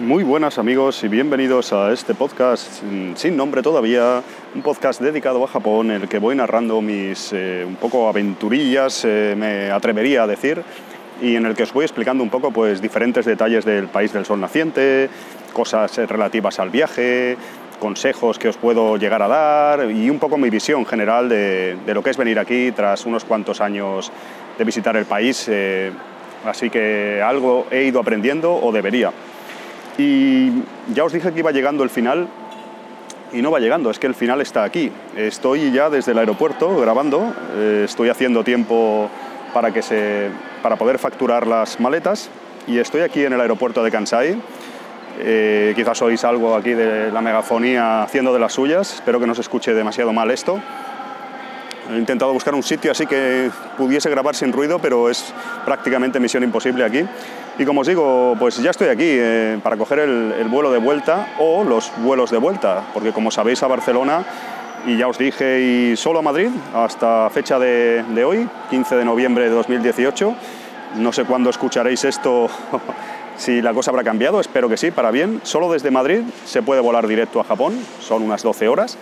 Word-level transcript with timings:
Muy 0.00 0.24
buenas 0.24 0.58
amigos 0.58 1.04
y 1.04 1.08
bienvenidos 1.08 1.72
a 1.72 1.92
este 1.92 2.14
podcast 2.14 2.82
sin 3.14 3.36
nombre 3.36 3.62
todavía, 3.62 4.24
un 4.52 4.60
podcast 4.60 5.00
dedicado 5.00 5.44
a 5.44 5.46
Japón 5.46 5.92
en 5.92 6.02
el 6.02 6.08
que 6.08 6.18
voy 6.18 6.34
narrando 6.34 6.82
mis 6.82 7.32
eh, 7.32 7.64
un 7.64 7.76
poco 7.76 8.08
aventurillas, 8.08 9.04
eh, 9.04 9.36
me 9.38 9.70
atrevería 9.70 10.24
a 10.24 10.26
decir, 10.26 10.64
y 11.22 11.36
en 11.36 11.46
el 11.46 11.54
que 11.54 11.62
os 11.62 11.72
voy 11.72 11.84
explicando 11.84 12.24
un 12.24 12.30
poco 12.30 12.50
pues 12.50 12.82
diferentes 12.82 13.24
detalles 13.24 13.64
del 13.64 13.86
país 13.86 14.12
del 14.12 14.24
sol 14.24 14.40
naciente, 14.40 15.08
cosas 15.52 15.96
eh, 15.98 16.06
relativas 16.06 16.58
al 16.58 16.70
viaje, 16.70 17.36
consejos 17.78 18.36
que 18.36 18.48
os 18.48 18.56
puedo 18.56 18.96
llegar 18.96 19.22
a 19.22 19.28
dar 19.28 19.92
y 19.92 20.10
un 20.10 20.18
poco 20.18 20.36
mi 20.36 20.50
visión 20.50 20.84
general 20.86 21.28
de, 21.28 21.76
de 21.86 21.94
lo 21.94 22.02
que 22.02 22.10
es 22.10 22.16
venir 22.16 22.40
aquí 22.40 22.72
tras 22.72 23.06
unos 23.06 23.24
cuantos 23.24 23.60
años 23.60 24.10
de 24.58 24.64
visitar 24.64 24.96
el 24.96 25.04
país. 25.04 25.48
así 26.44 26.68
que 26.68 27.22
algo 27.24 27.68
he 27.70 27.84
ido 27.84 28.00
aprendiendo 28.00 28.56
o 28.56 28.72
debería. 28.72 29.12
Y 29.98 30.50
ya 30.92 31.04
os 31.04 31.12
dije 31.12 31.32
que 31.32 31.38
iba 31.38 31.52
llegando 31.52 31.84
el 31.84 31.90
final 31.90 32.28
y 33.32 33.42
no 33.42 33.50
va 33.50 33.58
llegando, 33.58 33.90
es 33.90 33.98
que 33.98 34.06
el 34.06 34.14
final 34.14 34.40
está 34.40 34.64
aquí. 34.64 34.90
Estoy 35.16 35.72
ya 35.72 35.90
desde 35.90 36.12
el 36.12 36.18
aeropuerto 36.18 36.76
grabando, 36.76 37.34
eh, 37.56 37.82
estoy 37.84 38.08
haciendo 38.08 38.44
tiempo 38.44 39.08
para, 39.52 39.72
que 39.72 39.82
se, 39.82 40.30
para 40.62 40.76
poder 40.76 40.98
facturar 40.98 41.46
las 41.46 41.80
maletas 41.80 42.30
y 42.66 42.78
estoy 42.78 43.02
aquí 43.02 43.24
en 43.24 43.32
el 43.32 43.40
aeropuerto 43.40 43.82
de 43.82 43.90
Kansai. 43.90 44.36
Eh, 45.20 45.72
quizás 45.76 46.02
oís 46.02 46.24
algo 46.24 46.56
aquí 46.56 46.74
de 46.74 47.12
la 47.12 47.20
megafonía 47.20 48.02
haciendo 48.02 48.32
de 48.32 48.40
las 48.40 48.52
suyas, 48.52 48.94
espero 48.94 49.20
que 49.20 49.26
no 49.26 49.34
se 49.34 49.42
escuche 49.42 49.72
demasiado 49.74 50.12
mal 50.12 50.30
esto. 50.30 50.60
He 51.92 51.98
intentado 51.98 52.32
buscar 52.32 52.54
un 52.54 52.62
sitio 52.62 52.90
así 52.90 53.06
que 53.06 53.50
pudiese 53.76 54.08
grabar 54.10 54.34
sin 54.34 54.52
ruido, 54.52 54.78
pero 54.78 55.10
es 55.10 55.32
prácticamente 55.64 56.18
misión 56.18 56.42
imposible 56.42 56.84
aquí. 56.84 57.04
Y 57.56 57.64
como 57.64 57.82
os 57.82 57.86
digo, 57.86 58.34
pues 58.38 58.56
ya 58.58 58.70
estoy 58.70 58.88
aquí 58.88 59.06
eh, 59.06 59.60
para 59.62 59.76
coger 59.76 60.00
el, 60.00 60.48
vuelo 60.48 60.72
de 60.72 60.78
vuelta 60.78 61.34
o 61.38 61.62
los 61.62 61.92
vuelos 61.98 62.32
de 62.32 62.38
vuelta, 62.38 62.82
porque 62.92 63.12
como 63.12 63.30
sabéis 63.30 63.62
a 63.62 63.68
Barcelona, 63.68 64.24
y 64.86 64.96
ya 64.96 65.06
os 65.06 65.18
dije, 65.18 65.60
y 65.60 65.96
solo 65.96 66.18
a 66.18 66.22
Madrid, 66.22 66.48
hasta 66.74 67.30
fecha 67.30 67.60
de, 67.60 68.04
de 68.08 68.24
hoy, 68.24 68.48
15 68.70 68.96
de 68.96 69.04
noviembre 69.04 69.44
de 69.44 69.50
2018. 69.50 70.34
No 70.96 71.12
sé 71.12 71.24
cuándo 71.24 71.48
escucharéis 71.48 72.04
esto, 72.04 72.48
si 73.36 73.62
la 73.62 73.72
cosa 73.72 73.92
habrá 73.92 74.02
cambiado, 74.02 74.40
espero 74.40 74.68
que 74.68 74.76
sí, 74.76 74.90
para 74.90 75.12
bien. 75.12 75.40
Solo 75.44 75.72
desde 75.72 75.92
Madrid 75.92 76.22
se 76.44 76.60
puede 76.60 76.80
volar 76.80 77.06
directo 77.06 77.40
a 77.40 77.44
Japón, 77.44 77.78
son 78.00 78.24
unas 78.24 78.42
12 78.42 78.66
horas. 78.66 78.98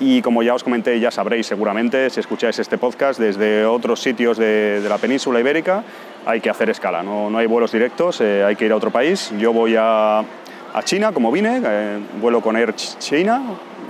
Y 0.00 0.22
como 0.22 0.42
ya 0.42 0.54
os 0.54 0.64
comenté, 0.64 0.98
ya 0.98 1.12
sabréis 1.12 1.46
seguramente, 1.46 2.10
si 2.10 2.18
escucháis 2.18 2.58
este 2.58 2.78
podcast 2.78 3.20
desde 3.20 3.64
otros 3.64 4.02
sitios 4.02 4.36
de, 4.36 4.80
de 4.80 4.88
la 4.88 4.98
península 4.98 5.38
ibérica, 5.38 5.84
hay 6.26 6.40
que 6.40 6.50
hacer 6.50 6.68
escala, 6.68 7.02
no, 7.02 7.30
no 7.30 7.38
hay 7.38 7.46
vuelos 7.46 7.70
directos, 7.70 8.20
eh, 8.20 8.42
hay 8.42 8.56
que 8.56 8.66
ir 8.66 8.72
a 8.72 8.76
otro 8.76 8.90
país. 8.90 9.32
Yo 9.38 9.52
voy 9.52 9.76
a, 9.78 10.18
a 10.18 10.82
China, 10.82 11.12
como 11.12 11.30
vine, 11.30 11.60
eh, 11.64 11.98
vuelo 12.20 12.40
con 12.40 12.56
Air 12.56 12.74
China, 12.74 13.42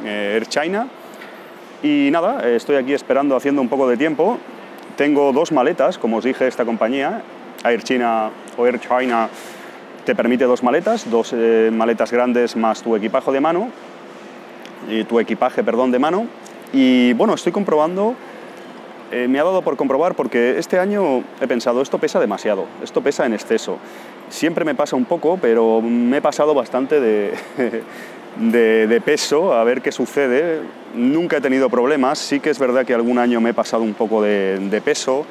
eh, 0.05 0.33
Air 0.35 0.47
China, 0.47 0.89
y 1.83 2.11
nada, 2.11 2.49
estoy 2.51 2.77
aquí 2.77 2.93
esperando, 2.93 3.35
haciendo 3.35 3.63
un 3.63 3.71
poco 3.71 3.89
de 3.89 3.97
tiempo. 3.97 4.39
Tengo 4.97 5.33
dos 5.33 5.53
maletas, 5.53 5.97
como 5.97 6.19
os 6.19 6.25
dije, 6.25 6.47
esta 6.47 6.67
compañía, 6.67 7.23
Air 7.65 7.83
China 7.83 8.31
o 8.59 8.67
Air 8.67 8.79
China, 8.79 9.29
te 10.05 10.15
permite 10.15 10.45
dos 10.45 10.63
maletas, 10.63 11.11
dos 11.11 11.35
maletas 11.73 12.13
grandes 12.13 12.57
más 12.57 12.83
tu 12.83 12.95
equipaje 12.95 13.33
de 13.33 13.41
mano, 13.41 13.71
y 14.89 15.05
tu 15.05 15.21
equipaje, 15.21 15.63
perdón, 15.63 15.91
de 15.91 15.99
mano. 15.99 16.27
Y 16.73 17.13
bueno, 17.15 17.35
estoy 17.35 17.53
comprobando 17.53 18.15
eh, 19.15 19.29
me 19.29 19.39
ha 19.39 19.45
dado 19.45 19.63
por 19.63 19.77
comprobar 19.77 20.17
porque 20.17 20.59
este 20.59 20.79
año 20.81 21.23
he 21.41 21.47
pensado, 21.47 21.83
esto 21.83 21.99
pesa 21.99 22.19
demasiado, 22.19 22.67
esto 22.83 23.01
pesa 23.01 23.25
en 23.27 23.35
exceso. 23.35 23.79
Siempre 24.29 24.65
me 24.65 24.75
pasa 24.75 24.97
un 24.97 25.05
poco, 25.05 25.39
pero 25.41 25.81
me 25.81 26.17
he 26.17 26.21
pasado 26.21 26.53
bastante 26.53 27.01
de, 27.01 27.33
de, 28.41 29.03
peso 29.05 29.53
a 29.53 29.63
ver 29.63 29.83
qué 29.83 29.93
sucede. 29.93 30.63
Nunca 30.97 31.37
he 31.37 31.41
tenido 31.41 31.71
problemas, 31.71 32.19
sí 32.19 32.41
que 32.41 32.51
es 32.51 32.59
verdad 32.59 32.85
que 32.85 32.93
algún 32.93 33.19
año 33.19 33.41
me 33.41 33.51
he 33.51 33.55
pasado 33.55 33.85
un 33.85 33.95
poco 33.95 34.21
de, 34.21 34.83
peso. 34.85 35.27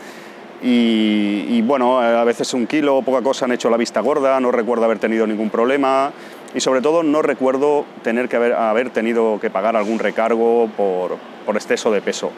Y, 0.62 1.46
y, 1.50 1.62
bueno, 1.62 2.00
a 2.00 2.24
veces 2.24 2.54
un 2.54 2.68
kilo 2.68 3.02
poca 3.02 3.22
cosa 3.22 3.44
han 3.44 3.52
hecho 3.52 3.70
la 3.70 3.76
vista 3.76 4.00
gorda, 4.00 4.40
no 4.40 4.50
recuerdo 4.50 4.86
haber 4.86 5.00
tenido 5.00 5.28
ningún 5.28 5.50
problema 5.50 6.14
y 6.54 6.60
sobre 6.60 6.82
todo 6.82 7.04
no 7.04 7.22
recuerdo 7.22 7.86
tener 8.04 8.30
que 8.30 8.36
haber, 8.36 8.90
tenido 8.92 9.40
que 9.40 9.50
pagar 9.50 9.76
algún 9.76 10.00
recargo 10.00 10.70
por, 10.76 11.18
por 11.46 11.56
exceso 11.56 11.92
de 11.92 12.02
peso. 12.02 12.32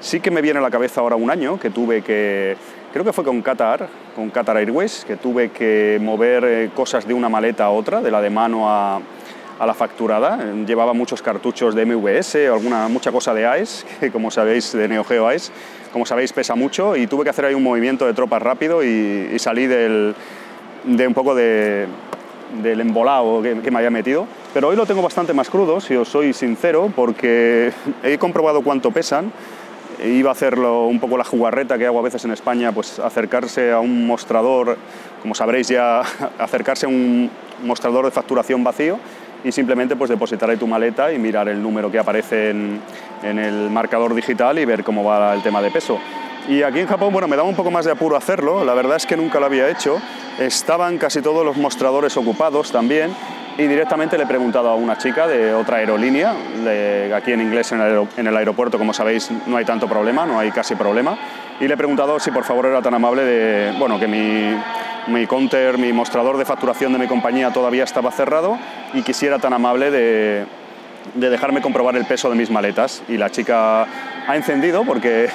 Sí 0.00 0.20
que 0.20 0.30
me 0.30 0.42
viene 0.42 0.60
a 0.60 0.62
la 0.62 0.70
cabeza 0.70 1.00
ahora 1.00 1.16
un 1.16 1.30
año 1.30 1.58
que 1.58 1.70
tuve 1.70 2.02
que, 2.02 2.56
creo 2.92 3.04
que 3.04 3.12
fue 3.12 3.24
con 3.24 3.42
Qatar, 3.42 3.88
con 4.14 4.30
Qatar 4.30 4.56
Airways, 4.56 5.04
que 5.04 5.16
tuve 5.16 5.50
que 5.50 5.98
mover 6.00 6.44
eh, 6.44 6.70
cosas 6.74 7.06
de 7.06 7.14
una 7.14 7.28
maleta 7.28 7.64
a 7.64 7.70
otra, 7.70 8.00
de 8.00 8.10
la 8.10 8.20
de 8.20 8.30
mano 8.30 8.70
a, 8.70 9.00
a 9.58 9.66
la 9.66 9.74
facturada. 9.74 10.38
Llevaba 10.66 10.92
muchos 10.92 11.20
cartuchos 11.20 11.74
de 11.74 11.84
MVS, 11.84 12.36
alguna, 12.46 12.88
mucha 12.88 13.10
cosa 13.10 13.34
de 13.34 13.46
AES, 13.46 13.86
que 14.00 14.10
como 14.10 14.30
sabéis, 14.30 14.72
de 14.72 14.88
Neo 14.88 15.04
Geo 15.04 15.26
AES, 15.26 15.52
como 15.92 16.06
sabéis 16.06 16.32
pesa 16.32 16.54
mucho 16.54 16.96
y 16.96 17.06
tuve 17.06 17.24
que 17.24 17.30
hacer 17.30 17.46
ahí 17.46 17.54
un 17.54 17.62
movimiento 17.62 18.06
de 18.06 18.14
tropas 18.14 18.42
rápido 18.42 18.84
y, 18.84 19.36
salí 19.38 19.66
del, 19.66 20.14
de 20.84 21.06
un 21.06 21.14
poco 21.14 21.34
de, 21.34 21.86
del 22.62 22.80
embolado 22.80 23.42
que, 23.42 23.70
me 23.70 23.78
había 23.78 23.90
metido. 23.90 24.26
Pero 24.54 24.68
hoy 24.68 24.76
lo 24.76 24.86
tengo 24.86 25.02
bastante 25.02 25.32
más 25.32 25.50
crudo, 25.50 25.80
si 25.80 25.94
os 25.94 26.08
soy 26.08 26.32
sincero, 26.32 26.92
porque 26.94 27.72
he 28.02 28.18
comprobado 28.18 28.62
cuánto 28.62 28.90
pesan 28.90 29.32
iba 30.04 30.30
a 30.30 30.32
hacerlo 30.32 30.86
un 30.86 31.00
poco 31.00 31.18
la 31.18 31.24
jugarreta 31.24 31.76
que 31.76 31.86
hago 31.86 31.98
a 31.98 32.02
veces 32.02 32.24
en 32.24 32.30
España, 32.30 32.70
pues 32.70 33.00
acercarse 33.00 33.72
a 33.72 33.80
un 33.80 34.06
mostrador, 34.06 34.76
como 35.22 35.34
sabréis 35.34 35.68
ya, 35.68 36.00
acercarse 36.38 36.86
a 36.86 36.88
un 36.88 37.30
mostrador 37.64 38.04
de 38.04 38.12
facturación 38.12 38.62
vacío 38.62 38.98
y 39.42 39.50
simplemente 39.50 39.96
pues 39.96 40.10
depositar 40.10 40.50
ahí 40.50 40.56
tu 40.56 40.66
maleta 40.66 41.12
y 41.12 41.18
mirar 41.18 41.48
el 41.48 41.62
número 41.62 41.90
que 41.90 41.98
aparece 41.98 42.50
en 42.50 42.80
el 43.22 43.70
marcador 43.70 44.14
digital 44.14 44.58
y 44.58 44.64
ver 44.64 44.84
cómo 44.84 45.02
va 45.02 45.34
el 45.34 45.42
tema 45.42 45.60
de 45.62 45.70
peso. 45.70 45.98
Y 46.48 46.62
aquí 46.62 46.80
en 46.80 46.86
Japón, 46.86 47.12
bueno, 47.12 47.28
me 47.28 47.36
daba 47.36 47.46
un 47.46 47.54
poco 47.54 47.70
más 47.70 47.84
de 47.84 47.92
apuro 47.92 48.16
hacerlo, 48.16 48.64
la 48.64 48.72
verdad 48.72 48.96
es 48.96 49.04
que 49.04 49.18
nunca 49.18 49.38
lo 49.38 49.44
había 49.44 49.68
hecho, 49.68 50.00
estaban 50.38 50.96
casi 50.96 51.20
todos 51.20 51.44
los 51.44 51.58
mostradores 51.58 52.16
ocupados 52.16 52.72
también. 52.72 53.14
Y 53.58 53.66
directamente 53.66 54.16
le 54.16 54.24
he 54.24 54.26
preguntado 54.26 54.70
a 54.70 54.74
una 54.76 54.96
chica 54.96 55.26
de 55.26 55.52
otra 55.52 55.78
aerolínea, 55.78 56.32
de, 56.64 57.12
aquí 57.14 57.32
en 57.32 57.42
inglés 57.42 57.72
en 57.72 57.80
el, 57.80 58.08
en 58.16 58.28
el, 58.28 58.36
aeropuerto, 58.36 58.78
como 58.78 58.94
sabéis, 58.94 59.30
no 59.46 59.56
hay 59.56 59.64
tanto 59.64 59.88
problema, 59.88 60.24
no 60.24 60.38
hay 60.38 60.50
casi 60.52 60.74
problema, 60.74 61.18
y 61.60 61.66
le 61.66 61.74
he 61.74 61.76
preguntado 61.76 62.18
si 62.18 62.30
por 62.30 62.44
favor 62.44 62.66
era 62.66 62.80
tan 62.80 62.94
amable 62.94 63.24
de, 63.24 63.76
bueno, 63.78 63.98
que 63.98 64.06
mi, 64.06 64.56
mi 65.12 65.26
counter, 65.26 65.76
mi 65.76 65.92
mostrador 65.92 66.38
de 66.38 66.44
facturación 66.46 66.92
de 66.92 67.00
mi 67.00 67.08
compañía 67.08 67.52
todavía 67.52 67.84
estaba 67.84 68.12
cerrado 68.12 68.56
y 68.94 69.02
quisiera 69.02 69.38
tan 69.40 69.52
amable 69.52 69.90
de, 69.90 70.46
de 71.14 71.30
dejarme 71.30 71.60
comprobar 71.60 71.96
el 71.96 72.04
peso 72.04 72.30
de 72.30 72.36
mis 72.36 72.50
maletas. 72.50 73.02
Y 73.08 73.16
la 73.16 73.28
chica 73.28 73.82
ha 73.82 74.36
encendido, 74.36 74.84
porque 74.84 75.28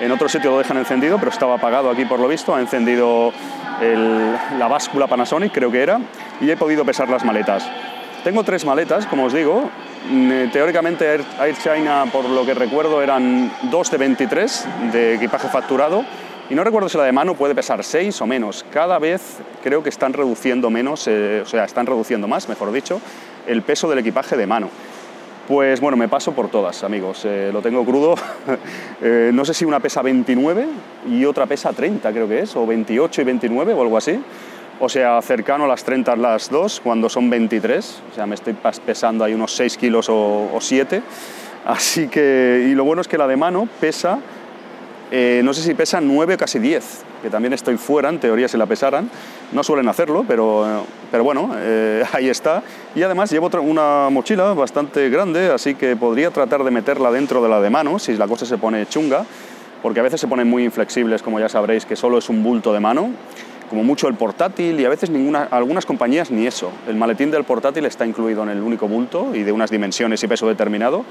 en 0.00 0.10
otro 0.12 0.28
sitio 0.28 0.50
lo 0.50 0.58
dejan 0.58 0.76
encendido, 0.76 1.18
pero 1.18 1.30
estaba 1.30 1.54
apagado 1.54 1.90
aquí 1.90 2.04
por 2.04 2.20
lo 2.20 2.28
visto, 2.28 2.54
ha 2.54 2.60
encendido 2.60 3.32
la 3.80 4.68
báscula 4.68 5.06
Panasonic, 5.06 5.52
creo 5.52 5.70
que 5.70 5.82
era, 5.82 6.00
y 6.40 6.50
he 6.50 6.56
podido 6.56 6.84
pesar 6.84 7.08
las 7.08 7.24
maletas. 7.24 7.68
Tengo 8.24 8.42
tres 8.42 8.64
maletas, 8.64 9.06
como 9.06 9.24
os 9.24 9.34
digo. 9.34 9.70
Mm, 10.10 10.30
eh, 10.30 10.50
teóricamente 10.50 11.06
Air, 11.06 11.56
China, 11.62 12.06
por 12.10 12.26
lo 12.26 12.46
que 12.46 12.54
recuerdo, 12.54 13.02
eran 13.02 13.52
dos 13.70 13.90
de 13.90 13.98
23 13.98 14.66
de 14.92 15.14
equipaje 15.16 15.48
facturado. 15.48 16.04
Y 16.48 16.54
no 16.54 16.64
recuerdo 16.64 16.88
si 16.88 16.96
la 16.96 17.04
de 17.04 17.12
mano 17.12 17.34
puede 17.34 17.54
pesar 17.54 17.84
6 17.84 18.20
o 18.22 18.26
menos. 18.26 18.64
Cada 18.72 18.98
vez 18.98 19.38
creo 19.62 19.82
que 19.82 19.90
están 19.90 20.14
reduciendo 20.14 20.70
menos, 20.70 21.06
eh, 21.06 21.42
o 21.42 21.46
sea, 21.46 21.64
están 21.64 21.84
reduciendo 21.84 22.26
más, 22.26 22.48
mejor 22.48 22.72
dicho, 22.72 22.98
el 23.46 23.60
peso 23.60 23.90
del 23.90 23.98
equipaje 23.98 24.38
de 24.38 24.46
mano. 24.46 24.70
Pues 25.48 25.78
bueno, 25.82 25.98
me 25.98 26.08
paso 26.08 26.32
por 26.32 26.48
todas, 26.48 26.84
amigos. 26.84 27.22
Eh, 27.26 27.50
lo 27.52 27.60
tengo 27.60 27.84
crudo. 27.84 28.14
Eh, 29.02 29.32
no 29.34 29.44
sé 29.44 29.52
si 29.52 29.66
una 29.66 29.80
pesa 29.80 30.00
29 30.00 30.66
y 31.10 31.26
otra 31.26 31.44
pesa 31.44 31.74
30, 31.74 32.10
creo 32.12 32.26
que 32.26 32.40
es, 32.40 32.56
o 32.56 32.66
28 32.66 33.20
y 33.20 33.24
29 33.24 33.74
o 33.74 33.82
algo 33.82 33.98
así. 33.98 34.18
O 34.80 34.88
sea, 34.88 35.20
cercano 35.20 35.64
a 35.64 35.68
las 35.68 35.84
30 35.84 36.16
las 36.16 36.48
dos, 36.48 36.80
cuando 36.80 37.10
son 37.10 37.28
23. 37.28 38.02
O 38.10 38.14
sea, 38.14 38.24
me 38.24 38.34
estoy 38.34 38.56
pesando 38.86 39.24
ahí 39.24 39.34
unos 39.34 39.54
6 39.56 39.76
kilos 39.76 40.08
o, 40.08 40.50
o 40.54 40.58
7. 40.58 41.02
Así 41.66 42.08
que, 42.08 42.68
y 42.70 42.74
lo 42.74 42.84
bueno 42.84 43.02
es 43.02 43.08
que 43.08 43.18
la 43.18 43.26
de 43.26 43.36
mano 43.36 43.68
pesa, 43.78 44.20
eh, 45.10 45.42
no 45.44 45.54
sé 45.54 45.62
si 45.62 45.74
pesa 45.74 46.00
9 46.00 46.34
o 46.34 46.38
casi 46.38 46.58
10 46.58 47.04
que 47.24 47.30
también 47.30 47.54
estoy 47.54 47.78
fuera, 47.78 48.10
en 48.10 48.20
teoría 48.20 48.48
si 48.48 48.58
la 48.58 48.66
pesaran. 48.66 49.08
No 49.52 49.64
suelen 49.64 49.88
hacerlo, 49.88 50.26
pero, 50.28 50.84
pero 51.10 51.24
bueno, 51.24 51.52
eh, 51.56 52.04
ahí 52.12 52.28
está. 52.28 52.62
Y 52.94 53.02
además 53.02 53.30
llevo 53.32 53.48
una 53.62 54.10
mochila 54.10 54.52
bastante 54.52 55.08
grande, 55.08 55.50
así 55.50 55.74
que 55.74 55.96
podría 55.96 56.30
tratar 56.30 56.62
de 56.62 56.70
meterla 56.70 57.10
dentro 57.10 57.42
de 57.42 57.48
la 57.48 57.62
de 57.62 57.70
mano, 57.70 57.98
si 57.98 58.14
la 58.16 58.28
cosa 58.28 58.44
se 58.44 58.58
pone 58.58 58.86
chunga, 58.86 59.24
porque 59.82 60.00
a 60.00 60.02
veces 60.02 60.20
se 60.20 60.28
ponen 60.28 60.48
muy 60.48 60.64
inflexibles, 60.64 61.22
como 61.22 61.40
ya 61.40 61.48
sabréis, 61.48 61.86
que 61.86 61.96
solo 61.96 62.18
es 62.18 62.28
un 62.28 62.42
bulto 62.44 62.74
de 62.74 62.80
mano 62.80 63.10
como 63.70 63.82
mucho 63.82 64.08
el 64.08 64.14
portátil 64.14 64.78
y 64.78 64.84
a 64.84 64.88
veces 64.88 65.10
ninguna, 65.10 65.48
algunas 65.50 65.86
compañías 65.86 66.30
ni 66.30 66.46
eso. 66.46 66.70
El 66.86 66.96
maletín 66.96 67.30
del 67.30 67.44
portátil 67.44 67.86
está 67.86 68.06
incluido 68.06 68.42
en 68.42 68.50
el 68.50 68.60
único 68.60 68.86
bulto 68.86 69.34
y 69.34 69.42
de 69.42 69.50
unas 69.50 69.70
dimensiones 69.70 70.22
y 70.22 70.28
peso 70.28 70.46
determinado. 70.46 71.04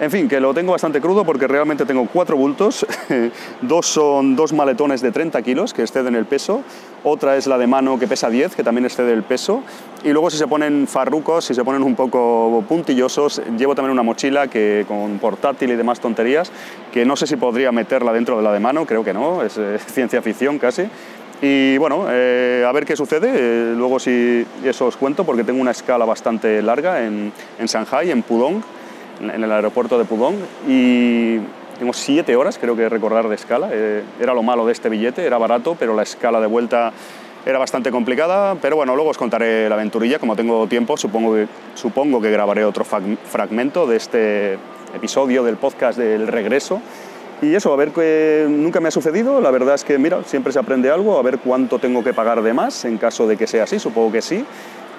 En 0.00 0.10
fin, 0.10 0.28
que 0.28 0.40
lo 0.40 0.52
tengo 0.52 0.72
bastante 0.72 1.00
crudo 1.00 1.24
porque 1.24 1.46
realmente 1.46 1.84
tengo 1.84 2.08
cuatro 2.12 2.36
bultos. 2.36 2.84
dos 3.62 3.86
son 3.86 4.34
dos 4.34 4.52
maletones 4.52 5.00
de 5.00 5.12
30 5.12 5.40
kilos 5.42 5.72
que 5.74 5.82
exceden 5.82 6.16
el 6.16 6.24
peso. 6.24 6.62
Otra 7.04 7.36
es 7.36 7.46
la 7.46 7.58
de 7.58 7.66
mano 7.66 7.98
que 7.98 8.08
pesa 8.08 8.30
10, 8.30 8.56
que 8.56 8.64
también 8.64 8.84
excede 8.84 9.12
el 9.12 9.22
peso. 9.22 9.62
Y 10.02 10.10
luego 10.10 10.30
si 10.30 10.38
se 10.38 10.46
ponen 10.46 10.86
farrucos, 10.88 11.44
si 11.44 11.54
se 11.54 11.62
ponen 11.62 11.82
un 11.82 11.94
poco 11.94 12.64
puntillosos, 12.68 13.42
llevo 13.56 13.74
también 13.74 13.92
una 13.92 14.02
mochila 14.02 14.48
que 14.48 14.84
con 14.88 15.18
portátil 15.18 15.70
y 15.70 15.76
demás 15.76 16.00
tonterías, 16.00 16.50
que 16.92 17.04
no 17.04 17.14
sé 17.14 17.26
si 17.26 17.36
podría 17.36 17.70
meterla 17.70 18.12
dentro 18.12 18.36
de 18.36 18.42
la 18.42 18.52
de 18.52 18.60
mano, 18.60 18.86
creo 18.86 19.04
que 19.04 19.12
no, 19.12 19.42
es 19.42 19.60
ciencia 19.86 20.22
ficción 20.22 20.58
casi. 20.58 20.84
Y 21.40 21.76
bueno, 21.78 22.06
eh, 22.08 22.64
a 22.66 22.72
ver 22.72 22.84
qué 22.84 22.96
sucede. 22.96 23.32
Eh, 23.34 23.74
luego 23.76 23.98
si 23.98 24.44
eso 24.64 24.86
os 24.86 24.96
cuento 24.96 25.24
porque 25.24 25.44
tengo 25.44 25.60
una 25.60 25.72
escala 25.72 26.04
bastante 26.04 26.62
larga 26.62 27.04
en, 27.04 27.32
en 27.58 27.66
Shanghai, 27.66 28.10
en 28.10 28.22
Pudong 28.22 28.62
en 29.22 29.44
el 29.44 29.52
aeropuerto 29.52 29.98
de 29.98 30.04
Pudong 30.04 30.36
y 30.68 31.38
tengo 31.78 31.92
siete 31.92 32.36
horas, 32.36 32.58
creo 32.58 32.76
que 32.76 32.88
recordar, 32.88 33.28
de 33.28 33.34
escala. 33.34 33.68
Eh, 33.72 34.04
era 34.20 34.34
lo 34.34 34.42
malo 34.42 34.66
de 34.66 34.72
este 34.72 34.88
billete, 34.88 35.26
era 35.26 35.38
barato, 35.38 35.76
pero 35.78 35.94
la 35.94 36.02
escala 36.02 36.40
de 36.40 36.46
vuelta 36.46 36.92
era 37.44 37.58
bastante 37.58 37.90
complicada. 37.90 38.56
Pero 38.60 38.76
bueno, 38.76 38.94
luego 38.94 39.10
os 39.10 39.18
contaré 39.18 39.68
la 39.68 39.74
aventurilla, 39.74 40.18
como 40.18 40.36
tengo 40.36 40.66
tiempo, 40.66 40.96
supongo 40.96 41.34
que, 41.34 41.48
supongo 41.74 42.20
que 42.20 42.30
grabaré 42.30 42.64
otro 42.64 42.84
fragmento 42.84 43.86
de 43.86 43.96
este 43.96 44.58
episodio 44.94 45.42
del 45.42 45.56
podcast 45.56 45.98
del 45.98 46.28
regreso. 46.28 46.80
Y 47.40 47.56
eso, 47.56 47.72
a 47.72 47.76
ver 47.76 47.90
que 47.90 48.46
nunca 48.48 48.78
me 48.78 48.86
ha 48.86 48.92
sucedido, 48.92 49.40
la 49.40 49.50
verdad 49.50 49.74
es 49.74 49.82
que, 49.82 49.98
mira, 49.98 50.22
siempre 50.24 50.52
se 50.52 50.60
aprende 50.60 50.92
algo, 50.92 51.18
a 51.18 51.22
ver 51.22 51.38
cuánto 51.38 51.80
tengo 51.80 52.04
que 52.04 52.14
pagar 52.14 52.42
de 52.42 52.52
más 52.52 52.84
en 52.84 52.98
caso 52.98 53.26
de 53.26 53.36
que 53.36 53.48
sea 53.48 53.64
así, 53.64 53.80
supongo 53.80 54.12
que 54.12 54.22
sí 54.22 54.44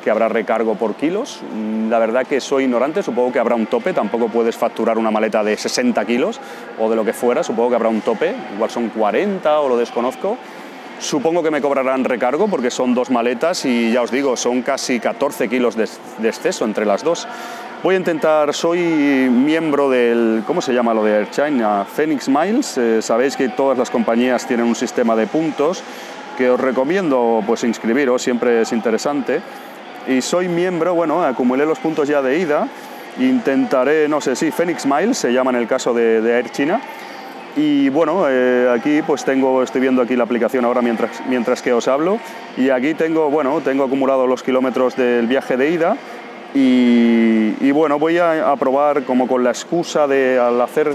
que 0.04 0.12
habrá 0.12 0.28
recargo 0.28 0.76
por 0.76 0.96
kilos. 0.96 1.42
Mm, 1.54 1.90
la 1.90 2.00
verdad 2.00 2.28
que 2.28 2.42
soy 2.42 2.66
ignorante, 2.66 3.02
supongo 3.02 3.32
que 3.32 3.40
habrá 3.40 3.56
un 3.56 3.66
tope, 3.66 3.94
tampoco 3.94 4.28
puedes 4.28 4.56
facturar 4.56 4.98
una 4.98 5.12
maleta 5.12 5.44
de 5.44 5.58
60 5.58 6.04
kilos 6.06 6.40
o 6.80 6.90
de 6.90 6.96
lo 6.96 7.06
que 7.06 7.14
fuera, 7.14 7.44
supongo 7.44 7.70
que 7.70 7.76
habrá 7.76 7.90
un 7.90 8.02
tope, 8.02 8.36
igual 8.54 8.70
son 8.70 8.90
40 8.90 9.60
o 9.60 9.70
lo 9.70 9.78
desconozco. 9.78 10.38
Supongo 11.00 11.44
que 11.44 11.52
me 11.52 11.62
cobrarán 11.62 12.04
recargo 12.06 12.48
porque 12.48 12.70
son 12.70 12.94
dos 12.94 13.10
maletas 13.10 13.66
y 13.66 13.92
ya 13.92 14.02
os 14.02 14.12
digo, 14.12 14.38
son 14.38 14.62
casi 14.62 15.00
14 15.00 15.50
kilos 15.50 15.76
de, 15.76 15.90
exceso 16.24 16.66
entre 16.66 16.86
las 16.86 17.04
dos. 17.04 17.28
Voy 17.82 17.96
a 17.96 17.98
intentar, 17.98 18.54
soy 18.54 18.80
miembro 18.80 19.90
del, 19.90 20.44
¿cómo 20.48 20.62
se 20.62 20.74
llama 20.74 20.94
lo 20.94 21.04
de 21.04 21.18
Air 21.18 21.30
China? 21.32 21.86
Phoenix 21.86 22.30
Miles. 22.30 22.78
Eh, 22.78 23.02
sabéis 23.02 23.36
que 23.36 23.50
todas 23.50 23.78
las 23.78 23.90
compañías 23.90 24.48
tienen 24.48 24.66
un 24.66 24.76
sistema 24.76 25.16
de 25.18 25.28
puntos 25.28 25.84
que 26.38 26.50
os 26.50 26.60
recomiendo 26.60 27.44
pues 27.46 27.66
inscribiros, 27.66 28.22
siempre 28.22 28.62
es 28.62 28.72
interesante 28.72 29.42
y 30.08 30.22
soy 30.22 30.48
miembro, 30.48 30.94
bueno, 30.94 31.24
acumulé 31.24 31.66
los 31.66 31.80
puntos 31.80 32.08
ya 32.08 32.22
de 32.22 32.40
ida, 32.40 32.68
intentaré, 33.20 34.08
no 34.08 34.22
sé 34.22 34.36
si 34.36 34.52
Phoenix 34.52 34.86
Miles 34.86 35.18
se 35.18 35.32
llama 35.32 35.52
en 35.52 35.58
el 35.58 35.68
caso 35.68 35.94
de, 35.94 36.18
Air 36.18 36.50
China, 36.52 36.82
y 37.56 37.90
bueno, 37.90 38.26
eh, 38.28 38.70
aquí 38.76 39.02
pues 39.02 39.24
tengo, 39.24 39.62
estoy 39.62 39.82
viendo 39.82 40.02
aquí 40.02 40.16
la 40.16 40.24
aplicación 40.24 40.66
ahora 40.66 40.82
mientras, 40.82 41.22
mientras 41.28 41.62
que 41.62 41.72
os 41.74 41.88
hablo, 41.88 42.20
y 42.58 42.70
aquí 42.70 42.94
tengo, 42.94 43.30
bueno, 43.30 43.62
tengo 43.62 43.84
acumulado 43.84 44.28
los 44.28 44.44
kilómetros 44.44 44.96
del 44.96 45.28
viaje 45.28 45.58
de 45.58 45.70
ida, 45.70 45.98
y, 46.56 47.72
bueno, 47.72 47.98
voy 47.98 48.20
a 48.20 48.56
probar 48.60 49.06
como 49.06 49.28
con 49.28 49.44
la 49.44 49.50
excusa 49.50 50.06
de 50.06 50.38
al 50.38 50.62
hacer 50.62 50.94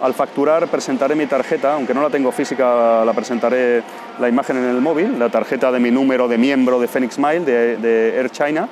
al 0.00 0.14
facturar 0.14 0.68
presentaré 0.68 1.14
mi 1.14 1.26
tarjeta, 1.26 1.74
aunque 1.74 1.94
no 1.94 2.02
la 2.02 2.10
tengo 2.10 2.32
física, 2.32 3.04
la 3.04 3.12
presentaré 3.12 3.82
la 4.18 4.28
imagen 4.28 4.56
en 4.58 4.64
el 4.64 4.80
móvil, 4.80 5.18
la 5.18 5.28
tarjeta 5.28 5.72
de 5.72 5.80
mi 5.80 5.90
número 5.90 6.28
de 6.28 6.38
miembro 6.38 6.78
de 6.78 6.88
Phoenix 6.88 7.18
Mile, 7.18 7.40
de, 7.40 8.16
Air 8.16 8.30
China. 8.30 8.68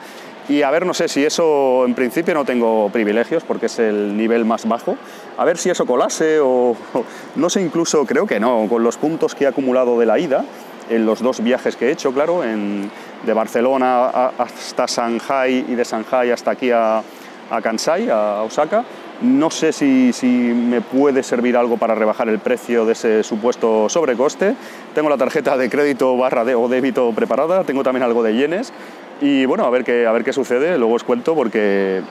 Y 0.47 0.61
a 0.61 0.71
ver, 0.71 0.85
no 0.85 0.93
sé 0.93 1.09
si 1.09 1.25
eso, 1.25 1.87
en 1.87 1.95
principio 1.95 2.35
no 2.35 2.45
tengo 2.45 2.91
privilegios 2.91 3.43
porque 3.45 3.67
es 3.67 3.79
el 3.79 4.15
nivel 4.15 4.45
más 4.45 4.69
bajo. 4.69 4.97
A 5.39 5.45
ver 5.47 5.57
si 5.57 5.71
eso 5.71 5.87
colase 5.87 6.39
o, 6.41 6.77
no 7.37 7.49
sé, 7.49 7.63
incluso 7.63 8.05
creo 8.05 8.27
que 8.27 8.39
no, 8.39 8.67
con 8.69 8.83
los 8.83 8.99
puntos 8.99 9.35
que 9.35 9.45
he 9.45 9.47
acumulado 9.47 9.99
de 9.99 10.05
la 10.05 10.19
ida, 10.19 10.45
en 10.91 11.07
los 11.07 11.23
dos 11.23 11.43
viajes 11.43 11.77
que 11.77 11.89
he 11.89 11.93
hecho, 11.93 12.13
claro, 12.13 12.43
de 12.43 13.33
Barcelona 13.33 14.29
hasta 14.37 14.85
Shanghai 14.85 15.65
y 15.67 15.75
de 15.75 15.85
Shanghai 15.85 16.31
hasta 16.31 16.51
aquí 16.51 16.71
a 16.71 17.03
Kansai, 17.63 18.11
a 18.11 18.43
Osaka, 18.43 18.85
no 19.23 19.51
sé 19.51 19.73
si, 19.73 20.13
me 20.27 20.81
puede 20.81 21.23
servir 21.23 21.57
algo 21.57 21.77
para 21.77 21.95
rebajar 21.95 22.29
el 22.29 22.39
precio 22.39 22.85
de 22.85 22.93
ese 22.93 23.23
supuesto 23.23 23.89
sobrecoste. 23.89 24.55
Tengo 24.95 25.09
la 25.09 25.17
tarjeta 25.17 25.57
de 25.57 25.71
crédito 25.71 26.17
barra 26.17 26.45
de, 26.45 26.55
o 26.55 26.69
débito 26.69 27.13
preparada, 27.13 27.65
tengo 27.65 27.83
también 27.83 28.03
algo 28.03 28.23
de 28.23 28.35
yenes 28.35 28.73
y 29.21 29.47
bueno, 29.47 29.65
a 29.65 29.71
ver 29.71 29.85
qué, 29.85 30.07
a 30.07 30.13
ver 30.13 30.25
qué 30.25 30.33
sucede, 30.33 30.77
luego 30.79 30.95
os 30.95 31.05
cuento 31.05 31.35
porque, 31.35 32.03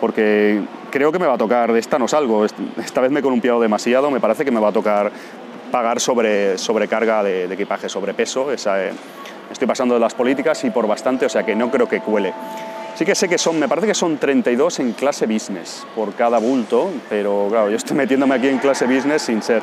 porque 0.00 0.60
creo 0.90 1.12
que 1.12 1.18
me 1.18 1.26
va 1.26 1.34
a 1.34 1.38
tocar, 1.38 1.72
de 1.72 1.78
esta 1.78 1.98
no 1.98 2.08
salgo, 2.08 2.44
esta 2.44 3.00
vez 3.00 3.10
me 3.10 3.20
he 3.20 3.22
columpiado 3.22 3.60
demasiado, 3.60 4.10
me 4.10 4.20
parece 4.20 4.44
que 4.44 4.50
me 4.50 4.60
va 4.60 4.68
a 4.68 4.72
tocar 4.72 5.12
pagar 5.70 6.00
sobre, 6.00 6.58
sobrecarga 6.58 7.22
de, 7.22 7.46
de 7.46 7.54
equipaje, 7.54 7.88
sobrepeso, 7.88 8.50
esa, 8.50 8.84
eh, 8.84 8.92
estoy 9.50 9.68
pasando 9.68 9.94
de 9.94 10.00
las 10.00 10.14
políticas 10.14 10.62
y 10.64 10.70
por 10.70 10.86
bastante, 10.86 11.26
o 11.26 11.28
sea 11.28 11.44
que 11.44 11.54
no 11.54 11.70
creo 11.70 11.88
que 11.88 12.00
cuele. 12.00 12.32
Sí 12.98 13.04
que 13.04 13.14
sé 13.14 13.28
que 13.28 13.38
son, 13.38 13.60
me 13.60 13.68
parece 13.68 13.86
que 13.86 13.94
son 13.94 14.18
32 14.18 14.80
en 14.80 14.92
clase 14.92 15.26
business 15.26 15.86
por 15.94 16.14
cada 16.14 16.38
bulto, 16.38 16.90
pero 17.08 17.46
claro, 17.48 17.70
yo 17.70 17.76
estoy 17.76 17.96
metiéndome 17.96 18.34
aquí 18.34 18.48
en 18.48 18.58
clase 18.58 18.86
business 18.86 19.22
sin 19.22 19.40
ser. 19.40 19.62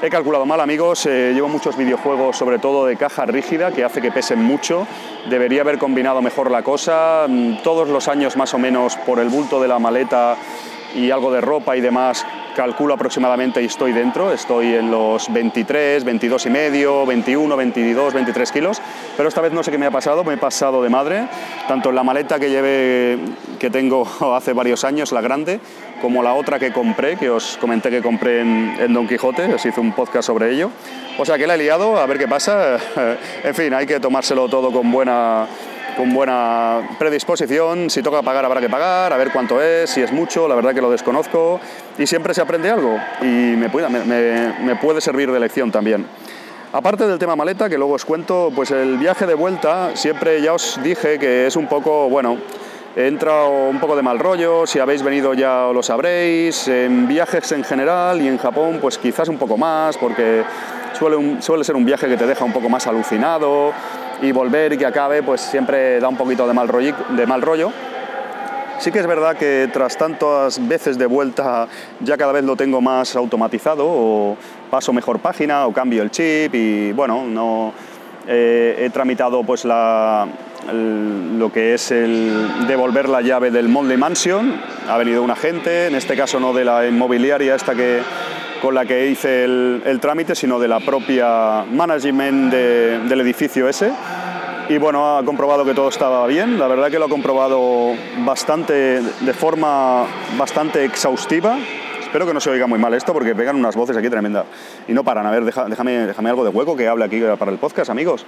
He 0.00 0.08
calculado 0.08 0.46
mal, 0.46 0.60
amigos, 0.60 1.04
eh, 1.06 1.32
llevo 1.34 1.48
muchos 1.48 1.76
videojuegos, 1.76 2.36
sobre 2.36 2.60
todo 2.60 2.86
de 2.86 2.96
caja 2.96 3.26
rígida, 3.26 3.72
que 3.72 3.82
hace 3.82 4.00
que 4.00 4.12
pesen 4.12 4.40
mucho. 4.40 4.86
Debería 5.28 5.62
haber 5.62 5.78
combinado 5.78 6.22
mejor 6.22 6.48
la 6.48 6.62
cosa. 6.62 7.26
Mm, 7.28 7.56
todos 7.64 7.88
los 7.88 8.06
años, 8.06 8.36
más 8.36 8.54
o 8.54 8.58
menos, 8.60 8.94
por 8.98 9.18
el 9.18 9.30
bulto 9.30 9.60
de 9.60 9.66
la 9.66 9.80
maleta 9.80 10.36
y 10.94 11.10
algo 11.10 11.32
de 11.32 11.40
ropa 11.40 11.76
y 11.76 11.80
demás, 11.80 12.24
calculo 12.54 12.94
aproximadamente 12.94 13.62
y 13.62 13.66
estoy 13.66 13.92
dentro, 13.92 14.32
estoy 14.32 14.74
en 14.74 14.90
los 14.90 15.32
23, 15.32 16.04
22 16.04 16.46
y 16.46 16.50
medio, 16.50 17.06
21, 17.06 17.56
22, 17.56 18.14
23 18.14 18.52
kilos, 18.52 18.82
pero 19.16 19.28
esta 19.28 19.40
vez 19.40 19.52
no 19.52 19.62
sé 19.62 19.70
qué 19.70 19.78
me 19.78 19.86
ha 19.86 19.90
pasado, 19.90 20.24
me 20.24 20.34
he 20.34 20.38
pasado 20.38 20.82
de 20.82 20.88
madre, 20.88 21.28
tanto 21.68 21.90
en 21.90 21.94
la 21.94 22.02
maleta 22.02 22.38
que 22.38 22.50
llevé, 22.50 23.18
que 23.58 23.70
tengo 23.70 24.06
hace 24.34 24.52
varios 24.52 24.84
años, 24.84 25.12
la 25.12 25.20
grande, 25.20 25.60
como 26.00 26.22
la 26.22 26.34
otra 26.34 26.58
que 26.58 26.72
compré, 26.72 27.16
que 27.16 27.30
os 27.30 27.56
comenté 27.58 27.90
que 27.90 28.02
compré 28.02 28.40
en, 28.40 28.76
en 28.78 28.92
Don 28.92 29.06
Quijote, 29.06 29.54
os 29.54 29.64
hice 29.64 29.80
un 29.80 29.92
podcast 29.92 30.26
sobre 30.26 30.50
ello. 30.50 30.70
O 31.18 31.24
sea 31.24 31.36
que 31.36 31.46
la 31.46 31.54
he 31.54 31.58
liado, 31.58 32.00
a 32.00 32.06
ver 32.06 32.18
qué 32.18 32.26
pasa. 32.26 32.78
en 33.44 33.54
fin, 33.54 33.74
hay 33.74 33.86
que 33.86 34.00
tomárselo 34.00 34.48
todo 34.48 34.72
con 34.72 34.90
buena 34.90 35.46
con 35.96 36.12
buena 36.12 36.96
predisposición. 36.98 37.90
Si 37.90 38.02
toca 38.02 38.22
pagar, 38.22 38.44
habrá 38.44 38.60
que 38.60 38.68
pagar, 38.68 39.12
a 39.12 39.16
ver 39.16 39.30
cuánto 39.32 39.60
es, 39.60 39.90
si 39.90 40.00
es 40.02 40.12
mucho, 40.12 40.48
la 40.48 40.54
verdad 40.54 40.74
que 40.74 40.80
lo 40.80 40.90
desconozco. 40.90 41.60
Y 41.98 42.06
siempre 42.06 42.34
se 42.34 42.40
aprende 42.40 42.70
algo 42.70 42.98
y 43.20 43.56
me 43.56 43.68
puede, 43.68 43.88
me, 43.88 44.76
puede 44.76 45.00
servir 45.00 45.30
de 45.30 45.40
lección 45.40 45.70
también. 45.70 46.06
Aparte 46.72 47.06
del 47.06 47.18
tema 47.18 47.34
maleta, 47.34 47.68
que 47.68 47.76
luego 47.76 47.94
os 47.94 48.04
cuento, 48.04 48.52
pues 48.54 48.70
el 48.70 48.96
viaje 48.96 49.26
de 49.26 49.34
vuelta, 49.34 49.90
siempre 49.94 50.40
ya 50.40 50.54
os 50.54 50.80
dije 50.82 51.18
que 51.18 51.46
es 51.46 51.56
un 51.56 51.66
poco, 51.66 52.08
bueno, 52.08 52.38
entra 52.96 53.44
un 53.44 53.78
poco 53.80 53.96
de 53.96 54.02
mal 54.02 54.18
rollo, 54.18 54.66
si 54.66 54.78
habéis 54.78 55.02
venido 55.02 55.34
ya 55.34 55.70
lo 55.72 55.82
sabréis, 55.82 56.68
en 56.68 57.08
viajes 57.08 57.52
en 57.52 57.64
general 57.64 58.20
y 58.20 58.28
en 58.28 58.38
Japón 58.38 58.78
pues 58.80 58.98
quizás 58.98 59.28
un 59.28 59.38
poco 59.38 59.56
más, 59.56 59.96
porque 59.96 60.44
suele, 60.98 61.40
suele 61.42 61.64
ser 61.64 61.76
un 61.76 61.84
viaje 61.84 62.08
que 62.08 62.16
te 62.16 62.26
deja 62.26 62.44
un 62.44 62.52
poco 62.52 62.68
más 62.68 62.86
alucinado, 62.86 63.72
y 64.22 64.32
volver 64.32 64.72
y 64.72 64.78
que 64.78 64.86
acabe, 64.86 65.22
pues 65.22 65.40
siempre 65.40 66.00
da 66.00 66.08
un 66.08 66.16
poquito 66.16 66.46
de 66.46 66.54
mal, 66.54 66.68
rollo, 66.68 66.94
de 67.10 67.26
mal 67.26 67.42
rollo. 67.42 67.72
Sí 68.78 68.90
que 68.90 68.98
es 68.98 69.06
verdad 69.06 69.36
que 69.36 69.68
tras 69.70 69.98
tantas 69.98 70.66
veces 70.66 70.96
de 70.96 71.04
vuelta 71.04 71.68
ya 72.00 72.16
cada 72.16 72.32
vez 72.32 72.44
lo 72.44 72.56
tengo 72.56 72.80
más 72.80 73.14
automatizado 73.14 73.84
o 73.86 74.36
paso 74.70 74.94
mejor 74.94 75.18
página 75.18 75.66
o 75.66 75.72
cambio 75.72 76.02
el 76.02 76.10
chip 76.10 76.54
y 76.54 76.92
bueno, 76.92 77.24
no 77.26 77.74
eh, 78.26 78.76
he 78.78 78.88
tramitado 78.88 79.42
pues 79.44 79.66
la, 79.66 80.26
lo 80.72 81.52
que 81.52 81.74
es 81.74 81.90
el 81.90 82.66
devolver 82.68 83.10
la 83.10 83.20
llave 83.20 83.50
del 83.50 83.68
Monday 83.68 83.98
Mansion. 83.98 84.58
Ha 84.88 84.96
venido 84.96 85.22
un 85.22 85.30
agente, 85.30 85.88
en 85.88 85.94
este 85.94 86.16
caso 86.16 86.40
no 86.40 86.54
de 86.54 86.64
la 86.64 86.86
inmobiliaria 86.86 87.54
esta 87.54 87.74
que, 87.74 88.00
con 88.60 88.74
la 88.74 88.84
que 88.84 89.08
hice 89.08 89.44
el, 89.44 89.98
trámite, 90.00 90.34
sino 90.34 90.58
de 90.58 90.68
la 90.68 90.80
propia 90.80 91.64
management 91.70 92.52
del 92.52 93.20
edificio 93.20 93.68
ese. 93.68 93.92
Y 94.68 94.78
bueno, 94.78 95.18
ha 95.18 95.24
comprobado 95.24 95.64
que 95.64 95.74
todo 95.74 95.88
estaba 95.88 96.26
bien. 96.26 96.58
La 96.58 96.68
verdad 96.68 96.90
que 96.90 96.98
lo 96.98 97.06
ha 97.06 97.08
comprobado 97.08 97.92
bastante, 98.24 99.00
de 99.00 99.32
forma 99.32 100.04
bastante 100.38 100.84
exhaustiva. 100.84 101.58
Espero 102.00 102.26
que 102.26 102.34
no 102.34 102.40
se 102.40 102.50
oiga 102.50 102.66
muy 102.66 102.78
mal 102.78 102.94
esto 102.94 103.12
porque 103.12 103.34
pegan 103.34 103.56
unas 103.56 103.74
voces 103.74 103.96
aquí 103.96 104.08
tremendas. 104.08 104.46
Y 104.86 104.92
no 104.92 105.02
paran. 105.02 105.26
A 105.26 105.30
ver, 105.30 105.44
déjame, 105.44 106.06
déjame 106.06 106.30
algo 106.30 106.44
de 106.44 106.50
hueco 106.50 106.76
que 106.76 106.86
hable 106.86 107.04
aquí 107.04 107.20
para 107.38 107.50
el 107.50 107.58
podcast, 107.58 107.90
amigos. 107.90 108.26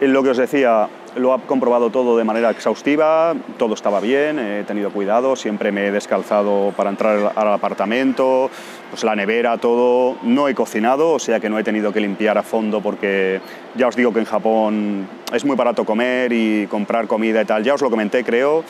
Lo 0.00 0.22
que 0.22 0.30
os 0.30 0.36
decía, 0.36 0.88
lo 1.16 1.32
ha 1.32 1.40
comprobado 1.40 1.90
todo 1.90 2.16
de 2.16 2.22
manera 2.22 2.50
exhaustiva, 2.50 3.34
todo 3.56 3.74
estaba 3.74 3.98
bien, 3.98 4.38
he 4.38 4.62
tenido 4.62 4.90
cuidado, 4.90 5.34
siempre 5.34 5.72
me 5.72 5.88
he 5.88 5.90
descalzado 5.90 6.72
para 6.76 6.90
entrar 6.90 7.32
al 7.34 7.48
apartamento, 7.52 8.48
pues 8.90 9.02
la 9.02 9.16
nevera, 9.16 9.58
todo. 9.58 10.16
No 10.22 10.46
he 10.46 10.54
cocinado, 10.54 11.14
o 11.14 11.18
sea 11.18 11.40
que 11.40 11.50
no 11.50 11.58
he 11.58 11.64
tenido 11.64 11.92
que 11.92 11.98
limpiar 11.98 12.38
a 12.38 12.44
fondo 12.44 12.80
porque 12.80 13.40
ya 13.74 13.88
os 13.88 13.96
digo 13.96 14.12
que 14.12 14.20
en 14.20 14.24
Japón 14.24 15.08
es 15.32 15.44
muy 15.44 15.56
barato 15.56 15.84
comer 15.84 16.32
y 16.32 16.68
comprar 16.68 17.08
comida 17.08 17.42
y 17.42 17.44
tal. 17.44 17.64
Ya 17.64 17.74
os 17.74 17.82
lo 17.82 17.90
comenté, 17.90 18.22
creo. 18.22 18.62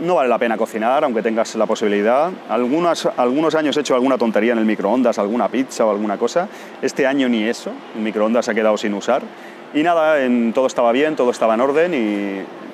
No 0.00 0.14
vale 0.14 0.30
la 0.30 0.38
pena 0.38 0.56
cocinar, 0.56 1.04
aunque 1.04 1.20
tengas 1.20 1.54
la 1.56 1.66
posibilidad. 1.66 2.30
Algunos, 2.48 3.06
algunos 3.14 3.54
años 3.54 3.76
he 3.76 3.80
hecho 3.80 3.94
alguna 3.94 4.16
tontería 4.16 4.54
en 4.54 4.58
el 4.58 4.64
microondas, 4.64 5.18
alguna 5.18 5.48
pizza 5.48 5.84
o 5.84 5.90
alguna 5.90 6.16
cosa. 6.16 6.48
Este 6.80 7.06
año 7.06 7.28
ni 7.28 7.44
eso, 7.44 7.72
el 7.94 8.00
microondas 8.00 8.48
ha 8.48 8.54
quedado 8.54 8.78
sin 8.78 8.94
usar. 8.94 9.20
Y 9.76 9.82
nada, 9.82 10.24
en, 10.24 10.54
todo 10.54 10.66
estaba 10.66 10.90
bien, 10.90 11.16
todo 11.16 11.30
estaba 11.30 11.52
en 11.52 11.60
orden 11.60 11.92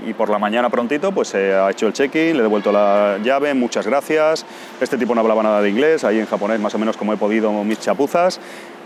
y, 0.06 0.12
por 0.12 0.30
la 0.30 0.38
mañana 0.38 0.70
prontito 0.70 1.10
pues 1.10 1.34
he 1.34 1.52
ha 1.52 1.68
hecho 1.68 1.88
el 1.88 1.92
check-in, 1.92 2.34
le 2.34 2.38
he 2.38 2.42
devuelto 2.42 2.70
la 2.70 3.18
llave, 3.24 3.54
muchas 3.54 3.88
gracias. 3.88 4.46
Este 4.80 4.96
tipo 4.96 5.12
no 5.12 5.20
hablaba 5.20 5.42
nada 5.42 5.60
de 5.60 5.68
inglés, 5.68 6.04
ahí 6.04 6.20
en 6.20 6.26
japonés 6.26 6.60
más 6.60 6.76
o 6.76 6.78
menos 6.78 6.96
como 6.96 7.12
he 7.12 7.16
podido 7.16 7.50
mis 7.64 7.80
chapuzas. 7.80 8.38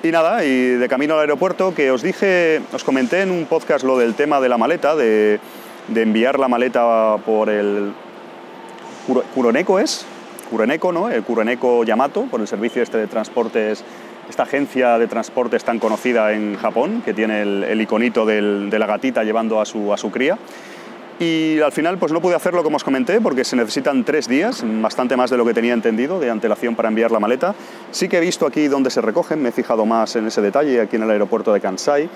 Y 0.03 0.13
nada, 0.13 0.47
y 0.47 0.51
de 0.51 0.89
camino 0.89 1.13
al 1.13 1.21
aeropuerto, 1.21 1.75
que 1.75 1.91
os 1.91 2.01
dije, 2.01 2.63
os 2.73 2.85
comenté 2.85 3.21
en 3.21 3.31
un 3.31 3.45
podcast 3.45 3.85
lo 3.85 3.99
del 3.99 4.15
tema 4.15 4.41
de 4.41 4.49
la 4.49 4.57
maleta, 4.57 4.97
de, 4.97 5.39
de 5.89 6.03
enviar 6.03 6.39
la 6.39 6.49
maleta 6.49 7.19
por 7.19 7.51
el 7.51 7.93
Kuroneko 9.35 9.79
es, 9.79 10.07
Kuroneko, 10.49 10.91
¿no? 10.91 11.11
El 11.11 11.23
Kuroneko 11.23 11.85
Yamato, 11.85 12.23
por 12.31 12.41
el 12.41 12.49
servicio 12.49 12.83
este 12.83 12.97
de 12.97 13.09
transportes 13.09 13.85
esta 14.29 14.45
agencia 14.45 14.99
de 14.99 15.07
transporte 15.07 15.57
es 15.57 15.65
tan 15.65 15.79
conocida 15.79 16.33
en 16.33 16.57
Japón, 16.57 17.03
que 17.05 17.15
tiene 17.15 17.43
el, 17.43 17.81
iconito 17.81 18.27
de 18.27 18.79
la 18.79 18.87
gatita 18.87 19.25
llevando 19.25 19.61
a 19.61 19.65
su, 19.65 19.93
a 19.93 19.97
su 19.97 20.11
cría. 20.11 20.39
Y 21.19 21.61
al 21.61 21.73
final 21.73 21.97
pues 21.97 22.13
no 22.13 22.21
pude 22.21 22.35
hacerlo 22.35 22.63
como 22.63 22.77
os 22.77 22.85
comenté 22.85 23.23
porque 23.23 23.43
se 23.45 23.57
necesitan 23.57 24.05
tres 24.05 24.29
días, 24.29 24.63
bastante 24.83 25.17
más 25.17 25.31
de 25.31 25.39
lo 25.39 25.47
que 25.47 25.55
tenía 25.55 25.73
entendido 25.73 26.21
de 26.21 26.31
antelación 26.31 26.77
para 26.77 26.89
enviar 26.89 27.11
la 27.11 27.21
maleta. 27.21 27.55
Sí 27.91 28.09
que 28.09 28.19
he 28.19 28.21
visto 28.21 28.47
aquí 28.47 28.69
dónde 28.69 28.91
se 28.91 29.01
recogen, 29.01 29.41
me 29.41 29.49
he 29.49 29.53
fijado 29.53 29.87
más 29.87 30.15
en 30.17 30.27
ese 30.27 30.43
detalle, 30.43 30.79
aquí 30.79 30.97
en 30.97 31.05
el 31.05 31.11
aeropuerto 31.11 31.55
de 31.55 31.61
Kansai. 31.61 32.11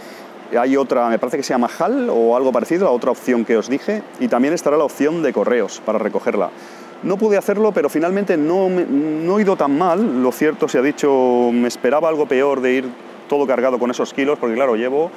Hay 0.58 0.76
otra, 0.76 1.08
me 1.08 1.18
parece 1.18 1.38
que 1.38 1.42
se 1.42 1.54
llama 1.54 1.70
HAL 1.78 2.08
o 2.10 2.36
algo 2.36 2.52
parecido, 2.52 2.84
la 2.84 2.90
otra 2.90 3.12
opción 3.12 3.46
que 3.46 3.56
os 3.56 3.70
dije, 3.70 4.02
y 4.18 4.28
también 4.28 4.52
estará 4.52 4.76
la 4.76 4.84
opción 4.84 5.22
de 5.22 5.32
correos 5.32 5.80
para 5.86 5.98
recogerla. 5.98 6.50
No 7.02 7.16
pude 7.16 7.38
hacerlo, 7.38 7.72
pero 7.72 7.88
finalmente 7.88 8.36
no, 8.36 8.68
no 8.68 9.38
he 9.38 9.42
ido 9.42 9.56
tan 9.56 9.76
mal. 9.76 10.22
Lo 10.22 10.32
cierto 10.32 10.68
se 10.68 10.78
ha 10.78 10.82
dicho, 10.82 11.50
me 11.52 11.68
esperaba 11.68 12.08
algo 12.08 12.26
peor 12.26 12.60
de 12.60 12.72
ir 12.72 12.88
todo 13.30 13.46
cargado 13.46 13.78
con 13.78 13.90
esos 13.90 14.12
kilos, 14.12 14.38
porque 14.38 14.56
claro, 14.56 14.74
llevo, 14.74 15.10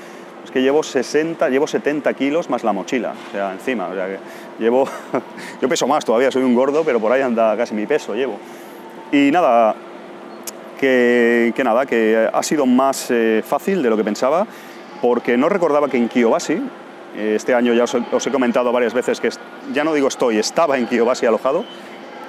es 0.45 0.51
que 0.51 0.61
llevo 0.61 0.83
60, 0.83 1.49
llevo 1.49 1.65
70 1.65 2.13
kilos 2.13 2.49
más 2.49 2.63
la 2.63 2.71
mochila, 2.71 3.13
o 3.29 3.31
sea, 3.31 3.51
encima, 3.51 3.87
o 3.87 3.95
sea, 3.95 4.05
que 4.05 4.17
llevo, 4.59 4.87
yo 5.61 5.67
peso 5.67 5.87
más 5.87 6.05
todavía, 6.05 6.29
soy 6.29 6.43
un 6.43 6.53
gordo, 6.53 6.83
pero 6.85 6.99
por 6.99 7.11
ahí 7.11 7.21
anda 7.21 7.57
casi 7.57 7.73
mi 7.73 7.87
peso, 7.87 8.13
llevo. 8.13 8.37
Y 9.11 9.31
nada, 9.31 9.75
que, 10.79 11.53
que 11.55 11.63
nada, 11.63 11.87
que 11.87 12.29
ha 12.31 12.43
sido 12.43 12.67
más 12.67 13.09
eh, 13.09 13.43
fácil 13.43 13.81
de 13.81 13.89
lo 13.89 13.97
que 13.97 14.03
pensaba, 14.03 14.45
porque 15.01 15.35
no 15.35 15.49
recordaba 15.49 15.89
que 15.89 15.97
en 15.97 16.07
Kiyobashi, 16.07 16.61
este 17.15 17.53
año 17.53 17.73
ya 17.73 17.83
os, 17.83 18.27
he 18.27 18.31
comentado 18.31 18.71
varias 18.71 18.93
veces 18.93 19.19
que 19.19 19.29
ya 19.73 19.83
no 19.83 19.93
digo 19.93 20.07
estoy, 20.07 20.37
estaba 20.37 20.77
en 20.77 20.87
Kiyobashi 20.87 21.25
alojado. 21.25 21.65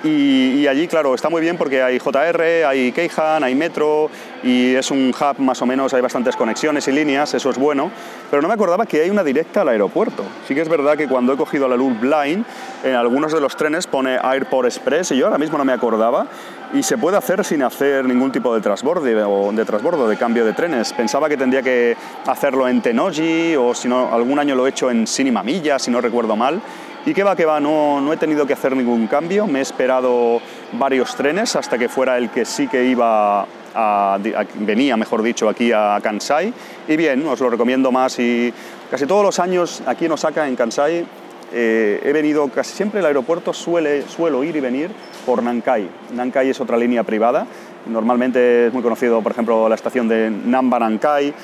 Y, 0.05 0.67
allí, 0.67 0.87
claro, 0.87 1.15
está 1.15 1.31
muy 1.31 1.41
bien 1.41 1.57
porque 1.57 1.83
hay 1.83 1.99
JR, 1.99 2.43
hay 2.67 2.93
Keihan, 2.93 3.43
hay 3.43 3.55
Metro 3.55 4.11
y 4.43 4.75
es 4.75 4.91
un 4.91 5.15
hub 5.19 5.41
más 5.41 5.63
o 5.63 5.67
menos, 5.67 5.95
hay 5.95 6.03
bastantes 6.03 6.37
conexiones 6.37 6.87
y 6.89 6.93
líneas, 6.93 7.33
eso 7.33 7.49
es 7.49 7.57
bueno. 7.57 7.91
Pero 8.31 8.43
no 8.43 8.49
me 8.49 8.55
acordaba 8.55 8.85
que 8.85 9.01
hay 9.01 9.09
una 9.09 9.25
directa 9.25 9.63
al 9.63 9.69
aeropuerto. 9.69 10.23
Sí 10.47 10.55
que 10.55 10.61
es 10.61 10.69
verdad 10.69 10.99
que 10.99 11.09
cuando 11.09 11.33
he 11.33 11.39
cogido 11.39 11.69
la 11.69 11.77
luz 11.77 11.99
Blind, 11.99 12.45
en 12.85 12.95
algunos 12.95 13.33
de 13.33 13.41
los 13.41 13.57
trenes 13.57 13.87
pone 13.87 14.19
Airport 14.23 14.67
Express 14.67 15.13
y 15.13 15.17
yo 15.17 15.25
ahora 15.25 15.39
mismo 15.39 15.57
no 15.57 15.65
me 15.65 15.73
acordaba 15.73 16.27
y 16.75 16.83
se 16.83 16.99
puede 16.99 17.17
hacer 17.17 17.43
sin 17.43 17.63
hacer 17.63 18.05
ningún 18.05 18.31
tipo 18.31 18.55
de 18.55 18.61
transborde 18.61 19.15
de 19.15 19.65
transbordo, 19.65 20.07
de 20.07 20.19
cambio 20.19 20.45
de 20.45 20.53
trenes. 20.53 20.93
Pensaba 20.93 21.31
que 21.31 21.39
tendría 21.39 21.63
que 21.63 21.97
hacerlo 22.27 22.69
en 22.69 22.83
Tenoji 22.83 23.57
o 23.57 23.75
si 23.75 23.89
no, 23.89 24.13
algún 24.13 24.39
año 24.39 24.55
lo 24.55 24.67
he 24.67 24.71
hecho 24.71 24.91
en 24.91 25.07
Sinimamilla, 25.07 25.79
si 25.79 25.91
no 25.91 26.03
recuerdo 26.03 26.37
mal. 26.37 26.61
Y 27.07 27.13
que 27.13 27.23
va, 27.23 27.37
que 27.37 27.45
va, 27.45 27.61
no, 27.61 28.01
no 28.01 28.13
he 28.13 28.17
tenido 28.17 28.47
que 28.47 28.55
hacer 28.55 28.75
ningún 28.75 29.07
cambio, 29.07 29.47
me 29.47 29.59
he 29.59 29.63
esperado 29.63 30.41
varios 30.73 31.15
trenes 31.15 31.55
hasta 31.55 31.77
que 31.77 31.91
fuera 31.91 32.17
el 32.17 32.31
que 32.31 32.47
sí 32.47 32.67
que 32.67 32.85
iba 32.85 33.47
a, 33.75 34.19
venía, 34.55 34.97
mejor 34.97 35.23
dicho, 35.23 35.49
aquí 35.49 35.71
a 35.73 35.99
Kansai. 36.03 36.53
Y 36.89 36.97
bien, 36.97 37.27
os 37.27 37.41
lo 37.41 37.51
recomiendo 37.51 37.93
más 37.93 38.19
y 38.19 38.53
casi 38.91 39.07
todos 39.07 39.23
los 39.23 39.39
años 39.39 39.83
aquí 39.87 40.07
en 40.07 40.13
Osaka, 40.13 40.49
en 40.49 40.57
Kansai, 40.57 41.05
eh, 41.53 42.01
he 42.03 42.13
venido, 42.13 42.49
casi 42.49 42.75
siempre 42.75 43.01
el 43.01 43.07
aeropuerto 43.07 43.53
suele, 43.53 44.03
suelo 44.09 44.43
ir 44.43 44.57
y 44.57 44.61
venir 44.61 44.91
por 45.27 45.43
Nankai. 45.43 45.89
Nankai 46.15 46.51
es 46.51 46.61
otra 46.61 46.77
línea 46.77 47.05
privada. 47.05 47.47
Normalmente 47.87 48.69
es 48.69 48.73
muy 48.73 48.83
conocido, 48.83 49.21
por 49.23 49.33
ejemplo, 49.33 49.69
la 49.69 49.75
estación 49.75 50.09
de 50.09 50.31
Namba 50.31 50.79
Nankai. 50.79 51.35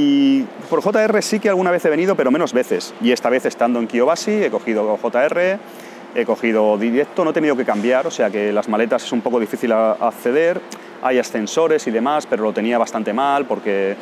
Y 0.00 0.44
por 0.70 0.80
JR 0.80 1.20
sí 1.22 1.40
que 1.40 1.48
alguna 1.48 1.72
vez 1.72 1.84
he 1.84 1.90
venido, 1.90 2.14
pero 2.14 2.30
menos 2.30 2.52
veces. 2.52 2.94
Y 3.00 3.10
esta 3.10 3.30
vez 3.30 3.44
estando 3.46 3.80
en 3.80 3.88
Kiyobashi 3.88 4.44
he 4.44 4.48
cogido 4.48 4.96
JR, 4.96 5.58
he 6.14 6.24
cogido 6.24 6.78
directo, 6.78 7.24
no 7.24 7.30
he 7.30 7.32
tenido 7.32 7.56
que 7.56 7.64
cambiar, 7.64 8.06
o 8.06 8.10
sea 8.12 8.30
que 8.30 8.52
las 8.52 8.68
maletas 8.68 9.02
es 9.02 9.10
un 9.10 9.22
poco 9.22 9.40
difícil 9.40 9.72
acceder. 9.72 10.60
Hay 11.02 11.18
ascensores 11.18 11.84
y 11.88 11.90
demás, 11.90 12.28
pero 12.30 12.44
lo 12.44 12.52
tenía 12.52 12.78
bastante 12.78 13.12
mal 13.12 13.46
porque 13.46 13.96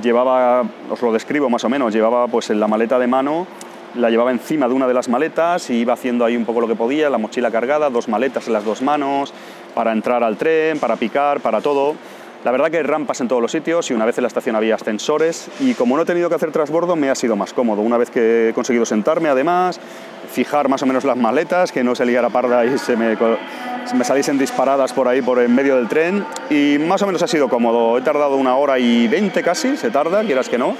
llevaba, 0.00 0.62
os 0.88 1.02
lo 1.02 1.12
describo 1.12 1.50
más 1.50 1.64
o 1.64 1.68
menos, 1.68 1.92
llevaba 1.92 2.28
pues 2.28 2.50
en 2.50 2.60
la 2.60 2.68
maleta 2.68 3.00
de 3.00 3.08
mano 3.08 3.48
la 3.96 4.08
llevaba 4.08 4.30
encima 4.30 4.68
de 4.68 4.74
una 4.74 4.86
de 4.86 4.94
las 4.94 5.08
maletas 5.08 5.68
y 5.70 5.74
iba 5.74 5.94
haciendo 5.94 6.24
ahí 6.24 6.36
un 6.36 6.44
poco 6.44 6.60
lo 6.60 6.68
que 6.68 6.76
podía, 6.76 7.10
la 7.10 7.18
mochila 7.18 7.50
cargada, 7.50 7.90
dos 7.90 8.08
maletas 8.08 8.46
en 8.46 8.52
las 8.52 8.64
dos 8.64 8.82
manos, 8.82 9.32
para 9.74 9.90
entrar 9.92 10.22
al 10.22 10.36
tren, 10.36 10.78
para 10.78 10.94
picar, 10.96 11.40
para 11.40 11.60
todo. 11.60 11.96
La 12.44 12.50
verdad 12.52 12.70
que 12.70 12.82
rampas 12.82 13.20
en 13.20 13.28
todos 13.28 13.42
los 13.42 13.52
sitios 13.52 13.90
y 13.90 13.94
una 13.94 14.06
vez 14.06 14.16
en 14.16 14.22
la 14.22 14.28
estación 14.28 14.56
había 14.56 14.74
ascensores 14.74 15.50
y 15.60 15.74
como 15.74 15.96
no 15.96 16.04
he 16.04 16.06
tenido 16.06 16.30
que 16.30 16.36
hacer 16.36 16.52
transbordo 16.52 16.96
me 16.96 17.10
ha 17.10 17.14
sido 17.14 17.36
más 17.36 17.52
cómodo. 17.52 17.82
Una 17.82 17.98
vez 17.98 18.10
que 18.10 18.48
he 18.48 18.52
conseguido 18.54 18.86
sentarme 18.86 19.28
además, 19.28 19.78
fijar 20.32 20.70
más 20.70 20.82
o 20.82 20.86
menos 20.86 21.04
las 21.04 21.18
maletas, 21.18 21.70
que 21.70 21.84
no 21.84 21.94
se 21.94 22.06
liara 22.06 22.30
parda 22.30 22.64
y 22.64 22.78
se 22.78 22.96
me, 22.96 23.14
me 23.94 24.04
saliesen 24.04 24.38
disparadas 24.38 24.94
por 24.94 25.06
ahí 25.06 25.20
por 25.20 25.38
en 25.38 25.54
medio 25.54 25.76
del 25.76 25.88
tren 25.88 26.24
y 26.48 26.78
más 26.78 27.02
o 27.02 27.06
menos 27.06 27.22
ha 27.22 27.26
sido 27.26 27.50
cómodo. 27.50 27.98
He 27.98 28.00
tardado 28.00 28.36
una 28.36 28.56
hora 28.56 28.78
y 28.78 29.06
veinte 29.06 29.42
casi, 29.42 29.76
se 29.76 29.90
tarda, 29.90 30.24
quieras 30.24 30.48
que 30.48 30.56
no 30.56 30.74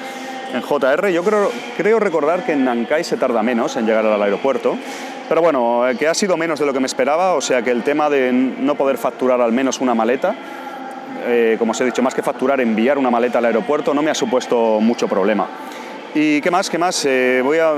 en 0.55 0.63
JR. 0.63 1.11
Yo 1.11 1.23
creo, 1.23 1.51
creo 1.77 1.99
recordar 1.99 2.45
que 2.45 2.53
en 2.53 2.65
Nankai 2.65 3.05
se 3.05 3.17
tarda 3.17 3.43
menos 3.43 3.77
en 3.77 3.87
llegar 3.87 4.07
al 4.07 4.23
aeropuerto. 4.23 4.77
Pero 5.29 5.43
bueno, 5.43 5.89
eh, 5.89 5.97
que 5.97 6.09
ha 6.09 6.15
sido 6.15 6.37
menos 6.37 6.59
de 6.59 6.67
lo 6.67 6.73
que 6.73 6.81
me 6.81 6.87
esperaba, 6.87 7.35
o 7.35 7.41
sea 7.41 7.63
que 7.63 7.71
el 7.71 7.83
tema 7.83 8.11
de 8.11 8.33
no 8.33 8.75
poder 8.75 8.99
facturar 8.99 9.41
al 9.41 9.53
menos 9.53 9.81
una 9.81 9.95
maleta, 9.95 10.35
eh, 11.27 11.57
como 11.59 11.73
os 11.73 11.81
he 11.81 11.85
dicho, 11.85 12.03
más 12.03 12.15
que 12.15 12.23
facturar, 12.23 12.61
enviar 12.61 12.99
una 12.99 13.11
maleta 13.11 13.39
al 13.39 13.47
aeropuerto 13.47 13.95
no 13.95 14.03
me 14.03 14.11
ha 14.11 14.15
supuesto 14.15 14.81
mucho 14.81 15.09
problema. 15.09 15.47
¿Y 16.15 16.41
qué 16.41 16.51
más? 16.51 16.69
¿Qué 16.69 16.79
más? 16.79 17.05
Eh, 17.05 17.41
voy, 17.45 17.59
a, 17.59 17.75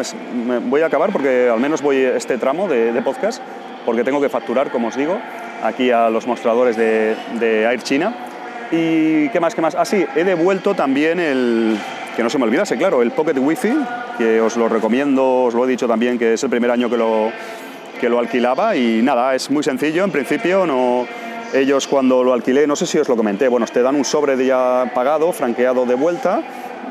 voy 0.65 0.81
a 0.81 0.87
acabar 0.87 1.11
porque 1.11 1.51
al 1.53 1.61
menos 1.61 1.83
voy 1.83 1.97
este 1.97 2.39
tramo 2.39 2.67
de, 2.69 3.01
podcast, 3.03 3.43
porque 3.85 4.05
tengo 4.05 4.21
que 4.21 4.29
facturar, 4.29 4.71
como 4.71 4.89
os 4.89 4.97
digo, 4.97 5.19
aquí 5.63 5.91
a 5.91 6.09
los 6.09 6.27
mostradores 6.27 6.77
de, 6.77 7.15
de 7.39 7.65
Air 7.65 7.83
China. 7.83 8.15
¿Y 8.71 9.29
qué 9.29 9.39
más? 9.39 9.55
¿Qué 9.55 9.61
más? 9.61 9.75
Ah, 9.75 9.85
sí, 9.85 10.07
he 10.17 10.25
devuelto 10.25 10.75
también 10.75 11.21
el, 11.21 11.77
que 12.17 12.23
no 12.23 12.31
se 12.31 12.39
me 12.39 12.45
olvidase, 12.45 12.77
claro, 12.77 13.03
el 13.03 13.11
Pocket 13.11 13.39
Wi-Fi, 13.39 13.75
que 14.19 14.41
os 14.41 14.57
lo 14.57 14.69
recomiendo, 14.69 15.45
os 15.45 15.55
lo 15.55 15.65
he 15.65 15.69
dicho 15.69 15.89
también, 15.89 16.19
que 16.19 16.35
es 16.35 16.43
el 16.43 16.51
primer 16.51 16.71
año 16.71 16.89
que 16.91 16.97
lo, 16.97 17.31
que 18.01 18.09
lo 18.09 18.19
alquilaba 18.19 18.77
y 18.77 19.01
nada, 19.03 19.35
es 19.35 19.51
muy 19.51 19.63
sencillo, 19.63 20.05
en 20.05 20.11
principio 20.11 20.67
no... 20.67 21.07
Ellos 21.53 21.87
cuando 21.87 22.25
lo 22.25 22.33
alquilé, 22.33 22.67
no 22.67 22.77
sé 22.77 22.87
si 22.87 22.99
os 22.99 23.09
lo 23.09 23.17
comenté, 23.17 23.47
bueno, 23.47 23.67
te 23.67 23.83
dan 23.83 23.95
un 23.95 24.07
sobre 24.07 24.43
ya 24.45 24.91
pagado, 24.95 25.33
franqueado 25.33 25.85
de 25.85 25.95
vuelta, 25.95 26.43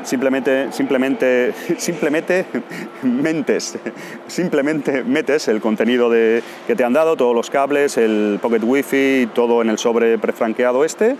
simplemente, 0.04 0.70
simplemente, 0.70 1.52
simplemente 1.78 2.46
mentes, 3.02 3.76
simplemente 4.28 5.02
metes 5.02 5.48
el 5.48 5.60
contenido 5.60 6.08
de, 6.10 6.44
que 6.68 6.76
te 6.76 6.84
han 6.84 6.92
dado, 6.92 7.16
todos 7.16 7.34
los 7.34 7.50
cables, 7.50 7.96
el 7.96 8.38
Pocket 8.40 8.62
Wi-Fi, 8.62 9.30
todo 9.34 9.62
en 9.62 9.70
el 9.70 9.78
sobre 9.78 10.16
prefranqueado 10.18 10.84
este, 10.84 11.16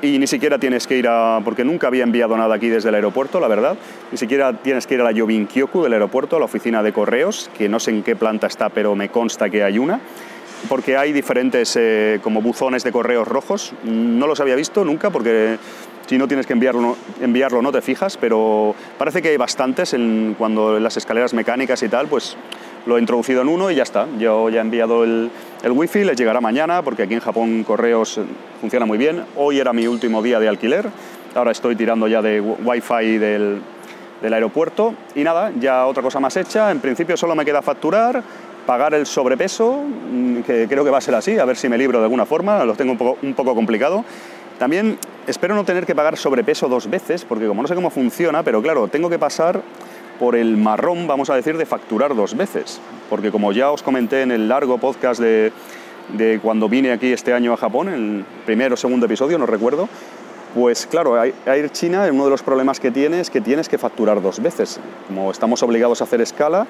y 0.00 0.20
ni 0.20 0.28
siquiera 0.28 0.58
tienes 0.58 0.86
que 0.86 0.96
ir 0.96 1.08
a, 1.08 1.40
porque 1.44 1.64
nunca 1.64 1.88
había 1.88 2.04
enviado 2.04 2.36
nada 2.36 2.54
aquí 2.54 2.68
desde 2.68 2.90
el 2.90 2.94
aeropuerto, 2.94 3.40
la 3.40 3.48
verdad, 3.48 3.76
ni 4.12 4.18
siquiera 4.18 4.52
tienes 4.52 4.86
que 4.86 4.94
ir 4.94 5.00
a 5.00 5.04
la 5.04 5.10
Yobinkyoku 5.10 5.82
del 5.82 5.94
aeropuerto, 5.94 6.36
a 6.36 6.38
la 6.38 6.44
oficina 6.44 6.84
de 6.84 6.92
correos, 6.92 7.50
que 7.58 7.68
no 7.68 7.80
sé 7.80 7.90
en 7.90 8.04
qué 8.04 8.14
planta 8.14 8.46
está, 8.46 8.68
pero 8.68 8.94
me 8.94 9.08
consta 9.08 9.50
que 9.50 9.64
hay 9.64 9.78
una, 9.78 10.00
porque 10.68 10.96
hay 10.96 11.12
diferentes 11.12 11.76
eh, 11.76 12.20
como 12.22 12.42
buzones 12.42 12.84
de 12.84 12.92
correos 12.92 13.26
rojos, 13.28 13.72
no 13.84 14.26
los 14.26 14.40
había 14.40 14.54
visto 14.54 14.84
nunca 14.84 15.10
porque 15.10 15.58
si 16.06 16.18
no 16.18 16.28
tienes 16.28 16.46
que 16.46 16.52
enviarlo, 16.52 16.96
enviarlo 17.20 17.62
no 17.62 17.72
te 17.72 17.82
fijas, 17.82 18.16
pero 18.16 18.74
parece 18.98 19.22
que 19.22 19.28
hay 19.28 19.36
bastantes 19.36 19.92
en, 19.92 20.34
cuando 20.38 20.76
en 20.76 20.82
las 20.82 20.96
escaleras 20.96 21.34
mecánicas 21.34 21.82
y 21.82 21.88
tal, 21.88 22.06
pues 22.06 22.36
lo 22.86 22.96
he 22.96 23.00
introducido 23.00 23.42
en 23.42 23.48
uno 23.48 23.70
y 23.70 23.74
ya 23.74 23.82
está. 23.82 24.06
Yo 24.18 24.48
ya 24.48 24.58
he 24.58 24.62
enviado 24.62 25.02
el, 25.02 25.30
el 25.64 25.72
wifi, 25.72 26.04
les 26.04 26.16
llegará 26.16 26.40
mañana 26.40 26.82
porque 26.82 27.02
aquí 27.02 27.14
en 27.14 27.20
Japón 27.20 27.64
correos 27.64 28.20
funciona 28.60 28.86
muy 28.86 28.98
bien. 28.98 29.24
Hoy 29.36 29.58
era 29.58 29.72
mi 29.72 29.88
último 29.88 30.22
día 30.22 30.38
de 30.38 30.48
alquiler, 30.48 30.86
ahora 31.34 31.50
estoy 31.50 31.74
tirando 31.74 32.06
ya 32.06 32.22
de 32.22 32.40
wifi 32.40 33.18
del, 33.18 33.60
del 34.22 34.32
aeropuerto. 34.32 34.94
Y 35.14 35.24
nada, 35.24 35.52
ya 35.58 35.86
otra 35.86 36.02
cosa 36.02 36.20
más 36.20 36.36
hecha. 36.36 36.70
En 36.70 36.80
principio 36.80 37.16
solo 37.16 37.34
me 37.34 37.44
queda 37.44 37.62
facturar, 37.62 38.22
pagar 38.66 38.94
el 38.94 39.06
sobrepeso, 39.06 39.82
mm, 39.82 40.40
que 40.40 40.66
creo 40.68 40.84
que 40.84 40.90
va 40.90 40.98
a 40.98 41.00
ser 41.00 41.14
así, 41.14 41.38
a 41.38 41.44
ver 41.44 41.56
si 41.56 41.68
me 41.68 41.78
libro 41.78 41.98
de 41.98 42.04
alguna 42.04 42.26
forma, 42.26 42.64
lo 42.64 42.74
tengo 42.74 42.92
un 43.22 43.34
poco, 43.34 43.54
complicado. 43.54 44.04
También 44.58 44.98
espero 45.26 45.54
no 45.54 45.64
tener 45.64 45.86
que 45.86 45.94
pagar 45.94 46.16
sobrepeso 46.16 46.68
dos 46.68 46.90
veces, 46.90 47.24
porque 47.24 47.46
como 47.46 47.62
no 47.62 47.68
sé 47.68 47.74
cómo 47.74 47.90
funciona, 47.90 48.42
pero 48.42 48.60
claro, 48.62 48.88
tengo 48.88 49.08
que 49.08 49.18
pasar 49.18 49.62
por 50.18 50.34
el 50.34 50.56
marrón, 50.56 51.06
vamos 51.06 51.30
a 51.30 51.36
decir, 51.36 51.58
de 51.58 51.66
facturar 51.66 52.14
dos 52.14 52.36
veces. 52.36 52.80
Porque 53.10 53.30
como 53.30 53.52
ya 53.52 53.70
os 53.70 53.82
comenté 53.82 54.22
en 54.22 54.32
el 54.32 54.48
largo 54.48 54.78
podcast 54.78 55.20
de, 55.20 55.52
de 56.16 56.40
cuando 56.42 56.68
vine 56.68 56.90
aquí 56.90 57.12
este 57.12 57.34
año 57.34 57.52
a 57.52 57.56
Japón, 57.58 57.88
el 57.88 58.24
primero 58.46 58.74
o 58.74 58.76
segundo 58.76 59.04
episodio, 59.06 59.36
no 59.36 59.44
recuerdo, 59.44 59.90
pues 60.56 60.86
claro, 60.86 61.22
Air 61.22 61.70
China, 61.70 62.08
uno 62.10 62.24
de 62.24 62.30
los 62.30 62.42
problemas 62.42 62.80
que 62.80 62.90
tiene 62.90 63.20
es 63.20 63.28
que 63.28 63.42
tienes 63.42 63.68
que 63.68 63.76
facturar 63.76 64.22
dos 64.22 64.40
veces. 64.40 64.80
Como 65.06 65.30
estamos 65.30 65.62
obligados 65.62 66.00
a 66.00 66.04
hacer 66.04 66.22
escala, 66.22 66.66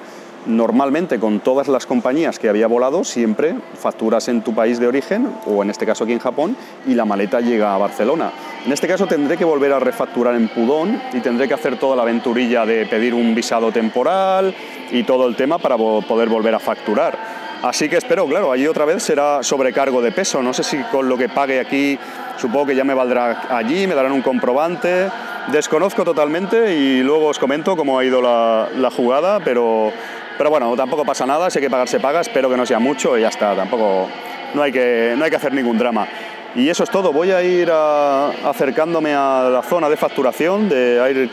normalmente 0.47 1.19
con 1.19 1.39
todas 1.39 1.67
las 1.67 1.85
compañías 1.85 2.39
que 2.39 2.49
había 2.49 2.67
volado, 2.67 3.03
siempre 3.03 3.55
facturas 3.75 4.27
en 4.27 4.41
tu 4.41 4.55
país 4.55 4.79
de 4.79 4.87
origen, 4.87 5.29
o 5.45 5.61
en 5.61 5.69
este 5.69 5.85
caso 5.85 6.03
aquí 6.03 6.13
en 6.13 6.19
Japón, 6.19 6.55
y 6.85 6.95
la 6.95 7.05
maleta 7.05 7.39
llega 7.41 7.75
a 7.75 7.77
Barcelona. 7.77 8.31
En 8.65 8.71
este 8.71 8.87
caso 8.87 9.05
tendré 9.05 9.37
que 9.37 9.45
volver 9.45 9.73
a 9.73 9.79
refacturar 9.79 10.35
en 10.35 10.47
Pudón 10.47 11.01
y 11.13 11.19
tendré 11.19 11.47
que 11.47 11.53
hacer 11.53 11.77
toda 11.77 11.95
la 11.95 12.03
aventurilla 12.03 12.65
de 12.65 12.85
pedir 12.85 13.13
un 13.13 13.35
visado 13.35 13.71
temporal 13.71 14.53
y 14.91 15.03
todo 15.03 15.27
el 15.27 15.35
tema 15.35 15.57
para 15.57 15.77
poder 15.77 16.29
volver 16.29 16.55
a 16.55 16.59
facturar. 16.59 17.47
Así 17.63 17.89
que 17.89 17.97
espero, 17.97 18.27
claro, 18.27 18.51
allí 18.51 18.67
otra 18.67 18.85
vez 18.85 19.01
será 19.01 19.41
sobrecargo 19.41 20.01
de 20.01 20.11
peso. 20.11 20.43
No 20.43 20.53
sé 20.53 20.63
si 20.63 20.77
con 20.91 21.09
lo 21.09 21.17
que 21.17 21.27
pague 21.27 21.59
aquí, 21.59 21.97
supongo 22.37 22.67
que 22.67 22.75
ya 22.75 22.83
me 22.83 22.93
valdrá 22.93 23.47
allí, 23.49 23.87
me 23.87 23.95
darán 23.95 24.11
un 24.11 24.21
comprobante. 24.21 25.09
Desconozco 25.47 26.03
totalmente 26.03 26.75
y 26.75 27.01
luego 27.01 27.27
os 27.27 27.39
comento 27.39 27.75
cómo 27.75 27.97
ha 27.97 28.05
ido 28.05 28.21
la, 28.21 28.91
jugada, 28.95 29.39
pero, 29.39 29.91
pero 30.37 30.49
bueno, 30.49 30.75
tampoco 30.75 31.03
pasa 31.03 31.25
nada, 31.25 31.49
si 31.49 31.59
hay 31.59 31.65
que 31.65 31.69
pagar 31.69 31.87
se 31.87 31.99
paga, 31.99 32.21
espero 32.21 32.49
que 32.49 32.57
no 32.57 32.65
sea 32.65 32.79
mucho 32.79 33.17
y 33.17 33.21
ya 33.21 33.29
está, 33.29 33.55
tampoco 33.55 34.07
no 34.53 34.61
hay 34.61 34.71
que, 34.71 35.15
no 35.17 35.23
hay 35.23 35.29
que 35.29 35.35
hacer 35.35 35.53
ningún 35.53 35.77
drama. 35.77 36.07
Y 36.55 36.69
eso 36.69 36.83
es 36.83 36.89
todo, 36.89 37.11
voy 37.11 37.31
a 37.31 37.43
ir 37.43 37.69
acercándome 37.71 39.13
a 39.13 39.49
la 39.51 39.61
zona 39.61 39.89
de 39.89 39.97
facturación 39.97 40.69
de 40.69 40.97
Air, 40.97 41.29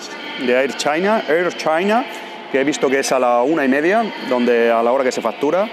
de 0.47 0.53
Air 0.53 0.77
China, 0.77 1.23
Air 1.29 1.57
China, 1.57 2.05
que 2.53 2.61
he 2.61 2.65
visto 2.65 2.89
que 2.89 2.99
es 2.99 3.11
a 3.13 3.19
la 3.19 3.43
una 3.43 3.65
y 3.65 3.69
media, 3.69 4.05
donde 4.29 4.71
a 4.71 4.83
la 4.83 4.93
hora 4.93 5.03
que 5.03 5.13
se 5.13 5.23
factura. 5.23 5.69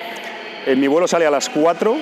Eh, 0.65 0.75
mi 0.75 0.87
vuelo 0.87 1.07
sale 1.07 1.25
a 1.25 1.31
las 1.31 1.49
4. 1.49 1.95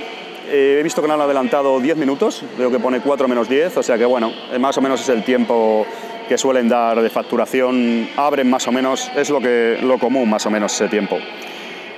Eh, 0.51 0.77
he 0.79 0.83
visto 0.83 1.01
que 1.01 1.07
no 1.07 1.15
han 1.15 1.21
adelantado 1.21 1.79
10 1.79 1.97
minutos, 1.97 2.43
veo 2.57 2.71
que 2.71 2.79
pone 2.79 3.01
4 3.01 3.27
menos 3.27 3.47
10, 3.47 3.77
o 3.77 3.83
sea 3.83 3.97
que 3.97 4.05
bueno, 4.05 4.31
eh, 4.51 4.57
más 4.57 4.77
o 4.77 4.81
menos 4.81 5.01
es 5.01 5.09
el 5.09 5.23
tiempo 5.23 5.85
que 6.29 6.37
suelen 6.37 6.69
dar 6.69 7.01
de 7.01 7.09
facturación, 7.09 8.07
abren 8.15 8.49
más 8.49 8.67
o 8.67 8.71
menos, 8.71 9.11
es 9.15 9.31
lo, 9.31 9.41
que, 9.41 9.79
lo 9.81 9.97
común 9.97 10.29
más 10.29 10.45
o 10.45 10.51
menos 10.51 10.73
ese 10.73 10.87
tiempo. 10.87 11.17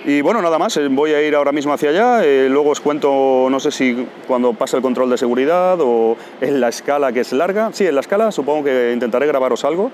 Y 0.05 0.21
bueno, 0.21 0.41
nada 0.41 0.57
más, 0.57 0.79
voy 0.89 1.11
a 1.11 1.21
ir 1.21 1.35
ahora 1.35 1.51
mismo 1.51 1.73
hacia 1.73 1.89
allá, 1.89 2.23
luego 2.47 2.71
os 2.71 2.79
cuento, 2.79 3.47
no 3.51 3.59
sé 3.59 3.69
si 3.69 4.07
cuando 4.27 4.53
pase 4.53 4.77
el 4.77 4.81
control 4.81 5.11
de 5.11 5.17
seguridad 5.17 5.77
o 5.79 6.17
en 6.39 6.59
la 6.59 6.69
escala 6.69 7.11
que 7.11 7.19
es 7.19 7.33
larga, 7.33 7.69
sí, 7.73 7.85
en 7.85 7.93
la 7.93 8.01
escala 8.01 8.31
supongo 8.31 8.63
que 8.63 8.93
intentaré 8.93 9.27
grabaros 9.27 9.63
algo, 9.63 9.91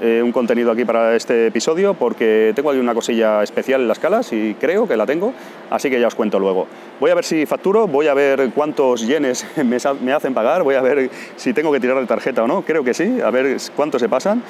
eh, 0.00 0.20
un 0.22 0.32
contenido 0.32 0.70
aquí 0.70 0.84
para 0.84 1.16
este 1.16 1.46
episodio 1.46 1.94
porque 1.94 2.52
tengo 2.54 2.70
aquí 2.70 2.78
una 2.78 2.94
cosilla 2.94 3.42
especial 3.42 3.80
en 3.80 3.88
las 3.88 3.98
calas 3.98 4.32
y 4.32 4.54
creo 4.54 4.86
que 4.86 4.96
la 4.96 5.06
tengo, 5.06 5.32
así 5.70 5.88
que 5.88 5.98
ya 5.98 6.08
os 6.08 6.14
cuento 6.14 6.38
luego. 6.38 6.66
Voy 7.00 7.10
a 7.10 7.14
ver 7.14 7.24
si 7.24 7.46
facturo, 7.46 7.86
voy 7.86 8.08
a 8.08 8.14
ver 8.14 8.50
cuántos 8.54 9.06
yenes 9.06 9.46
me, 9.64 10.12
hacen 10.12 10.34
pagar, 10.34 10.62
voy 10.62 10.74
a 10.74 10.82
ver 10.82 11.10
si 11.36 11.52
tengo 11.52 11.72
que 11.72 11.80
tirar 11.80 11.98
de 11.98 12.06
tarjeta 12.06 12.42
o 12.42 12.46
no, 12.46 12.62
creo 12.62 12.84
que 12.84 12.94
sí, 12.94 13.20
a 13.20 13.30
ver 13.30 13.56
cuántos 13.74 14.00
se 14.00 14.08
pasan. 14.08 14.42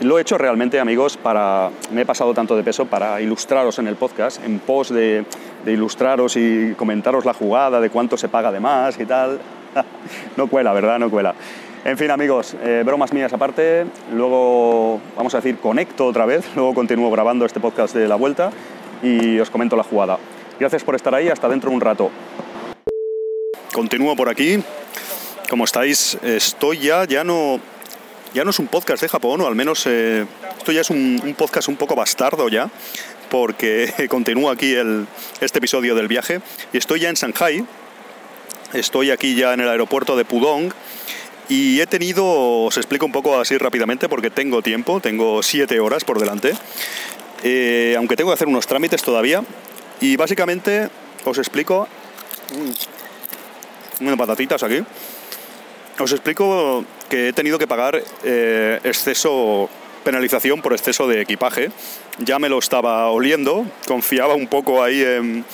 Lo 0.00 0.18
he 0.18 0.22
hecho 0.22 0.36
realmente, 0.36 0.80
amigos, 0.80 1.16
para. 1.16 1.70
Me 1.92 2.00
he 2.00 2.06
pasado 2.06 2.34
tanto 2.34 2.56
de 2.56 2.64
peso 2.64 2.86
para 2.86 3.20
ilustraros 3.20 3.78
en 3.78 3.86
el 3.86 3.94
podcast, 3.94 4.44
en 4.44 4.58
pos 4.58 4.88
de, 4.88 5.24
de 5.64 5.72
ilustraros 5.72 6.36
y 6.36 6.74
comentaros 6.76 7.24
la 7.24 7.34
jugada, 7.34 7.80
de 7.80 7.88
cuánto 7.88 8.16
se 8.16 8.28
paga 8.28 8.50
de 8.50 8.58
más 8.58 8.98
y 8.98 9.06
tal. 9.06 9.38
no 10.36 10.48
cuela, 10.48 10.72
¿verdad? 10.72 10.98
No 10.98 11.10
cuela. 11.10 11.34
En 11.84 11.98
fin, 11.98 12.12
amigos, 12.12 12.54
eh, 12.62 12.84
bromas 12.86 13.12
mías 13.12 13.32
aparte, 13.32 13.86
luego 14.12 15.00
vamos 15.16 15.34
a 15.34 15.38
decir 15.38 15.58
conecto 15.58 16.06
otra 16.06 16.26
vez, 16.26 16.44
luego 16.54 16.74
continúo 16.74 17.10
grabando 17.10 17.44
este 17.44 17.58
podcast 17.58 17.92
de 17.92 18.06
la 18.06 18.14
vuelta 18.14 18.52
y 19.02 19.40
os 19.40 19.50
comento 19.50 19.76
la 19.76 19.82
jugada. 19.82 20.16
Gracias 20.60 20.84
por 20.84 20.94
estar 20.94 21.12
ahí, 21.12 21.28
hasta 21.28 21.48
dentro 21.48 21.70
de 21.70 21.74
un 21.74 21.80
rato. 21.80 22.10
Continúo 23.72 24.14
por 24.14 24.28
aquí. 24.28 24.62
¿Cómo 25.50 25.64
estáis? 25.64 26.16
Estoy 26.22 26.78
ya, 26.78 27.04
ya 27.04 27.24
no, 27.24 27.58
ya 28.32 28.44
no 28.44 28.50
es 28.50 28.60
un 28.60 28.68
podcast 28.68 29.02
de 29.02 29.08
Japón, 29.08 29.40
o 29.40 29.48
al 29.48 29.56
menos 29.56 29.84
eh, 29.86 30.24
esto 30.56 30.70
ya 30.70 30.82
es 30.82 30.90
un, 30.90 31.34
podcast 31.36 31.66
un 31.66 31.74
poco 31.74 31.96
bastardo 31.96 32.48
ya, 32.48 32.70
porque 33.28 33.92
continúo 34.08 34.50
aquí 34.50 34.72
el, 34.72 35.08
este 35.40 35.58
episodio 35.58 35.96
del 35.96 36.06
viaje 36.06 36.42
y 36.72 36.78
estoy 36.78 37.00
ya 37.00 37.08
en 37.08 37.16
Shanghai. 37.16 37.64
Estoy 38.72 39.10
aquí 39.10 39.34
ya 39.34 39.52
en 39.52 39.60
el 39.60 39.68
aeropuerto 39.68 40.16
de 40.16 40.24
Pudong 40.24 40.72
y 41.48 41.80
he 41.80 41.86
tenido, 41.86 42.24
os 42.64 42.76
explico 42.76 43.06
un 43.06 43.12
poco 43.12 43.38
así 43.38 43.58
rápidamente 43.58 44.08
porque 44.08 44.30
tengo 44.30 44.62
tiempo, 44.62 45.00
tengo 45.00 45.42
siete 45.42 45.80
horas 45.80 46.04
por 46.04 46.18
delante, 46.18 46.52
eh, 47.42 47.94
aunque 47.96 48.16
tengo 48.16 48.30
que 48.30 48.34
hacer 48.34 48.48
unos 48.48 48.66
trámites 48.66 49.02
todavía. 49.02 49.42
Y 50.00 50.16
básicamente 50.16 50.88
os 51.24 51.38
explico, 51.38 51.88
mm, 52.54 54.04
unas 54.04 54.16
patatitas 54.16 54.62
aquí, 54.62 54.82
os 55.98 56.12
explico 56.12 56.84
que 57.08 57.28
he 57.28 57.32
tenido 57.32 57.58
que 57.58 57.66
pagar 57.66 58.02
eh, 58.24 58.80
exceso, 58.84 59.68
penalización 60.04 60.62
por 60.62 60.72
exceso 60.72 61.06
de 61.06 61.20
equipaje. 61.20 61.70
Ya 62.18 62.38
me 62.38 62.48
lo 62.48 62.58
estaba 62.58 63.10
oliendo, 63.10 63.66
confiaba 63.86 64.34
un 64.34 64.48
poco 64.48 64.82
ahí 64.82 65.02
en 65.02 65.44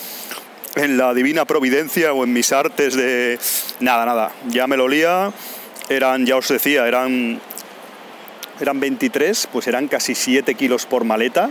en 0.79 0.96
la 0.96 1.12
divina 1.14 1.44
providencia 1.44 2.12
o 2.12 2.24
en 2.24 2.33
mis 2.33 2.53
artes 2.53 2.94
de 2.94 3.38
nada, 3.81 4.07
nada, 4.07 4.33
ya 4.48 4.66
me 4.66 4.77
lo 4.77 4.85
olía 4.85 5.33
eran, 5.88 6.27
ya 6.27 6.37
os 6.37 6.48
decía, 6.48 6.87
eran, 6.87 7.40
eran 8.61 8.81
23, 8.81 9.48
pues 9.53 9.66
eran 9.66 9.88
casi 9.88 10.14
7 10.14 10.55
kilos 10.55 10.87
por 10.87 11.05
maleta. 11.05 11.51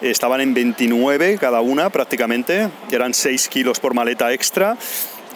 Estaban 0.00 0.40
en 0.40 0.54
29 0.54 1.38
cada 1.38 1.60
una 1.60 1.90
prácticamente, 1.90 2.68
eran 2.90 3.14
6 3.14 3.48
kilos 3.48 3.80
por 3.80 3.94
maleta 3.94 4.32
extra. 4.32 4.76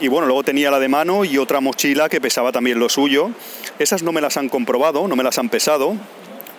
Y 0.01 0.09
bueno, 0.09 0.27
luego 0.27 0.43
tenía 0.43 0.71
la 0.71 0.81
de 0.81 0.89
mano 0.89 1.25
y 1.25 1.39
otra 1.39 1.61
mochila 1.61 2.09
que 2.09 2.21
pesaba 2.21 2.53
también 2.53 2.79
lo 2.79 2.89
suyo. 2.89 3.31
Esas 3.79 4.03
no 4.03 4.13
me 4.13 4.21
las 4.21 4.37
han 4.37 4.49
comprobado, 4.49 5.07
no 5.07 5.17
me 5.17 5.23
las 5.23 5.39
han 5.39 5.49
pesado, 5.49 5.97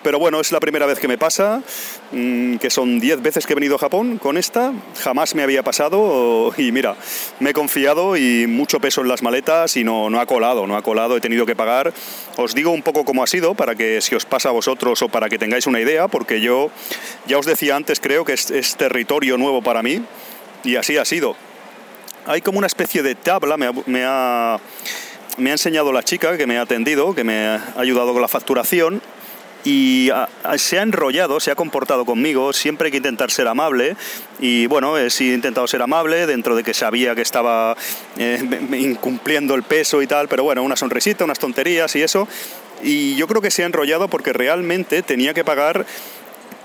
pero 0.04 0.20
bueno, 0.20 0.39
es 0.39 0.52
la 0.52 0.60
primera 0.60 0.86
vez 0.86 1.00
que 1.00 1.08
me 1.08 1.18
pasa, 1.18 1.62
mm, 2.12 2.58
que 2.58 2.70
son 2.70 3.00
10 3.00 3.22
veces 3.22 3.46
que 3.46 3.54
he 3.54 3.56
venido 3.56 3.76
a 3.76 3.80
Japón 3.80 4.18
con 4.18 4.38
esta, 4.38 4.74
jamás 5.02 5.34
me 5.34 5.44
había 5.44 5.63
pasado 5.63 6.54
y 6.58 6.72
mira, 6.72 6.96
me 7.39 7.52
he 7.52 7.54
confiado 7.54 8.18
y 8.18 8.46
mucho 8.48 8.80
peso 8.80 9.02
en 9.02 9.08
las 9.08 9.24
maletas 9.24 9.78
y 9.78 9.84
no, 9.84 10.10
no 10.10 10.20
ha 10.20 10.26
colado, 10.26 10.68
no 10.68 10.76
ha 10.76 10.82
colado, 10.82 11.18
he 11.18 11.22
tenido 11.22 11.46
que 11.46 11.56
pagar. 11.56 11.94
Os 12.38 12.54
digo 12.54 12.72
un 12.72 12.84
poco 12.84 13.06
cómo 13.06 13.24
ha 13.24 13.28
sido 13.28 13.56
para 13.56 13.76
que 13.76 14.02
si 14.02 14.16
os 14.16 14.26
pasa 14.26 14.50
a 14.50 14.52
vosotros 14.52 15.02
o 15.02 15.10
para 15.10 15.30
que 15.30 15.39
tengáis 15.39 15.66
una 15.66 15.80
idea, 15.80 16.08
porque 16.08 16.42
yo 16.42 16.70
ya 17.26 17.38
os 17.38 17.46
decía 17.46 17.76
antes, 17.76 18.00
creo 18.00 18.26
que 18.26 18.34
es, 18.34 18.76
territorio 18.78 19.38
nuevo 19.38 19.62
para 19.62 19.82
mí 19.82 20.02
y 20.63 20.76
así 20.76 20.98
ha 20.98 21.06
sido. 21.06 21.36
Hay 22.26 22.42
como 22.42 22.58
una 22.58 22.68
especie 22.68 23.04
de 23.04 23.16
tabla, 23.16 23.58
me 23.58 23.72
me 23.86 24.04
ha 24.06 24.60
me 25.38 25.50
ha 25.50 25.54
enseñado 25.54 25.92
la 25.92 26.04
chica 26.04 26.38
que 26.38 26.48
me 26.48 26.58
ha 26.58 26.62
atendido, 26.62 27.16
que 27.16 27.24
me 27.24 27.48
ha 27.48 27.74
ayudado 27.76 28.13
con 28.13 28.22
la 28.22 28.28
facturación, 28.28 29.02
y 29.63 30.10
ah, 30.10 30.28
ah, 30.43 30.58
se 30.58 30.80
ha 30.80 30.82
enrollado, 30.82 31.39
se 31.39 31.52
ha 31.52 31.56
comportado 31.56 32.06
conmigo, 32.06 32.54
siempre 32.54 32.88
hay 32.88 32.91
que 32.91 32.97
intentar 32.97 33.32
ser 33.32 33.47
amable 33.47 33.95
y 34.39 34.65
bueno, 34.67 34.97
he 34.97 35.08
intentado 35.19 35.67
ser 35.67 35.82
amable 35.82 36.26
dentro 36.28 36.56
de 36.56 36.63
que 36.63 36.73
sabía 36.73 37.15
que 37.15 37.21
estaba 37.21 37.76
eh, 38.17 38.41
incumpliendo 38.78 39.56
el 39.56 39.63
peso 39.63 40.02
y 40.02 40.08
tal, 40.08 40.28
pero 40.28 40.43
bueno, 40.43 40.63
una 40.63 40.76
sonrisita, 40.76 41.23
unas 41.23 41.39
tonterías 41.39 41.95
y 41.95 42.02
eso. 42.02 42.28
Y 42.82 43.15
yo 43.15 43.28
creo 43.28 43.41
que 43.41 43.52
se 43.52 43.63
ha 43.63 43.65
enrollado 43.65 44.10
porque 44.10 44.34
realmente 44.34 45.04
tenía 45.04 45.34
que 45.34 45.45
pagar 45.45 45.86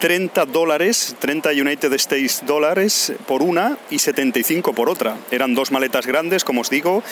30 0.01 0.47
dólares, 0.47 1.17
30 1.19 1.51
United 1.51 1.93
States 1.95 2.43
dólares 2.47 3.13
por 3.27 3.43
una 3.43 3.79
y 3.91 3.99
75 3.99 4.73
por 4.73 4.89
otra. 4.89 5.17
Eran 5.31 5.55
dos 5.55 5.71
maletas 5.71 6.07
grandes, 6.07 6.45
como 6.45 6.63
os 6.63 6.71
digo, 6.71 7.03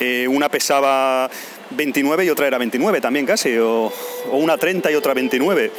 eh, 0.00 0.26
una 0.28 0.48
pesaba 0.48 1.30
29 1.70 2.24
y 2.24 2.30
otra 2.30 2.46
era 2.46 2.58
29 2.58 3.00
también 3.00 3.26
casi, 3.26 3.56
o, 3.58 3.92
una 4.32 4.56
30 4.56 4.90
y 4.90 4.94
otra 4.94 5.14
29. 5.14 5.70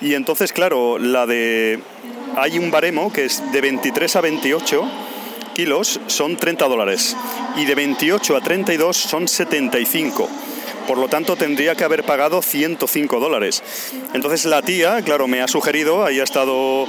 Y 0.00 0.14
entonces, 0.14 0.52
claro, 0.52 0.98
la 0.98 1.26
de... 1.26 1.80
Hay 2.36 2.58
un 2.58 2.70
baremo 2.70 3.12
que 3.12 3.24
es 3.24 3.42
de 3.52 3.60
23 3.60 4.16
a 4.16 4.20
28 4.20 4.88
kilos 5.54 6.00
son 6.06 6.36
30 6.36 6.68
dólares 6.68 7.16
y 7.56 7.64
de 7.64 7.74
28 7.74 8.36
a 8.36 8.40
32 8.40 8.96
son 8.96 9.28
75. 9.28 10.28
Por 10.86 10.98
lo 10.98 11.08
tanto, 11.08 11.36
tendría 11.36 11.74
que 11.74 11.84
haber 11.84 12.04
pagado 12.04 12.40
105 12.40 13.20
dólares. 13.20 13.62
Entonces 14.14 14.44
la 14.44 14.62
tía, 14.62 15.02
claro, 15.02 15.28
me 15.28 15.42
ha 15.42 15.48
sugerido, 15.48 16.04
ahí 16.04 16.20
ha 16.20 16.24
estado, 16.24 16.86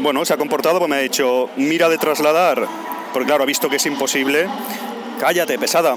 bueno, 0.00 0.24
se 0.24 0.32
ha 0.32 0.36
comportado, 0.36 0.78
pues 0.78 0.88
me 0.88 0.96
ha 0.96 1.00
dicho, 1.00 1.50
mira 1.56 1.88
de 1.88 1.98
trasladar, 1.98 2.66
porque 3.12 3.26
claro, 3.26 3.44
ha 3.44 3.46
visto 3.46 3.68
que 3.68 3.76
es 3.76 3.86
imposible, 3.86 4.46
cállate, 5.20 5.58
pesada, 5.58 5.96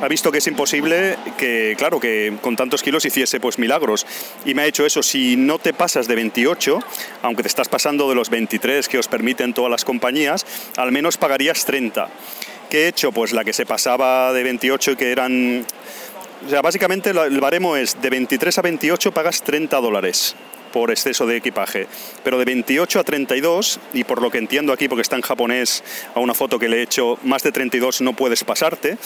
ha 0.00 0.08
visto 0.08 0.32
que 0.32 0.38
es 0.38 0.46
imposible 0.46 1.16
que, 1.38 1.74
claro, 1.78 2.00
que 2.00 2.36
con 2.40 2.56
tantos 2.56 2.82
kilos 2.82 3.04
hiciese 3.04 3.40
pues 3.40 3.58
milagros. 3.58 4.06
Y 4.44 4.54
me 4.54 4.62
ha 4.62 4.66
hecho 4.66 4.86
eso, 4.86 5.02
si 5.02 5.36
no 5.36 5.58
te 5.58 5.72
pasas 5.72 6.08
de 6.08 6.14
28, 6.14 6.80
aunque 7.22 7.42
te 7.42 7.48
estás 7.48 7.68
pasando 7.68 8.08
de 8.08 8.14
los 8.14 8.30
23 8.30 8.88
que 8.88 8.98
os 8.98 9.08
permiten 9.08 9.54
todas 9.54 9.70
las 9.70 9.84
compañías, 9.84 10.46
al 10.76 10.92
menos 10.92 11.16
pagarías 11.16 11.64
30. 11.64 12.08
¿Qué 12.70 12.84
he 12.84 12.88
hecho? 12.88 13.12
Pues 13.12 13.32
la 13.32 13.44
que 13.44 13.52
se 13.52 13.66
pasaba 13.66 14.32
de 14.32 14.42
28 14.42 14.92
y 14.92 14.96
que 14.96 15.12
eran... 15.12 15.64
O 16.46 16.50
sea, 16.50 16.60
básicamente 16.60 17.10
el 17.10 17.40
baremo 17.40 17.76
es 17.76 18.00
de 18.02 18.10
23 18.10 18.58
a 18.58 18.62
28 18.62 19.12
pagas 19.12 19.42
30 19.42 19.80
dólares 19.80 20.34
por 20.74 20.90
exceso 20.90 21.24
de 21.24 21.36
equipaje. 21.36 21.86
Pero 22.24 22.36
de 22.36 22.44
28 22.44 22.98
a 22.98 23.04
32, 23.04 23.78
y 23.92 24.02
por 24.02 24.20
lo 24.20 24.28
que 24.32 24.38
entiendo 24.38 24.72
aquí, 24.72 24.88
porque 24.88 25.02
está 25.02 25.14
en 25.14 25.22
japonés 25.22 25.84
a 26.16 26.18
una 26.18 26.34
foto 26.34 26.58
que 26.58 26.68
le 26.68 26.78
he 26.78 26.82
hecho, 26.82 27.16
más 27.22 27.44
de 27.44 27.52
32 27.52 28.00
no 28.00 28.14
puedes 28.14 28.42
pasarte 28.42 28.98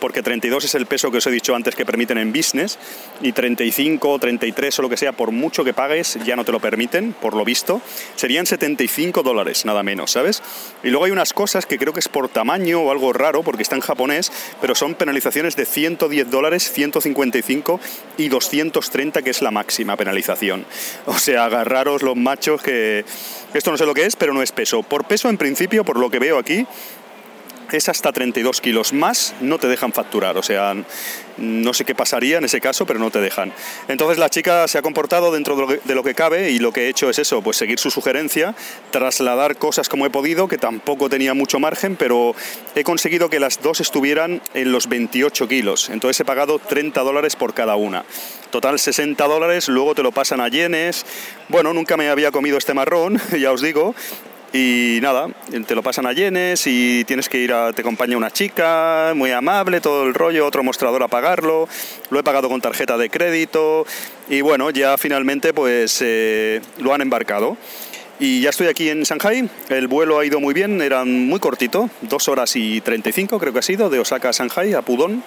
porque 0.00 0.22
32 0.22 0.64
es 0.64 0.74
el 0.74 0.86
peso 0.86 1.10
que 1.10 1.18
os 1.18 1.26
he 1.26 1.30
dicho 1.30 1.54
antes 1.54 1.74
que 1.74 1.86
permiten 1.86 2.18
en 2.18 2.32
business, 2.32 2.78
y 3.20 3.32
35, 3.32 4.18
33 4.18 4.78
o 4.78 4.82
lo 4.82 4.88
que 4.88 4.96
sea, 4.96 5.12
por 5.12 5.30
mucho 5.30 5.62
que 5.64 5.74
pagues, 5.74 6.18
ya 6.24 6.36
no 6.36 6.44
te 6.44 6.52
lo 6.52 6.60
permiten, 6.60 7.12
por 7.12 7.34
lo 7.34 7.44
visto. 7.44 7.80
Serían 8.16 8.46
75 8.46 9.22
dólares, 9.22 9.64
nada 9.64 9.82
menos, 9.82 10.12
¿sabes? 10.12 10.42
Y 10.82 10.88
luego 10.88 11.04
hay 11.04 11.10
unas 11.12 11.32
cosas 11.32 11.66
que 11.66 11.78
creo 11.78 11.92
que 11.92 12.00
es 12.00 12.08
por 12.08 12.28
tamaño 12.28 12.80
o 12.80 12.90
algo 12.90 13.12
raro, 13.12 13.42
porque 13.42 13.62
está 13.62 13.76
en 13.76 13.82
japonés, 13.82 14.32
pero 14.60 14.74
son 14.74 14.94
penalizaciones 14.94 15.56
de 15.56 15.66
110 15.66 16.30
dólares, 16.30 16.72
155 16.72 17.80
y 18.16 18.28
230, 18.28 19.22
que 19.22 19.30
es 19.30 19.42
la 19.42 19.50
máxima 19.50 19.96
penalización. 19.96 20.64
O 21.06 21.18
sea, 21.18 21.44
agarraros 21.44 22.02
los 22.02 22.16
machos 22.16 22.62
que... 22.62 23.04
Esto 23.52 23.70
no 23.70 23.76
sé 23.76 23.84
lo 23.84 23.94
que 23.94 24.06
es, 24.06 24.16
pero 24.16 24.32
no 24.32 24.42
es 24.42 24.52
peso. 24.52 24.82
Por 24.82 25.04
peso, 25.04 25.28
en 25.28 25.36
principio, 25.36 25.84
por 25.84 25.98
lo 25.98 26.08
que 26.08 26.20
veo 26.20 26.38
aquí, 26.38 26.66
es 27.72 27.88
hasta 27.88 28.12
32 28.12 28.60
kilos 28.60 28.92
más, 28.92 29.34
no 29.40 29.58
te 29.58 29.68
dejan 29.68 29.92
facturar. 29.92 30.36
O 30.36 30.42
sea, 30.42 30.74
no 31.36 31.74
sé 31.74 31.84
qué 31.84 31.94
pasaría 31.94 32.38
en 32.38 32.44
ese 32.44 32.60
caso, 32.60 32.86
pero 32.86 32.98
no 32.98 33.10
te 33.10 33.20
dejan. 33.20 33.52
Entonces 33.88 34.18
la 34.18 34.28
chica 34.28 34.68
se 34.68 34.78
ha 34.78 34.82
comportado 34.82 35.32
dentro 35.32 35.56
de 35.56 35.94
lo, 35.94 36.02
que, 36.02 36.14
cabe 36.14 36.50
y 36.50 36.58
lo 36.58 36.72
que 36.72 36.82
he 36.82 36.88
hecho 36.88 37.10
es 37.10 37.18
eso, 37.18 37.42
pues 37.42 37.56
seguir 37.56 37.78
su 37.78 37.90
sugerencia, 37.90 38.54
trasladar 38.90 39.56
cosas 39.56 39.88
como 39.88 40.06
he 40.06 40.10
podido, 40.10 40.48
que 40.48 40.58
tampoco 40.58 41.08
tenía 41.08 41.34
mucho 41.34 41.58
margen, 41.58 41.96
pero 41.96 42.34
he 42.74 42.84
conseguido 42.84 43.30
que 43.30 43.40
las 43.40 43.62
dos 43.62 43.80
estuvieran 43.80 44.42
en 44.54 44.72
los 44.72 44.88
28 44.88 45.48
kilos. 45.48 45.90
Entonces 45.90 46.20
he 46.20 46.24
pagado 46.24 46.58
30 46.58 47.00
dólares 47.02 47.36
por 47.36 47.54
cada 47.54 47.76
una. 47.76 48.04
Total 48.50 48.78
60 48.78 49.24
dólares, 49.26 49.68
luego 49.68 49.94
te 49.94 50.02
lo 50.02 50.12
pasan 50.12 50.40
a 50.40 50.48
yenes. 50.48 51.06
Bueno, 51.48 51.72
nunca 51.72 51.96
me 51.96 52.10
había 52.10 52.32
comido 52.32 52.58
este 52.58 52.74
marrón, 52.74 53.20
ya 53.38 53.52
os 53.52 53.62
digo, 53.62 53.94
y 54.52 54.98
nada, 55.00 55.28
te 55.66 55.74
lo 55.74 55.82
pasan 55.82 56.06
a 56.06 56.12
yenes 56.12 56.66
y 56.66 57.04
tienes 57.04 57.28
que 57.28 57.38
ir 57.38 57.52
a, 57.52 57.72
te 57.72 57.82
acompaña 57.82 58.16
una 58.16 58.30
chica, 58.30 59.12
muy 59.14 59.30
amable, 59.30 59.80
todo 59.80 60.04
el 60.04 60.14
rollo, 60.14 60.46
otro 60.46 60.64
mostrador 60.64 61.02
a 61.02 61.08
pagarlo, 61.08 61.68
lo 62.10 62.18
he 62.18 62.22
pagado 62.22 62.48
con 62.48 62.60
tarjeta 62.60 62.96
de 62.96 63.10
crédito 63.10 63.86
y 64.28 64.40
bueno, 64.40 64.70
ya 64.70 64.98
finalmente 64.98 65.54
pues 65.54 65.98
eh, 66.02 66.60
lo 66.78 66.92
han 66.94 67.00
embarcado. 67.00 67.56
Y 68.18 68.42
ya 68.42 68.50
estoy 68.50 68.66
aquí 68.66 68.90
en 68.90 69.02
Shanghai, 69.02 69.48
el 69.70 69.88
vuelo 69.88 70.18
ha 70.18 70.26
ido 70.26 70.40
muy 70.40 70.52
bien, 70.52 70.82
era 70.82 71.06
muy 71.06 71.40
cortito, 71.40 71.88
dos 72.02 72.28
horas 72.28 72.54
y 72.54 72.82
35 72.82 73.38
creo 73.38 73.52
que 73.52 73.60
ha 73.60 73.62
sido, 73.62 73.88
de 73.88 73.98
Osaka 73.98 74.28
a 74.28 74.32
Shanghai, 74.32 74.74
a 74.74 74.82
Pudong. 74.82 75.22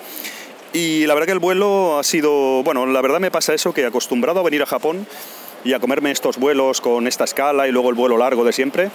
Y 0.74 1.06
la 1.08 1.14
verdad 1.14 1.28
que 1.28 1.34
el 1.34 1.40
vuelo 1.40 1.98
ha 1.98 2.04
sido, 2.04 2.62
bueno, 2.64 2.86
la 2.86 3.02
verdad 3.02 3.20
me 3.20 3.32
pasa 3.32 3.54
eso, 3.54 3.74
que 3.74 3.86
acostumbrado 3.86 4.40
a 4.40 4.44
venir 4.44 4.62
a 4.62 4.66
Japón, 4.68 5.08
y 5.63 5.73
a 5.73 5.80
comerme 5.80 6.12
estos 6.12 6.38
vuelos 6.38 6.82
con 6.82 7.08
esta 7.08 7.23
escala 7.23 7.67
y 7.67 7.71
luego 7.71 7.89
el 7.89 7.95
vuelo 7.95 8.17
largo 8.17 8.43
de 8.43 8.54
siempre, 8.54 8.89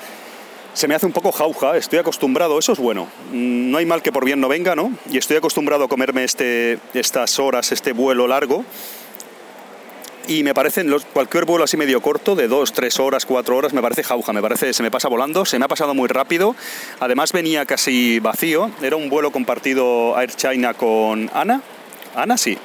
se 0.75 0.87
me 0.87 0.95
hace 0.95 1.07
un 1.07 1.13
poco 1.13 1.33
jauja, 1.33 1.77
estoy 1.77 1.99
acostumbrado, 1.99 2.59
eso 2.59 2.73
es 2.73 2.79
bueno. 2.79 3.09
Mm, 3.33 3.71
no 3.71 3.79
hay 3.79 3.87
mal 3.87 4.03
que 4.03 4.13
por 4.13 4.25
bien 4.25 4.41
no 4.41 4.49
venga, 4.49 4.77
¿no? 4.77 4.93
Y 5.11 5.19
estoy 5.19 5.37
acostumbrado 5.37 5.85
a 5.85 5.89
comerme 5.89 6.25
este, 6.25 6.79
estas 6.95 7.39
horas, 7.39 7.73
este 7.73 7.93
vuelo 7.93 8.29
largo. 8.29 8.65
Y 10.29 10.45
me 10.45 10.53
parecen, 10.53 10.95
cualquier 11.15 11.47
vuelo 11.47 11.65
así 11.65 11.79
medio 11.79 12.03
corto, 12.03 12.37
de 12.37 12.49
dos, 12.49 12.75
tres 12.75 13.01
horas, 13.01 13.25
cuatro 13.25 13.57
horas, 13.57 13.73
me 13.73 13.81
parece 13.81 14.05
jauja, 14.05 14.33
me 14.35 14.43
parece, 14.43 14.75
se 14.75 14.83
me 14.83 14.91
pasa 14.91 15.09
volando, 15.09 15.47
se 15.47 15.59
me 15.59 15.65
ha 15.65 15.69
pasado 15.69 15.95
muy 15.95 16.07
rápido. 16.07 16.55
Además 17.01 17.33
venía 17.33 17.65
casi 17.65 18.21
vacío, 18.21 18.71
era 18.83 18.97
un 18.97 19.09
vuelo 19.09 19.33
compartido 19.33 20.21
Air 20.21 20.33
China 20.35 20.75
con 20.75 21.31
Ana. 21.33 21.63
Ana, 22.15 22.37
sí, 22.37 22.59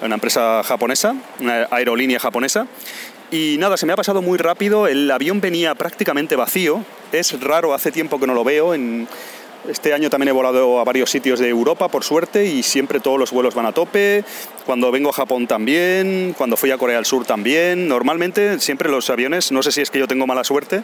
una 0.00 0.14
empresa 0.14 0.62
japonesa, 0.62 1.16
una 1.40 1.66
aerolínea 1.72 2.20
japonesa. 2.20 2.68
Y 3.30 3.56
nada, 3.58 3.76
se 3.76 3.84
me 3.84 3.92
ha 3.92 3.96
pasado 3.96 4.22
muy 4.22 4.38
rápido, 4.38 4.86
el 4.86 5.10
avión 5.10 5.40
venía 5.40 5.74
prácticamente 5.74 6.34
vacío, 6.34 6.84
es 7.12 7.38
raro, 7.40 7.74
hace 7.74 7.92
tiempo 7.92 8.18
que 8.18 8.26
no 8.26 8.32
lo 8.32 8.42
veo, 8.42 8.72
en, 8.72 9.06
este 9.68 9.92
año 9.92 10.08
también 10.08 10.28
he 10.28 10.32
volado 10.32 10.80
a 10.80 10.84
varios 10.84 11.10
sitios 11.10 11.40
de 11.40 11.48
Europa, 11.48 11.88
por 11.88 12.04
suerte, 12.04 12.46
y 12.46 12.62
siempre 12.62 13.00
todos 13.00 13.18
los 13.18 13.32
vuelos 13.32 13.54
van 13.54 13.66
a 13.66 13.72
tope. 13.72 14.24
Cuando 14.64 14.90
vengo 14.90 15.10
a 15.10 15.12
Japón 15.12 15.46
también, 15.46 16.34
cuando 16.38 16.56
fui 16.56 16.70
a 16.70 16.78
Corea 16.78 16.96
del 16.96 17.04
Sur 17.04 17.26
también. 17.26 17.88
Normalmente 17.88 18.60
siempre 18.60 18.88
los 18.88 19.10
aviones, 19.10 19.52
no 19.52 19.62
sé 19.62 19.72
si 19.72 19.82
es 19.82 19.90
que 19.90 19.98
yo 19.98 20.08
tengo 20.08 20.26
mala 20.26 20.44
suerte, 20.44 20.82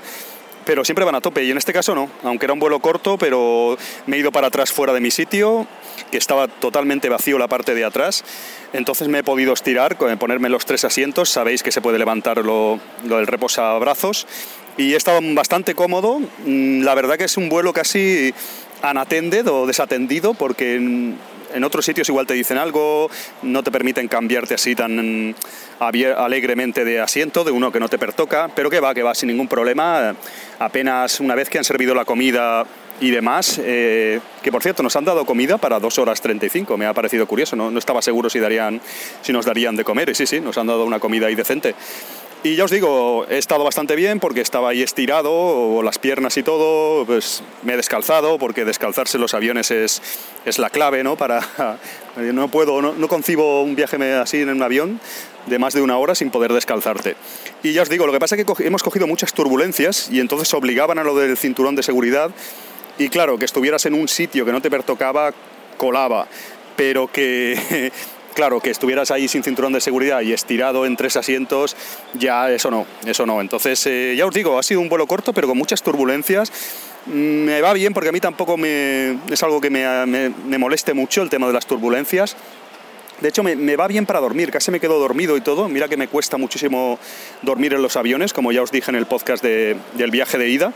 pero 0.65 0.85
siempre 0.85 1.05
van 1.05 1.15
a 1.15 1.21
tope 1.21 1.45
y 1.45 1.51
en 1.51 1.59
este 1.59 1.73
caso 1.73 1.95
no, 1.95 2.11
aunque 2.23 2.47
era 2.47 2.53
un 2.53 2.59
vuelo 2.59 2.81
corto, 2.81 3.17
pero 3.17 3.77
me 4.07 4.17
he 4.17 4.21
ido 4.21 4.33
para 4.33 4.49
atrás 4.49 4.73
fuera 4.73 4.93
de 4.93 5.01
mi 5.01 5.11
sitio, 5.11 5.67
que 6.11 6.19
estaba 6.19 6.49
totalmente 6.49 7.09
vacío 7.09 7.39
la 7.39 7.49
parte 7.49 7.75
de 7.75 7.85
atrás, 7.85 8.25
entonces 8.73 9.09
me 9.09 9.19
he 9.19 9.25
podido 9.25 9.53
estirar, 9.53 9.97
ponerme 9.97 10.49
los 10.49 10.67
tres 10.67 10.85
asientos, 10.85 11.29
sabéis 11.29 11.63
que 11.63 11.73
se 11.73 11.81
puede 11.81 11.99
levantar 11.99 12.39
lo, 12.39 12.81
lo 13.05 13.17
del 13.17 13.27
reposabrazos 13.27 14.27
y 14.77 14.95
he 14.95 14.97
estado 14.97 15.21
bastante 15.35 15.75
cómodo, 15.75 16.21
mm, 16.21 16.83
la 16.83 16.95
verdad 16.95 17.17
que 17.17 17.25
es 17.25 17.37
un 17.37 17.49
vuelo 17.49 17.73
casi 17.73 18.35
unattended 18.83 19.47
o 19.49 19.67
desatendido 19.67 20.35
porque 20.35 20.79
en 21.55 21.63
otros 21.63 21.85
sitios 21.85 22.09
igual 22.09 22.27
te 22.27 22.35
dicen 22.35 22.59
algo, 22.59 23.09
no 23.43 23.63
te 23.63 23.71
permiten 23.71 24.09
cambiarte 24.09 24.55
así 24.55 24.75
tan 24.75 25.35
alegremente 25.79 26.85
de 26.85 27.01
asiento, 27.01 27.45
de 27.45 27.53
uno 27.53 27.71
que 27.71 27.79
no 27.79 27.89
te 27.89 27.97
pertoca, 27.97 28.51
pero 28.55 28.71
que 28.71 28.81
va, 28.81 28.93
que 28.93 29.05
va 29.05 29.15
sin 29.15 29.29
ningún 29.29 29.47
problema. 29.47 30.17
Apenas 30.59 31.21
una 31.21 31.37
vez 31.37 31.49
que 31.49 31.59
han 31.59 31.65
servido 31.65 31.95
la 31.95 32.05
comida 32.05 32.67
y 33.01 33.11
demás, 33.11 33.61
eh, 33.63 34.21
que 34.43 34.53
por 34.53 34.63
cierto 34.63 34.83
nos 34.83 34.97
han 34.97 35.05
dado 35.05 35.25
comida 35.25 35.59
para 35.59 35.81
2 35.81 35.99
horas 35.99 36.21
35, 36.21 36.77
me 36.77 36.87
ha 36.87 36.95
parecido 36.95 37.27
curioso, 37.27 37.57
no, 37.57 37.71
no 37.71 37.79
estaba 37.79 38.03
seguro 38.03 38.31
si, 38.31 38.39
darían, 38.39 38.81
si 39.23 39.33
nos 39.33 39.45
darían 39.47 39.77
de 39.77 39.85
comer, 39.85 40.09
y 40.11 40.15
sí, 40.15 40.27
sí, 40.27 40.41
nos 40.41 40.59
han 40.59 40.67
dado 40.67 40.85
una 40.85 41.01
comida 41.01 41.27
decente. 41.27 41.75
Y 42.45 42.57
ya 42.57 42.65
os 42.65 42.71
digo, 42.71 43.25
he 43.31 43.39
estado 43.39 43.65
bastante 43.65 43.97
bien 43.97 44.21
porque 44.21 44.43
estaba 44.43 44.69
ahí 44.69 44.83
estirado, 44.83 45.83
las 45.83 45.99
piernas 45.99 46.37
y 46.37 46.43
todo, 46.43 47.07
pues 47.07 47.43
me 47.63 47.73
he 47.73 47.77
descalzado 47.79 48.37
porque 48.37 48.67
descalzarse 48.67 49.17
los 49.17 49.33
aviones 49.33 49.71
es, 49.71 50.03
es 50.45 50.59
la 50.59 50.69
clave, 50.69 51.03
¿no? 51.03 51.17
Para, 51.17 51.41
no 52.17 52.49
puedo, 52.49 52.83
no, 52.83 53.09
concibo 53.09 53.63
un 53.63 53.77
viaje 53.77 53.97
así 54.13 54.43
en 54.43 54.51
un 54.51 54.63
avión 54.63 55.01
de 55.47 55.59
más 55.59 55.73
de 55.73 55.81
una 55.81 55.97
hora 55.97 56.15
sin 56.15 56.29
poder 56.29 56.53
descalzarte. 56.53 57.17
Y 57.63 57.73
ya 57.73 57.81
os 57.81 57.89
digo, 57.89 58.05
lo 58.05 58.13
que 58.13 58.21
pasa 58.21 58.37
es 58.37 58.45
que 58.45 58.67
hemos 58.67 58.83
cogido 58.83 59.07
muchas 59.07 59.33
turbulencias 59.33 60.11
y 60.11 60.21
entonces 60.21 60.53
obligaban 60.53 60.99
a 60.99 61.05
lo 61.05 61.17
del 61.17 61.39
cinturón 61.39 61.77
de 61.77 61.83
seguridad 61.83 62.31
y 62.99 63.09
claro, 63.09 63.39
que 63.39 63.45
estuvieras 63.45 63.87
en 63.87 63.95
un 63.95 64.09
sitio 64.09 64.45
que 64.45 64.53
no 64.53 64.61
te 64.61 64.71
pertocaba, 64.71 65.33
colaba, 65.77 66.27
pero 66.77 67.07
que 67.07 67.91
Claro, 68.35 68.59
que 68.59 68.71
estuvieras 68.71 69.13
ahí 69.13 69.29
sin 69.29 69.45
cinturón 69.45 69.73
de 69.73 69.81
seguridad 69.81 70.21
y 70.23 70.33
estirado 70.33 70.87
en 70.87 70.97
tres 70.97 71.17
asientos, 71.17 71.77
ya 72.15 72.51
eso 72.51 72.69
no, 72.69 72.85
eso 73.07 73.27
no. 73.27 73.41
Entonces, 73.41 73.87
eh, 73.87 74.15
ya 74.17 74.27
os 74.27 74.35
digo, 74.35 74.59
ha 74.59 74.63
sido 74.65 74.81
un 74.81 74.89
vuelo 74.89 75.07
corto, 75.07 75.33
pero 75.33 75.47
con 75.47 75.57
muchas 75.57 75.83
turbulencias. 75.83 76.53
Mm, 77.07 77.45
me 77.45 77.61
va 77.61 77.73
bien 77.73 77.95
porque 77.95 78.09
a 78.09 78.13
mí 78.13 78.19
tampoco 78.19 78.57
me, 78.57 79.19
es 79.31 79.43
algo 79.45 79.61
que 79.61 79.71
me, 79.71 80.59
moleste 80.59 80.95
mucho 80.95 81.23
el 81.23 81.31
tema 81.31 81.47
de 81.47 81.53
las 81.53 81.67
turbulencias. 81.67 82.37
De 83.21 83.29
hecho, 83.29 83.45
me, 83.45 83.77
va 83.77 83.87
bien 83.87 84.05
para 84.05 84.19
dormir, 84.19 84.51
casi 84.51 84.73
me 84.73 84.81
quedo 84.81 84.99
dormido 84.99 85.37
y 85.37 85.41
todo. 85.41 85.69
Mira 85.69 85.87
que 85.89 85.97
me 85.97 86.09
cuesta 86.09 86.37
muchísimo 86.37 86.99
dormir 87.43 87.73
en 87.75 87.83
los 87.83 87.97
aviones, 87.97 88.33
como 88.33 88.51
ya 88.51 88.63
os 88.63 88.73
dije 88.73 88.91
en 88.91 88.97
el 88.97 89.07
podcast 89.07 89.45
del 89.45 90.11
viaje 90.11 90.39
de 90.39 90.49
ida. 90.49 90.73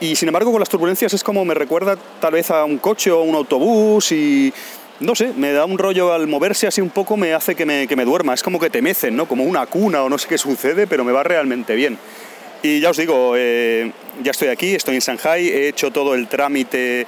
Y 0.00 0.14
sin 0.14 0.28
embargo, 0.28 0.52
con 0.52 0.60
las 0.60 0.68
turbulencias 0.68 1.12
es 1.12 1.24
como 1.24 1.44
me 1.44 1.54
recuerda 1.54 1.96
tal 2.20 2.32
vez 2.32 2.50
a 2.50 2.64
un 2.64 2.78
coche 2.78 3.10
o 3.10 3.22
un 3.22 3.34
autobús 3.34 4.12
y 4.12 4.52
no 5.00 5.14
sé, 5.14 5.32
me 5.36 5.52
da 5.52 5.64
un 5.64 5.78
rollo 5.78 6.12
al 6.12 6.26
moverse 6.26 6.66
así 6.66 6.80
un 6.80 6.90
poco, 6.90 7.16
me 7.16 7.34
hace 7.34 7.54
que 7.54 7.66
me, 7.66 7.86
que 7.86 7.96
me 7.96 8.04
duerma. 8.04 8.34
Es 8.34 8.42
como 8.42 8.60
que 8.60 8.70
te 8.70 8.82
mecen, 8.82 9.16
¿no? 9.16 9.26
Como 9.26 9.44
una 9.44 9.66
cuna 9.66 10.02
o 10.02 10.08
no 10.08 10.18
sé 10.18 10.28
qué 10.28 10.38
sucede, 10.38 10.86
pero 10.86 11.04
me 11.04 11.12
va 11.12 11.22
realmente 11.22 11.74
bien. 11.74 11.98
Y 12.62 12.80
ya 12.80 12.90
os 12.90 12.96
digo, 12.96 13.34
eh, 13.36 13.92
ya 14.22 14.32
estoy 14.32 14.48
aquí, 14.48 14.74
estoy 14.74 14.96
en 14.96 15.00
Shanghai, 15.00 15.48
he 15.48 15.68
hecho 15.68 15.92
todo 15.92 16.14
el 16.14 16.26
trámite, 16.26 17.06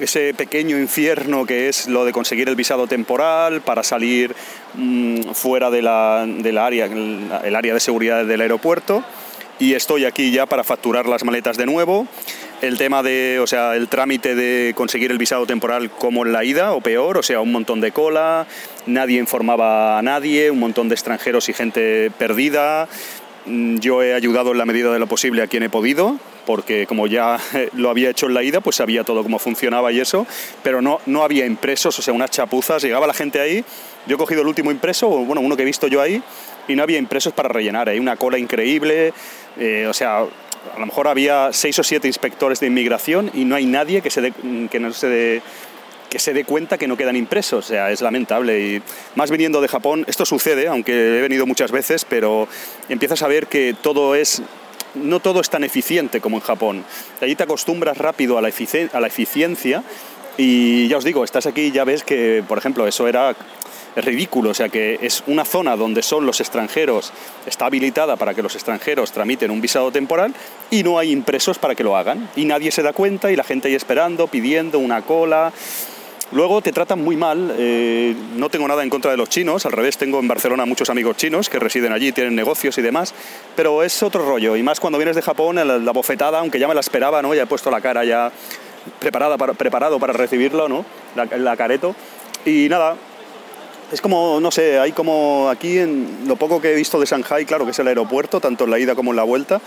ese 0.00 0.34
pequeño 0.34 0.78
infierno 0.78 1.46
que 1.46 1.68
es 1.68 1.86
lo 1.86 2.04
de 2.04 2.12
conseguir 2.12 2.48
el 2.48 2.56
visado 2.56 2.86
temporal 2.86 3.60
para 3.60 3.82
salir 3.82 4.34
mm, 4.74 5.32
fuera 5.34 5.70
de 5.70 5.82
la, 5.82 6.22
área, 6.22 6.86
el 6.86 7.56
área 7.56 7.74
de 7.74 7.80
seguridad 7.80 8.24
del 8.24 8.40
aeropuerto. 8.40 9.04
Y 9.58 9.74
estoy 9.74 10.04
aquí 10.04 10.30
ya 10.30 10.46
para 10.46 10.62
facturar 10.62 11.06
las 11.06 11.24
maletas 11.24 11.56
de 11.56 11.66
nuevo 11.66 12.06
el 12.62 12.76
tema 12.76 13.02
de, 13.02 13.38
o 13.40 13.46
sea, 13.46 13.76
el 13.76 13.88
trámite 13.88 14.34
de 14.34 14.72
conseguir 14.74 15.10
el 15.10 15.18
visado 15.18 15.46
temporal 15.46 15.90
como 15.90 16.26
en 16.26 16.32
la 16.32 16.44
ida 16.44 16.72
o 16.72 16.80
peor, 16.80 17.18
o 17.18 17.22
sea, 17.22 17.40
un 17.40 17.52
montón 17.52 17.80
de 17.80 17.92
cola, 17.92 18.46
nadie 18.86 19.18
informaba 19.18 19.98
a 19.98 20.02
nadie, 20.02 20.50
un 20.50 20.58
montón 20.58 20.88
de 20.88 20.94
extranjeros 20.94 21.48
y 21.48 21.52
gente 21.52 22.10
perdida. 22.18 22.88
Mm, 23.46 23.78
yo 23.78 24.02
he 24.02 24.14
ayudado 24.14 24.52
en 24.52 24.58
la 24.58 24.66
medida 24.66 24.92
de 24.92 24.98
lo 24.98 25.06
posible 25.06 25.42
a 25.42 25.46
quien 25.46 25.62
he 25.62 25.70
podido, 25.70 26.18
porque 26.48 26.86
como 26.86 27.06
ya 27.06 27.38
lo 27.74 27.90
había 27.90 28.08
hecho 28.08 28.24
en 28.24 28.32
la 28.32 28.42
ida, 28.42 28.62
pues 28.62 28.76
sabía 28.76 29.04
todo 29.04 29.22
cómo 29.22 29.38
funcionaba 29.38 29.92
y 29.92 30.00
eso, 30.00 30.26
pero 30.62 30.80
no, 30.80 30.98
no 31.04 31.22
había 31.22 31.44
impresos, 31.44 31.98
o 31.98 32.00
sea, 32.00 32.14
unas 32.14 32.30
chapuzas, 32.30 32.82
llegaba 32.82 33.06
la 33.06 33.12
gente 33.12 33.38
ahí, 33.38 33.62
yo 34.06 34.14
he 34.14 34.18
cogido 34.18 34.40
el 34.40 34.48
último 34.48 34.70
impreso, 34.70 35.10
bueno, 35.10 35.42
uno 35.42 35.56
que 35.56 35.62
he 35.62 35.66
visto 35.66 35.88
yo 35.88 36.00
ahí, 36.00 36.22
y 36.66 36.74
no 36.74 36.82
había 36.82 36.96
impresos 36.96 37.34
para 37.34 37.50
rellenar, 37.50 37.90
hay 37.90 37.98
una 37.98 38.16
cola 38.16 38.38
increíble, 38.38 39.12
eh, 39.58 39.86
o 39.90 39.92
sea, 39.92 40.20
a 40.20 40.78
lo 40.78 40.86
mejor 40.86 41.08
había 41.08 41.50
seis 41.52 41.78
o 41.80 41.84
siete 41.84 42.08
inspectores 42.08 42.60
de 42.60 42.68
inmigración 42.68 43.30
y 43.34 43.44
no 43.44 43.54
hay 43.54 43.66
nadie 43.66 44.00
que, 44.00 44.08
se 44.08 44.32
que 44.70 44.80
no 44.80 44.92
se 44.94 45.08
dé 45.08 45.42
que 46.08 46.18
se 46.18 46.32
dé 46.32 46.44
cuenta 46.44 46.78
que 46.78 46.88
no 46.88 46.96
quedan 46.96 47.16
impresos. 47.16 47.66
O 47.66 47.68
sea, 47.68 47.90
es 47.90 48.00
lamentable. 48.00 48.60
Y 48.60 48.82
más 49.14 49.30
viniendo 49.30 49.60
de 49.60 49.68
Japón, 49.68 50.04
esto 50.08 50.24
sucede, 50.24 50.66
aunque 50.68 51.18
he 51.18 51.20
venido 51.20 51.44
muchas 51.44 51.70
veces, 51.70 52.06
pero 52.06 52.48
empiezas 52.88 53.22
a 53.22 53.28
ver 53.28 53.46
que 53.46 53.74
todo 53.80 54.14
es. 54.14 54.42
No 54.94 55.20
todo 55.20 55.40
es 55.40 55.50
tan 55.50 55.64
eficiente 55.64 56.20
como 56.20 56.36
en 56.36 56.42
Japón. 56.42 56.84
Allí 57.20 57.34
te 57.34 57.42
acostumbras 57.42 57.98
rápido 57.98 58.38
a 58.38 58.42
la, 58.42 58.48
a 58.92 59.00
la 59.00 59.06
eficiencia 59.06 59.82
y 60.36 60.86
ya 60.88 60.98
os 60.98 61.04
digo, 61.04 61.24
estás 61.24 61.46
aquí 61.46 61.62
y 61.62 61.72
ya 61.72 61.84
ves 61.84 62.04
que, 62.04 62.44
por 62.46 62.58
ejemplo, 62.58 62.86
eso 62.86 63.08
era 63.08 63.34
ridículo, 63.96 64.50
o 64.50 64.54
sea 64.54 64.68
que 64.68 64.98
es 65.02 65.24
una 65.26 65.44
zona 65.44 65.76
donde 65.76 66.02
son 66.02 66.26
los 66.26 66.40
extranjeros, 66.40 67.12
está 67.46 67.66
habilitada 67.66 68.16
para 68.16 68.34
que 68.34 68.42
los 68.42 68.54
extranjeros 68.54 69.12
tramiten 69.12 69.50
un 69.50 69.60
visado 69.60 69.90
temporal 69.90 70.34
y 70.70 70.82
no 70.82 70.98
hay 70.98 71.10
impresos 71.10 71.58
para 71.58 71.74
que 71.74 71.84
lo 71.84 71.96
hagan. 71.96 72.30
Y 72.36 72.44
nadie 72.44 72.70
se 72.70 72.82
da 72.82 72.92
cuenta 72.92 73.32
y 73.32 73.36
la 73.36 73.44
gente 73.44 73.68
ahí 73.68 73.74
esperando, 73.74 74.28
pidiendo 74.28 74.78
una 74.78 75.02
cola. 75.02 75.52
Luego 76.30 76.60
te 76.60 76.72
tratan 76.72 77.02
muy 77.02 77.16
mal, 77.16 77.54
eh, 77.56 78.14
no 78.36 78.50
tengo 78.50 78.68
nada 78.68 78.82
en 78.82 78.90
contra 78.90 79.10
de 79.10 79.16
los 79.16 79.30
chinos, 79.30 79.64
al 79.64 79.72
revés, 79.72 79.96
tengo 79.96 80.18
en 80.18 80.28
Barcelona 80.28 80.66
muchos 80.66 80.90
amigos 80.90 81.16
chinos 81.16 81.48
que 81.48 81.58
residen 81.58 81.90
allí, 81.90 82.12
tienen 82.12 82.34
negocios 82.34 82.76
y 82.76 82.82
demás, 82.82 83.14
pero 83.56 83.82
es 83.82 84.02
otro 84.02 84.26
rollo, 84.26 84.54
y 84.54 84.62
más 84.62 84.78
cuando 84.78 84.98
vienes 84.98 85.16
de 85.16 85.22
Japón, 85.22 85.56
la, 85.56 85.92
bofetada, 85.92 86.40
aunque 86.40 86.58
ya 86.58 86.68
me 86.68 86.74
la 86.74 86.80
esperaba, 86.80 87.22
¿no? 87.22 87.32
ya 87.32 87.44
he 87.44 87.46
puesto 87.46 87.70
la 87.70 87.80
cara 87.80 88.04
ya 88.04 88.30
preparada 89.00 89.38
para, 89.38 89.54
preparado 89.54 89.98
para 89.98 90.12
recibirlo, 90.12 90.68
¿no? 90.68 90.84
la, 91.14 91.56
careto, 91.56 91.94
y 92.44 92.68
nada, 92.68 92.96
es 93.90 94.02
como, 94.02 94.38
no 94.38 94.50
sé, 94.50 94.78
hay 94.78 94.92
como 94.92 95.48
aquí 95.48 95.78
en 95.78 96.26
lo 96.26 96.36
poco 96.36 96.60
que 96.60 96.72
he 96.72 96.76
visto 96.76 97.00
de 97.00 97.06
Shanghai, 97.06 97.46
claro 97.46 97.64
que 97.64 97.70
es 97.70 97.78
el 97.78 97.88
aeropuerto, 97.88 98.38
tanto 98.38 98.64
en 98.64 98.70
la 98.70 98.78
ida 98.78 98.94
como 98.94 99.12
en 99.12 99.16
la 99.16 99.24
vuelta, 99.24 99.62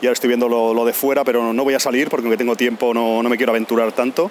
y 0.00 0.06
ahora 0.06 0.14
estoy 0.14 0.28
viendo 0.28 0.48
lo, 0.48 0.72
lo 0.72 0.86
de 0.86 0.94
fuera, 0.94 1.24
pero 1.24 1.52
no 1.52 1.64
voy 1.64 1.74
a 1.74 1.80
salir 1.80 2.08
porque 2.08 2.26
aunque 2.26 2.38
tengo 2.38 2.56
tiempo 2.56 2.94
no, 2.94 3.22
no 3.22 3.28
me 3.28 3.36
quiero 3.36 3.52
aventurar 3.52 3.92
tanto. 3.92 4.30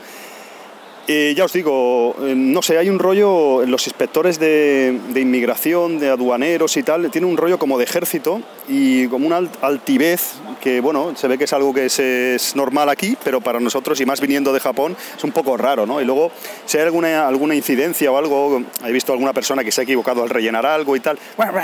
Eh, 1.08 1.36
ya 1.38 1.46
os 1.46 1.54
digo, 1.54 2.16
eh, 2.24 2.34
no 2.36 2.64
sé, 2.64 2.80
hay 2.80 2.90
un 2.90 2.98
rollo, 2.98 3.64
los 3.68 3.86
inspectores 3.86 4.40
de, 4.40 5.00
inmigración, 5.16 6.00
de 6.00 6.10
aduaneros 6.10 6.78
y 6.78 6.84
tal, 6.84 7.12
tiene 7.12 7.28
un 7.28 7.38
rollo 7.38 7.60
como 7.60 7.78
de 7.78 7.84
ejército 7.84 8.42
y 8.68 9.08
como 9.08 9.28
una 9.28 9.48
altivez 9.62 10.34
que, 10.60 10.82
bueno, 10.82 11.16
se 11.16 11.28
ve 11.28 11.38
que 11.38 11.44
es 11.44 11.54
algo 11.54 11.76
que 11.76 11.86
es, 11.86 12.56
normal 12.56 12.90
aquí, 12.90 13.16
pero 13.24 13.40
para 13.40 13.60
nosotros, 13.60 14.02
y 14.02 14.06
más 14.08 14.20
viniendo 14.20 14.52
de 14.52 14.60
Japón, 14.60 14.98
es 15.16 15.24
un 15.24 15.32
poco 15.32 15.56
raro, 15.58 15.86
¿no? 15.86 16.02
Y 16.02 16.06
luego, 16.06 16.32
si 16.66 16.78
hay 16.80 16.86
alguna, 16.86 17.28
alguna 17.28 17.54
incidencia 17.54 18.12
o 18.12 18.18
algo, 18.18 18.64
he 18.84 18.92
visto 18.92 19.14
alguna 19.14 19.34
persona 19.34 19.64
que 19.64 19.72
se 19.72 19.82
ha 19.82 19.84
equivocado 19.84 20.24
al 20.24 20.30
rellenar 20.32 20.66
algo 20.66 20.96
y 20.96 21.02
tal, 21.02 21.20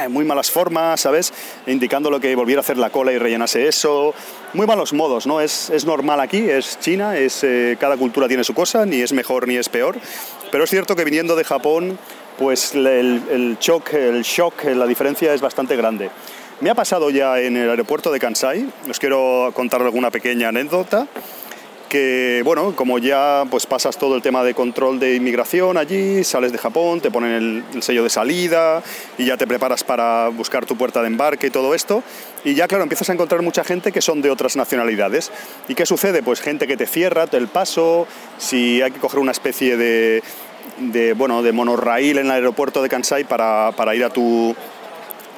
muy 0.10 0.24
malas 0.24 0.52
formas, 0.52 1.02
¿sabes? 1.02 1.34
Indicando 1.66 2.12
lo 2.12 2.20
que 2.20 2.36
volviera 2.36 2.60
a 2.60 2.64
hacer 2.64 2.78
la 2.78 2.92
cola 2.92 3.12
y 3.12 3.18
rellenase 3.18 3.68
eso, 3.68 4.14
muy 4.54 4.68
malos 4.68 4.94
modos, 4.94 5.26
¿no? 5.26 5.42
Es, 5.42 5.72
es 5.72 5.86
normal 5.86 6.20
aquí, 6.20 6.48
es 6.48 6.80
China, 6.80 7.18
es, 7.18 7.44
eh, 7.44 7.78
cada 7.80 7.98
cultura 7.98 8.28
tiene 8.28 8.44
su 8.44 8.54
cosa, 8.54 8.86
ni 8.86 9.02
es 9.02 9.14
mejor 9.14 9.31
ni 9.40 9.56
es 9.56 9.70
peor, 9.70 9.98
pero 10.52 10.64
es 10.64 10.70
cierto 10.70 10.96
que 10.96 11.04
viniendo 11.04 11.36
de 11.36 11.44
Japón, 11.44 11.98
pues 12.38 12.76
el, 12.76 12.88
el 12.88 13.58
shock, 13.60 13.94
el 13.94 14.22
shock, 14.24 14.64
la 14.66 14.86
diferencia 14.86 15.34
es 15.34 15.42
bastante 15.42 15.76
grande. 15.76 16.10
Me 16.60 16.70
ha 16.70 16.76
pasado 16.76 17.10
ya 17.10 17.40
en 17.40 17.58
el 17.58 17.70
aeropuerto 17.70 18.12
de 18.12 18.20
Kansai, 18.20 18.68
os 18.90 19.00
quiero 19.00 19.52
contar 19.56 19.82
alguna 19.82 20.12
pequeña 20.12 20.50
anécdota 20.50 21.08
que 21.92 22.42
bueno, 22.46 22.74
como 22.74 23.00
ya 23.00 23.44
pues 23.52 23.66
pasas 23.66 23.98
todo 23.98 24.16
el 24.16 24.22
tema 24.22 24.46
de 24.46 24.54
control 24.54 24.98
de 24.98 25.16
inmigración 25.16 25.76
allí, 25.76 26.24
sales 26.24 26.54
de 26.54 26.58
Japón, 26.58 27.02
te 27.02 27.12
ponen 27.12 27.66
el, 27.74 27.84
sello 27.84 28.04
de 28.04 28.10
salida 28.10 28.82
y 29.18 29.26
ya 29.26 29.36
te 29.36 29.46
preparas 29.46 29.84
para 29.84 30.30
buscar 30.30 30.66
tu 30.66 30.78
puerta 30.78 31.02
de 31.02 31.08
embarque 31.08 31.48
y 31.48 31.50
todo 31.50 31.76
esto, 31.76 32.02
y 32.46 32.54
ya 32.54 32.70
claro, 32.70 32.84
empiezas 32.84 33.10
a 33.10 33.14
encontrar 33.14 33.42
mucha 33.42 33.66
gente 33.66 33.92
que 33.92 34.00
son 34.00 34.22
de 34.22 34.32
otras 34.32 34.56
nacionalidades. 34.56 35.34
¿Y 35.68 35.76
qué 35.76 35.86
sucede? 35.86 36.24
Pues 36.24 36.40
gente 36.40 36.66
que 36.66 36.78
te 36.78 36.88
cierra 36.88 37.26
el 37.30 37.50
paso, 37.50 38.08
si 38.38 38.82
hay 38.82 38.92
que 38.92 39.00
coger 39.02 39.20
una 39.20 39.34
especie 39.34 39.76
de, 39.76 40.24
de 40.78 41.12
bueno, 41.12 41.44
de 41.44 41.52
monorraíl 41.52 42.20
en 42.20 42.28
el 42.28 42.32
aeropuerto 42.32 42.82
de 42.82 42.88
Kansai 42.88 43.26
para, 43.26 43.74
para 43.76 43.96
ir 43.96 44.06
a 44.06 44.10
tu 44.10 44.56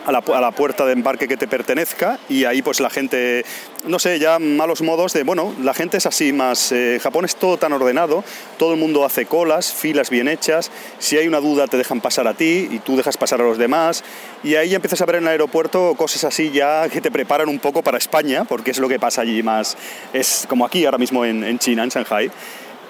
a 0.06 0.12
la, 0.12 0.52
puerta 0.52 0.86
de 0.86 0.94
embarque 0.94 1.28
que 1.28 1.38
te 1.38 1.48
pertenezca 1.48 2.20
y 2.30 2.46
ahí 2.46 2.62
pues 2.62 2.80
la 2.80 2.90
gente, 2.90 3.46
no 3.86 4.00
sé, 4.00 4.20
ya 4.20 4.40
malos 4.40 4.82
modos 4.82 5.14
de, 5.14 5.24
bueno, 5.24 5.54
la 5.62 5.74
gente 5.74 5.98
es 5.98 6.06
así 6.06 6.34
más, 6.34 6.72
eh, 6.72 7.00
Japón 7.02 7.26
es 7.26 7.36
todo 7.36 7.58
tan 7.58 7.74
ordenado, 7.74 8.24
todo 8.58 8.74
el 8.74 8.80
mundo 8.80 9.06
hace 9.06 9.26
colas, 9.26 9.74
filas 9.74 10.10
bien 10.10 10.28
hechas, 10.28 10.72
si 11.00 11.18
hay 11.18 11.28
una 11.28 11.40
duda 11.40 11.68
te 11.68 11.78
dejan 11.78 12.02
pasar 12.02 12.28
a 12.28 12.34
ti 12.34 12.68
y 12.70 12.80
tú 12.80 12.96
dejas 12.98 13.18
pasar 13.18 13.42
a 13.42 13.46
los 13.46 13.58
demás 13.58 14.04
y 14.44 14.56
ahí 14.56 14.76
empiezas 14.76 15.02
a 15.02 15.06
ver 15.06 15.16
en 15.16 15.24
el 15.24 15.30
aeropuerto 15.30 15.96
cosas 15.96 16.24
así 16.26 16.52
ya 16.52 16.90
que 16.90 17.02
te 17.02 17.12
preparan 17.12 17.50
un 17.50 17.60
poco 17.60 17.82
para 17.82 17.98
España, 17.98 18.46
porque 18.46 18.72
es 18.72 18.80
lo 18.80 18.90
que 18.90 19.00
pasa 19.00 19.22
allí 19.22 19.42
más, 19.44 19.78
es 20.12 20.46
como 20.48 20.66
aquí 20.66 20.86
ahora 20.86 20.98
mismo 20.98 21.26
en 21.26 21.60
China, 21.60 21.84
en 21.84 21.90
Shanghai. 21.90 22.32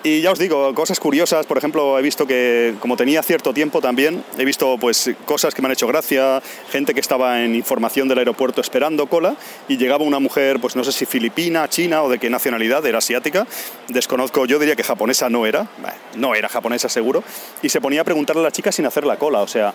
Y 0.06 0.20
ya 0.20 0.34
os 0.34 0.40
digo, 0.40 0.74
cosas 0.76 1.00
curiosas, 1.00 1.46
por 1.46 1.58
ejemplo, 1.58 1.98
he 1.98 2.02
visto 2.02 2.28
que, 2.28 2.76
como 2.82 2.98
tenía 2.98 3.24
cierto 3.24 3.54
tiempo 3.54 3.80
también, 3.80 4.22
he 4.38 4.44
visto 4.44 4.78
pues 4.78 5.10
cosas 5.24 5.56
que 5.56 5.62
me 5.62 5.68
han 5.68 5.72
hecho 5.72 5.88
gracia, 5.88 6.44
gente 6.70 6.94
que 6.94 7.00
estaba 7.00 7.42
en 7.42 7.56
información 7.56 8.10
del 8.10 8.18
aeropuerto 8.18 8.60
esperando 8.60 9.08
cola 9.08 9.38
y 9.70 9.78
llegaba 9.78 10.04
una 10.04 10.20
mujer, 10.20 10.60
pues 10.60 10.76
no 10.76 10.84
sé 10.84 10.92
si 10.92 11.06
filipina, 11.06 11.70
china 11.70 12.04
o 12.04 12.10
de 12.10 12.20
qué 12.20 12.30
nacionalidad, 12.30 12.86
era 12.86 12.98
asiática, 12.98 13.48
desconozco, 13.88 14.46
yo 14.46 14.60
diría 14.60 14.76
que 14.76 14.84
japonesa 14.84 15.30
no 15.30 15.46
era, 15.46 15.70
no 16.18 16.36
era 16.36 16.50
japonesa 16.50 16.90
seguro, 16.90 17.24
y 17.62 17.70
se 17.70 17.80
ponía 17.80 18.02
a 18.02 18.04
preguntarle 18.04 18.42
a 18.42 18.44
la 18.44 18.52
chica 18.52 18.74
sin 18.74 18.86
hacer 18.86 19.06
la 19.06 19.16
cola, 19.16 19.40
o 19.40 19.48
sea, 19.48 19.74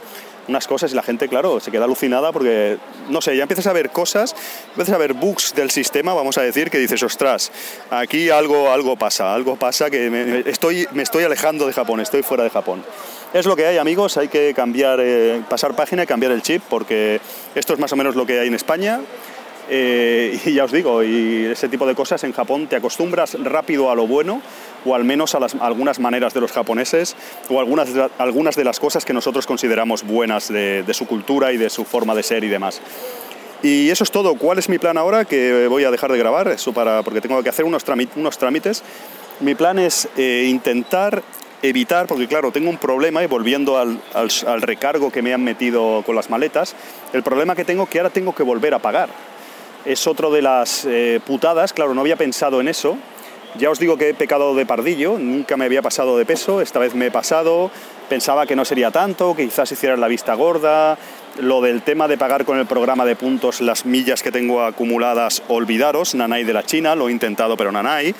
unas 0.48 0.66
cosas 0.66 0.92
y 0.92 0.94
la 0.94 1.02
gente, 1.02 1.28
claro, 1.28 1.60
se 1.60 1.70
queda 1.70 1.84
alucinada 1.84 2.32
porque, 2.32 2.78
no 3.08 3.20
sé, 3.20 3.36
ya 3.36 3.42
empiezas 3.42 3.66
a 3.66 3.72
ver 3.72 3.90
cosas, 3.90 4.34
empiezas 4.70 4.94
a 4.94 4.98
ver 4.98 5.12
bugs 5.12 5.54
del 5.54 5.70
sistema, 5.70 6.14
vamos 6.14 6.38
a 6.38 6.42
decir, 6.42 6.70
que 6.70 6.78
dices, 6.78 7.02
ostras, 7.02 7.52
aquí 7.90 8.30
algo, 8.30 8.72
algo 8.72 8.96
pasa, 8.96 9.34
algo 9.34 9.56
pasa 9.56 9.90
que 9.90 10.10
me, 10.10 10.50
estoy, 10.50 10.86
me 10.92 11.02
estoy 11.02 11.24
alejando 11.24 11.66
de 11.66 11.72
Japón, 11.72 12.00
estoy 12.00 12.22
fuera 12.22 12.44
de 12.44 12.50
Japón. 12.50 12.84
Es 13.34 13.44
lo 13.44 13.56
que 13.56 13.66
hay, 13.66 13.76
amigos, 13.76 14.16
hay 14.16 14.28
que 14.28 14.54
cambiar, 14.54 15.00
eh, 15.02 15.42
pasar 15.48 15.76
página 15.76 16.04
y 16.04 16.06
cambiar 16.06 16.32
el 16.32 16.42
chip 16.42 16.62
porque 16.68 17.20
esto 17.54 17.74
es 17.74 17.78
más 17.78 17.92
o 17.92 17.96
menos 17.96 18.16
lo 18.16 18.24
que 18.24 18.40
hay 18.40 18.48
en 18.48 18.54
España. 18.54 19.00
Eh, 19.70 20.40
y 20.44 20.54
ya 20.54 20.64
os 20.64 20.72
digo, 20.72 21.02
y 21.02 21.46
ese 21.46 21.68
tipo 21.68 21.86
de 21.86 21.94
cosas 21.94 22.24
en 22.24 22.32
Japón 22.32 22.66
te 22.66 22.76
acostumbras 22.76 23.34
rápido 23.42 23.90
a 23.90 23.94
lo 23.94 24.06
bueno 24.06 24.40
o 24.84 24.94
al 24.94 25.04
menos 25.04 25.34
a, 25.34 25.40
las, 25.40 25.54
algunas 25.56 25.98
maneras 25.98 26.32
de 26.34 26.40
los 26.40 26.52
japoneses 26.52 27.16
o 27.48 27.60
algunas, 27.60 27.90
algunas 28.18 28.56
de 28.56 28.64
las 28.64 28.80
cosas 28.80 29.04
que 29.04 29.12
nosotros 29.12 29.46
consideramos 29.46 30.04
buenas 30.04 30.48
de, 30.48 30.84
su 30.92 31.06
cultura 31.06 31.52
y 31.52 31.56
de 31.56 31.70
su 31.70 31.84
forma 31.84 32.14
de 32.14 32.22
ser 32.22 32.44
y 32.44 32.48
demás. 32.48 32.80
Y 33.62 33.90
eso 33.90 34.04
es 34.04 34.10
todo. 34.10 34.36
¿Cuál 34.36 34.58
es 34.58 34.68
mi 34.68 34.78
plan 34.78 34.96
ahora? 34.96 35.24
Que 35.24 35.66
voy 35.68 35.84
a 35.84 35.90
dejar 35.90 36.12
de 36.12 36.18
grabar, 36.18 36.48
eso 36.48 36.72
para, 36.72 37.02
porque 37.02 37.20
tengo 37.20 37.42
que 37.42 37.48
hacer 37.48 37.64
unos, 37.64 37.84
unos 38.16 38.38
trámites. 38.38 38.82
Mi 39.40 39.54
plan 39.54 39.78
es 39.78 40.08
eh, 40.16 40.46
intentar 40.48 41.22
evitar, 41.60 42.06
porque 42.06 42.28
claro, 42.28 42.52
tengo 42.52 42.70
un 42.70 42.78
problema 42.78 43.22
y 43.22 43.26
volviendo 43.26 43.78
al, 43.78 44.00
al, 44.14 44.62
recargo 44.62 45.10
que 45.10 45.22
me 45.22 45.34
han 45.34 45.42
metido 45.42 46.04
con 46.06 46.14
las 46.14 46.30
maletas, 46.30 46.76
el 47.12 47.24
problema 47.24 47.56
que 47.56 47.64
tengo 47.64 47.86
que 47.86 47.98
ahora 47.98 48.10
tengo 48.10 48.32
que 48.32 48.44
volver 48.44 48.74
a 48.74 48.78
pagar. 48.78 49.08
Es 49.88 50.06
otro 50.06 50.30
de 50.30 50.42
las 50.42 50.84
eh, 50.84 51.18
putadas, 51.26 51.72
claro, 51.72 51.94
no 51.94 52.02
había 52.02 52.16
pensado 52.16 52.60
en 52.60 52.68
eso, 52.68 52.98
ya 53.56 53.70
os 53.70 53.78
digo 53.78 53.96
que 53.96 54.10
he 54.10 54.14
pecado 54.14 54.54
de 54.54 54.66
pardillo, 54.66 55.18
nunca 55.18 55.56
me 55.56 55.64
había 55.64 55.80
pasado 55.80 56.18
de 56.18 56.26
peso, 56.26 56.60
esta 56.60 56.78
vez 56.78 56.94
me 56.94 57.06
he 57.06 57.10
pasado, 57.10 57.70
pensaba 58.06 58.44
que 58.44 58.54
no 58.54 58.66
sería 58.66 58.90
tanto, 58.90 59.34
que 59.34 59.46
quizás 59.46 59.72
hiciera 59.72 59.96
la 59.96 60.06
vista 60.06 60.34
gorda, 60.34 60.98
lo 61.40 61.62
del 61.62 61.80
tema 61.80 62.06
de 62.06 62.18
pagar 62.18 62.44
con 62.44 62.58
el 62.58 62.66
programa 62.66 63.06
de 63.06 63.16
puntos 63.16 63.62
las 63.62 63.86
millas 63.86 64.22
que 64.22 64.30
tengo 64.30 64.62
acumuladas, 64.62 65.42
olvidaros, 65.48 66.14
Nanay 66.14 66.44
de 66.44 66.52
la 66.52 66.64
China, 66.64 66.94
lo 66.94 67.08
he 67.08 67.12
intentado 67.12 67.56
pero 67.56 67.72
Nanay. 67.72 68.14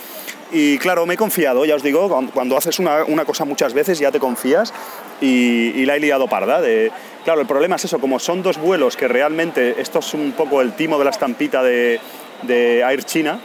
Y 0.51 0.79
claro, 0.79 1.05
me 1.05 1.15
he 1.15 1.17
confiado, 1.19 1.67
ya 1.67 1.75
os 1.75 1.83
digo, 1.83 2.09
cuando 2.33 2.57
haces 2.57 2.79
una, 2.79 3.05
cosa 3.27 3.45
muchas 3.45 3.75
veces 3.75 3.99
ya 3.99 4.11
te 4.11 4.19
confías 4.19 4.73
y, 5.21 5.85
la 5.85 5.97
he 5.97 6.01
liado 6.01 6.29
parda. 6.29 6.61
De, 6.61 6.91
claro, 7.25 7.41
el 7.41 7.47
problema 7.47 7.77
es 7.77 7.85
eso, 7.85 7.99
como 7.99 8.19
son 8.19 8.43
dos 8.43 8.59
vuelos 8.59 8.97
que 8.97 9.09
realmente, 9.09 9.81
esto 9.81 10.01
es 10.01 10.15
un 10.15 10.33
poco 10.33 10.61
el 10.61 10.73
timo 10.73 10.99
de 10.99 11.05
la 11.05 11.11
estampita 11.11 11.63
de, 11.63 12.01
de 12.43 12.81
Air 12.81 13.05
China, 13.05 13.41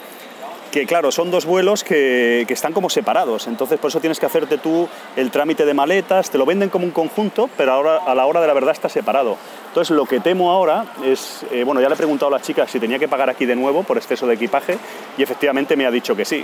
que 0.74 0.88
claro, 0.88 1.12
son 1.12 1.30
dos 1.30 1.46
vuelos 1.46 1.84
que, 1.84 2.48
están 2.50 2.74
como 2.74 2.90
separados, 2.90 3.46
entonces 3.46 3.80
por 3.80 3.90
eso 3.90 4.00
tienes 4.00 4.20
que 4.20 4.26
hacerte 4.26 4.58
tú 4.58 4.90
el 5.16 5.30
trámite 5.30 5.66
de 5.66 5.74
maletas, 5.76 6.32
te 6.32 6.40
lo 6.40 6.48
venden 6.48 6.70
como 6.70 6.86
un 6.86 6.92
conjunto, 6.92 7.48
pero 7.56 7.74
ahora 7.74 7.98
a 7.98 8.16
la 8.16 8.26
hora 8.26 8.42
de 8.42 8.48
la 8.48 8.54
verdad 8.54 8.72
está 8.72 8.90
separado. 8.90 9.38
Entonces 9.68 9.96
lo 9.96 10.08
que 10.08 10.20
temo 10.20 10.52
ahora 10.52 10.86
es, 11.06 11.46
eh, 11.52 11.64
bueno, 11.64 11.80
ya 11.80 11.90
le 11.90 11.94
he 11.94 11.98
preguntado 11.98 12.34
a 12.34 12.40
la 12.40 12.44
chica 12.44 12.68
si 12.68 12.80
tenía 12.80 12.98
que 12.98 13.08
pagar 13.08 13.30
aquí 13.30 13.46
de 13.46 13.56
nuevo 13.56 13.84
por 13.84 13.98
exceso 13.98 14.26
de 14.26 14.34
equipaje 14.34 14.80
y 15.16 15.22
efectivamente 15.22 15.76
me 15.76 15.86
ha 15.86 15.92
dicho 15.92 16.16
que 16.16 16.26
sí. 16.26 16.44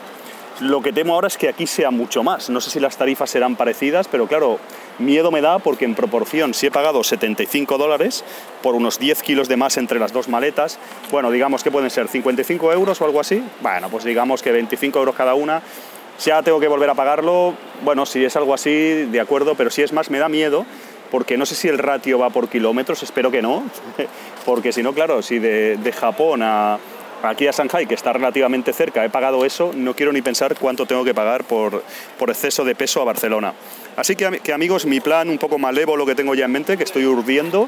Lo 0.59 0.81
que 0.81 0.91
temo 0.91 1.13
ahora 1.13 1.27
es 1.27 1.37
que 1.37 1.47
aquí 1.47 1.65
sea 1.65 1.89
mucho 1.89 2.21
más. 2.21 2.49
No 2.49 2.59
sé 2.59 2.69
si 2.69 2.81
las 2.81 2.97
tarifas 2.97 3.29
serán 3.29 3.55
parecidas, 3.55 4.09
pero 4.09 4.27
claro, 4.27 4.59
miedo 4.97 5.31
me 5.31 5.39
da 5.39 5.59
porque 5.59 5.85
en 5.85 5.95
proporción, 5.95 6.53
si 6.53 6.67
he 6.67 6.71
pagado 6.71 7.01
75 7.01 7.77
dólares 7.77 8.25
por 8.61 8.75
unos 8.75 8.99
10 8.99 9.23
kilos 9.23 9.47
de 9.47 9.55
más 9.55 9.77
entre 9.77 9.99
las 9.99 10.11
dos 10.11 10.27
maletas, 10.27 10.77
bueno, 11.11 11.31
digamos 11.31 11.63
que 11.63 11.71
pueden 11.71 11.89
ser 11.89 12.09
55 12.09 12.73
euros 12.73 12.99
o 12.99 13.05
algo 13.05 13.21
así, 13.21 13.41
bueno, 13.61 13.89
pues 13.89 14.03
digamos 14.03 14.41
que 14.41 14.51
25 14.51 14.99
euros 14.99 15.15
cada 15.15 15.33
una, 15.33 15.61
ya 16.25 16.43
tengo 16.43 16.59
que 16.59 16.67
volver 16.67 16.89
a 16.89 16.95
pagarlo, 16.95 17.53
bueno, 17.85 18.05
si 18.05 18.25
es 18.25 18.35
algo 18.35 18.53
así, 18.53 19.05
de 19.05 19.21
acuerdo, 19.21 19.55
pero 19.55 19.69
si 19.69 19.81
es 19.81 19.93
más, 19.93 20.09
me 20.09 20.19
da 20.19 20.27
miedo 20.27 20.65
porque 21.09 21.37
no 21.37 21.45
sé 21.45 21.55
si 21.55 21.67
el 21.69 21.77
ratio 21.77 22.19
va 22.19 22.29
por 22.29 22.49
kilómetros, 22.49 23.01
espero 23.01 23.31
que 23.31 23.41
no, 23.41 23.63
porque 24.45 24.73
si 24.73 24.83
no, 24.83 24.93
claro, 24.93 25.21
si 25.21 25.39
de, 25.39 25.77
de 25.77 25.91
Japón 25.93 26.41
a 26.43 26.77
aquí 27.23 27.47
a 27.47 27.51
Shanghai, 27.51 27.85
que 27.85 27.95
está 27.95 28.13
relativamente 28.13 28.73
cerca, 28.73 29.03
he 29.03 29.09
pagado 29.09 29.45
eso, 29.45 29.71
no 29.75 29.95
quiero 29.95 30.11
ni 30.11 30.21
pensar 30.21 30.55
cuánto 30.57 30.85
tengo 30.85 31.03
que 31.03 31.13
pagar 31.13 31.43
por, 31.43 31.83
por 32.17 32.29
exceso 32.29 32.63
de 32.63 32.75
peso 32.75 33.01
a 33.01 33.05
Barcelona. 33.05 33.53
Así 33.95 34.15
que, 34.15 34.53
amigos, 34.53 34.85
mi 34.85 34.99
plan 34.99 35.29
un 35.29 35.37
poco 35.37 35.57
malévolo 35.57 36.05
que 36.05 36.15
tengo 36.15 36.35
ya 36.35 36.45
en 36.45 36.51
mente, 36.51 36.77
que 36.77 36.83
estoy 36.83 37.05
urdiendo, 37.05 37.67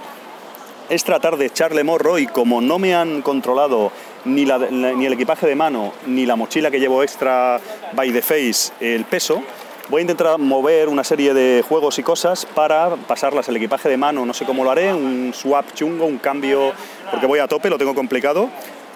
es 0.89 1.03
tratar 1.03 1.37
de 1.37 1.45
echarle 1.45 1.83
morro 1.83 2.19
y 2.19 2.27
como 2.27 2.61
no 2.61 2.79
me 2.79 2.95
han 2.95 3.21
controlado 3.21 3.91
ni, 4.25 4.45
la, 4.45 4.57
ni 4.57 5.05
el 5.05 5.13
equipaje 5.13 5.47
de 5.47 5.55
mano, 5.55 5.93
ni 6.05 6.25
la 6.25 6.35
mochila 6.35 6.69
que 6.69 6.79
llevo 6.79 7.03
extra 7.03 7.59
by 7.93 8.11
the 8.11 8.21
face, 8.21 8.73
el 8.79 9.05
peso, 9.05 9.43
voy 9.89 9.99
a 9.99 10.01
intentar 10.03 10.37
mover 10.37 10.87
una 10.87 11.03
serie 11.03 11.33
de 11.33 11.63
juegos 11.67 11.99
y 11.99 12.03
cosas 12.03 12.45
para 12.45 12.95
pasarlas 12.95 13.49
al 13.49 13.57
equipaje 13.57 13.89
de 13.89 13.97
mano, 13.97 14.25
no 14.25 14.33
sé 14.33 14.45
cómo 14.45 14.63
lo 14.63 14.71
haré, 14.71 14.93
un 14.93 15.33
swap 15.33 15.73
chungo, 15.73 16.05
un 16.05 16.17
cambio, 16.17 16.71
porque 17.09 17.25
voy 17.25 17.39
a 17.39 17.47
tope, 17.47 17.69
lo 17.69 17.77
tengo 17.77 17.93
complicado, 17.93 18.49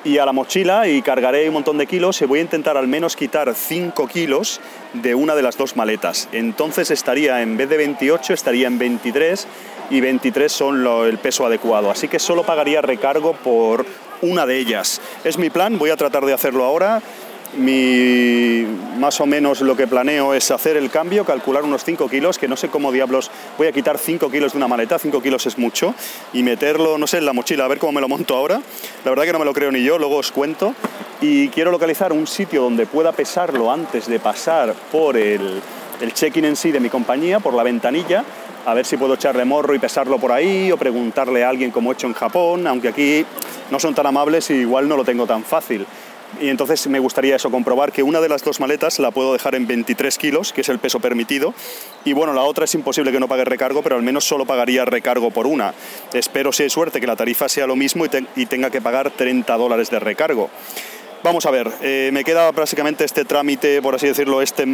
y 0.05 0.19
a 0.19 0.25
la 0.25 0.31
mochila 0.31 0.87
y 0.87 1.01
cargaré 1.01 1.47
un 1.47 1.55
montón 1.55 1.79
de 1.79 1.87
kilos 1.87 2.21
y 2.21 2.25
voy 2.25 2.39
a 2.39 2.43
intentar 2.43 2.77
al 2.77 2.87
menos 2.87 3.15
quitar 3.15 3.53
5 3.53 4.07
kilos 4.07 4.61
de 4.93 5.15
una 5.15 5.35
de 5.35 5.41
las 5.41 5.57
dos 5.57 5.75
maletas. 5.75 6.29
Entonces 6.31 6.91
estaría 6.91 7.41
en 7.41 7.57
vez 7.57 7.67
de 7.67 7.77
28 7.77 8.33
estaría 8.33 8.67
en 8.67 8.77
23 8.77 9.47
y 9.89 10.01
23 10.01 10.51
son 10.51 10.87
el 11.07 11.17
peso 11.17 11.45
adecuado. 11.45 11.89
Así 11.89 12.07
que 12.07 12.19
solo 12.19 12.43
pagaría 12.43 12.81
recargo 12.81 13.33
por 13.33 13.85
una 14.21 14.45
de 14.45 14.57
ellas. 14.57 15.01
Es 15.23 15.37
mi 15.39 15.49
plan, 15.49 15.79
voy 15.79 15.89
a 15.89 15.97
tratar 15.97 16.23
de 16.25 16.33
hacerlo 16.33 16.63
ahora 16.63 17.01
mi, 17.57 18.65
más 18.97 19.19
o 19.21 19.25
menos 19.25 19.61
lo 19.61 19.75
que 19.75 19.87
planeo 19.87 20.33
es 20.33 20.51
hacer 20.51 20.77
el 20.77 20.89
cambio, 20.89 21.25
calcular 21.25 21.63
unos 21.63 21.83
5 21.83 22.09
kilos, 22.09 22.37
que 22.37 22.47
no 22.47 22.55
sé 22.55 22.69
cómo 22.69 22.91
diablos 22.91 23.31
voy 23.57 23.67
a 23.67 23.71
quitar 23.71 23.97
5 23.97 24.29
kilos 24.29 24.53
de 24.53 24.57
una 24.57 24.67
maleta, 24.67 24.99
5 24.99 25.21
kilos 25.21 25.45
es 25.45 25.57
mucho, 25.57 25.93
y 26.33 26.43
meterlo, 26.43 26.97
no 26.97 27.07
sé, 27.07 27.17
en 27.17 27.25
la 27.25 27.33
mochila, 27.33 27.65
a 27.65 27.67
ver 27.67 27.79
cómo 27.79 27.93
me 27.93 28.01
lo 28.01 28.07
monto 28.07 28.35
ahora. 28.35 28.61
La 29.03 29.11
verdad 29.11 29.23
que 29.23 29.33
no 29.33 29.39
me 29.39 29.45
lo 29.45 29.53
creo 29.53 29.71
ni 29.71 29.83
yo, 29.83 29.97
luego 29.97 30.17
os 30.17 30.31
cuento. 30.31 30.73
Y 31.21 31.47
quiero 31.49 31.71
localizar 31.71 32.11
un 32.11 32.27
sitio 32.27 32.61
donde 32.61 32.85
pueda 32.85 33.11
pesarlo 33.11 33.71
antes 33.71 34.07
de 34.07 34.19
pasar 34.19 34.73
por 34.91 35.15
el, 35.17 35.61
el 36.01 36.13
check-in 36.13 36.45
en 36.45 36.55
sí 36.55 36.71
de 36.71 36.79
mi 36.79 36.89
compañía, 36.89 37.39
por 37.39 37.53
la 37.53 37.63
ventanilla, 37.63 38.23
a 38.65 38.73
ver 38.73 38.85
si 38.85 38.97
puedo 38.97 39.13
echarle 39.13 39.45
morro 39.45 39.75
y 39.75 39.79
pesarlo 39.79 40.17
por 40.17 40.31
ahí 40.31 40.71
o 40.71 40.77
preguntarle 40.77 41.43
a 41.43 41.49
alguien 41.49 41.71
como 41.71 41.91
he 41.91 41.93
hecho 41.93 42.07
en 42.07 42.13
Japón, 42.13 42.65
aunque 42.67 42.89
aquí 42.89 43.25
no 43.69 43.79
son 43.79 43.93
tan 43.93 44.07
amables 44.07 44.49
y 44.49 44.55
igual 44.55 44.87
no 44.87 44.97
lo 44.97 45.05
tengo 45.05 45.25
tan 45.25 45.43
fácil. 45.43 45.85
Y 46.41 46.49
entonces 46.49 46.87
me 46.87 46.99
gustaría 46.99 47.35
eso, 47.35 47.49
comprobar 47.49 47.91
que 47.91 48.03
una 48.03 48.21
de 48.21 48.29
las 48.29 48.43
dos 48.43 48.59
maletas 48.59 48.99
la 48.99 49.11
puedo 49.11 49.33
dejar 49.33 49.55
en 49.55 49.67
23 49.67 50.17
kilos, 50.17 50.53
que 50.53 50.61
es 50.61 50.69
el 50.69 50.79
peso 50.79 50.99
permitido, 50.99 51.53
y 52.03 52.13
bueno, 52.13 52.33
la 52.33 52.43
otra 52.43 52.65
es 52.65 52.75
imposible 52.75 53.11
que 53.11 53.19
no 53.19 53.27
pague 53.27 53.45
recargo, 53.45 53.81
pero 53.81 53.95
al 53.95 54.03
menos 54.03 54.25
solo 54.25 54.45
pagaría 54.45 54.85
recargo 54.85 55.31
por 55.31 55.47
una. 55.47 55.73
Espero, 56.13 56.51
si 56.51 56.63
hay 56.63 56.69
suerte, 56.69 56.99
que 56.99 57.07
la 57.07 57.15
tarifa 57.15 57.47
sea 57.47 57.67
lo 57.67 57.75
mismo 57.75 58.05
y, 58.05 58.45
tenga 58.45 58.69
que 58.69 58.81
pagar 58.81 59.11
30 59.11 59.55
dólares 59.57 59.89
de 59.89 59.99
recargo. 59.99 60.49
Vamos 61.23 61.45
a 61.45 61.51
ver, 61.51 61.71
eh, 61.81 62.09
me 62.13 62.23
queda 62.23 62.51
básicamente 62.51 63.03
este 63.03 63.25
trámite, 63.25 63.81
por 63.81 63.95
así 63.95 64.07
decirlo, 64.07 64.41
este 64.41 64.65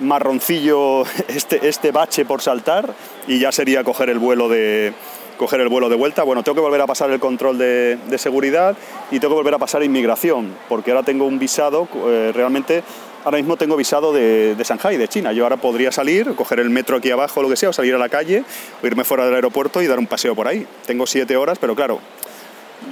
marroncillo, 0.00 1.04
este, 1.28 1.68
este 1.68 1.92
bache 1.92 2.24
por 2.24 2.42
saltar, 2.42 2.94
y 3.28 3.38
ya 3.38 3.52
sería 3.52 3.84
coger 3.84 4.10
el 4.10 4.18
vuelo 4.18 4.48
de, 4.48 4.92
coger 5.40 5.62
el 5.62 5.68
vuelo 5.68 5.88
de 5.88 5.96
vuelta. 5.96 6.22
Bueno, 6.22 6.42
tengo 6.42 6.56
que 6.56 6.60
volver 6.60 6.82
a 6.82 6.86
pasar 6.86 7.10
el 7.10 7.18
control 7.18 7.56
de, 7.56 7.98
seguridad 8.18 8.76
y 9.10 9.18
tengo 9.20 9.32
que 9.32 9.38
volver 9.38 9.54
a 9.54 9.58
pasar 9.58 9.82
inmigración, 9.82 10.54
porque 10.68 10.90
ahora 10.90 11.02
tengo 11.02 11.24
un 11.24 11.38
visado, 11.38 11.88
eh, 12.06 12.30
realmente 12.34 12.82
ahora 13.24 13.38
mismo 13.38 13.56
tengo 13.56 13.74
visado 13.74 14.12
de, 14.12 14.54
de, 14.54 14.64
Shanghai, 14.64 14.98
de 14.98 15.08
China. 15.08 15.32
Yo 15.32 15.44
ahora 15.44 15.56
podría 15.56 15.92
salir, 15.92 16.34
coger 16.34 16.60
el 16.60 16.68
metro 16.68 16.98
aquí 16.98 17.10
abajo, 17.10 17.40
lo 17.40 17.48
que 17.48 17.56
sea, 17.56 17.70
o 17.70 17.72
salir 17.72 17.94
a 17.94 17.98
la 17.98 18.10
calle, 18.10 18.44
o 18.82 18.86
irme 18.86 19.02
fuera 19.02 19.24
del 19.24 19.34
aeropuerto 19.34 19.80
y 19.80 19.86
dar 19.86 19.98
un 19.98 20.06
paseo 20.06 20.34
por 20.34 20.46
ahí. 20.46 20.66
Tengo 20.84 21.06
siete 21.06 21.38
horas, 21.38 21.56
pero 21.58 21.74
claro, 21.74 22.00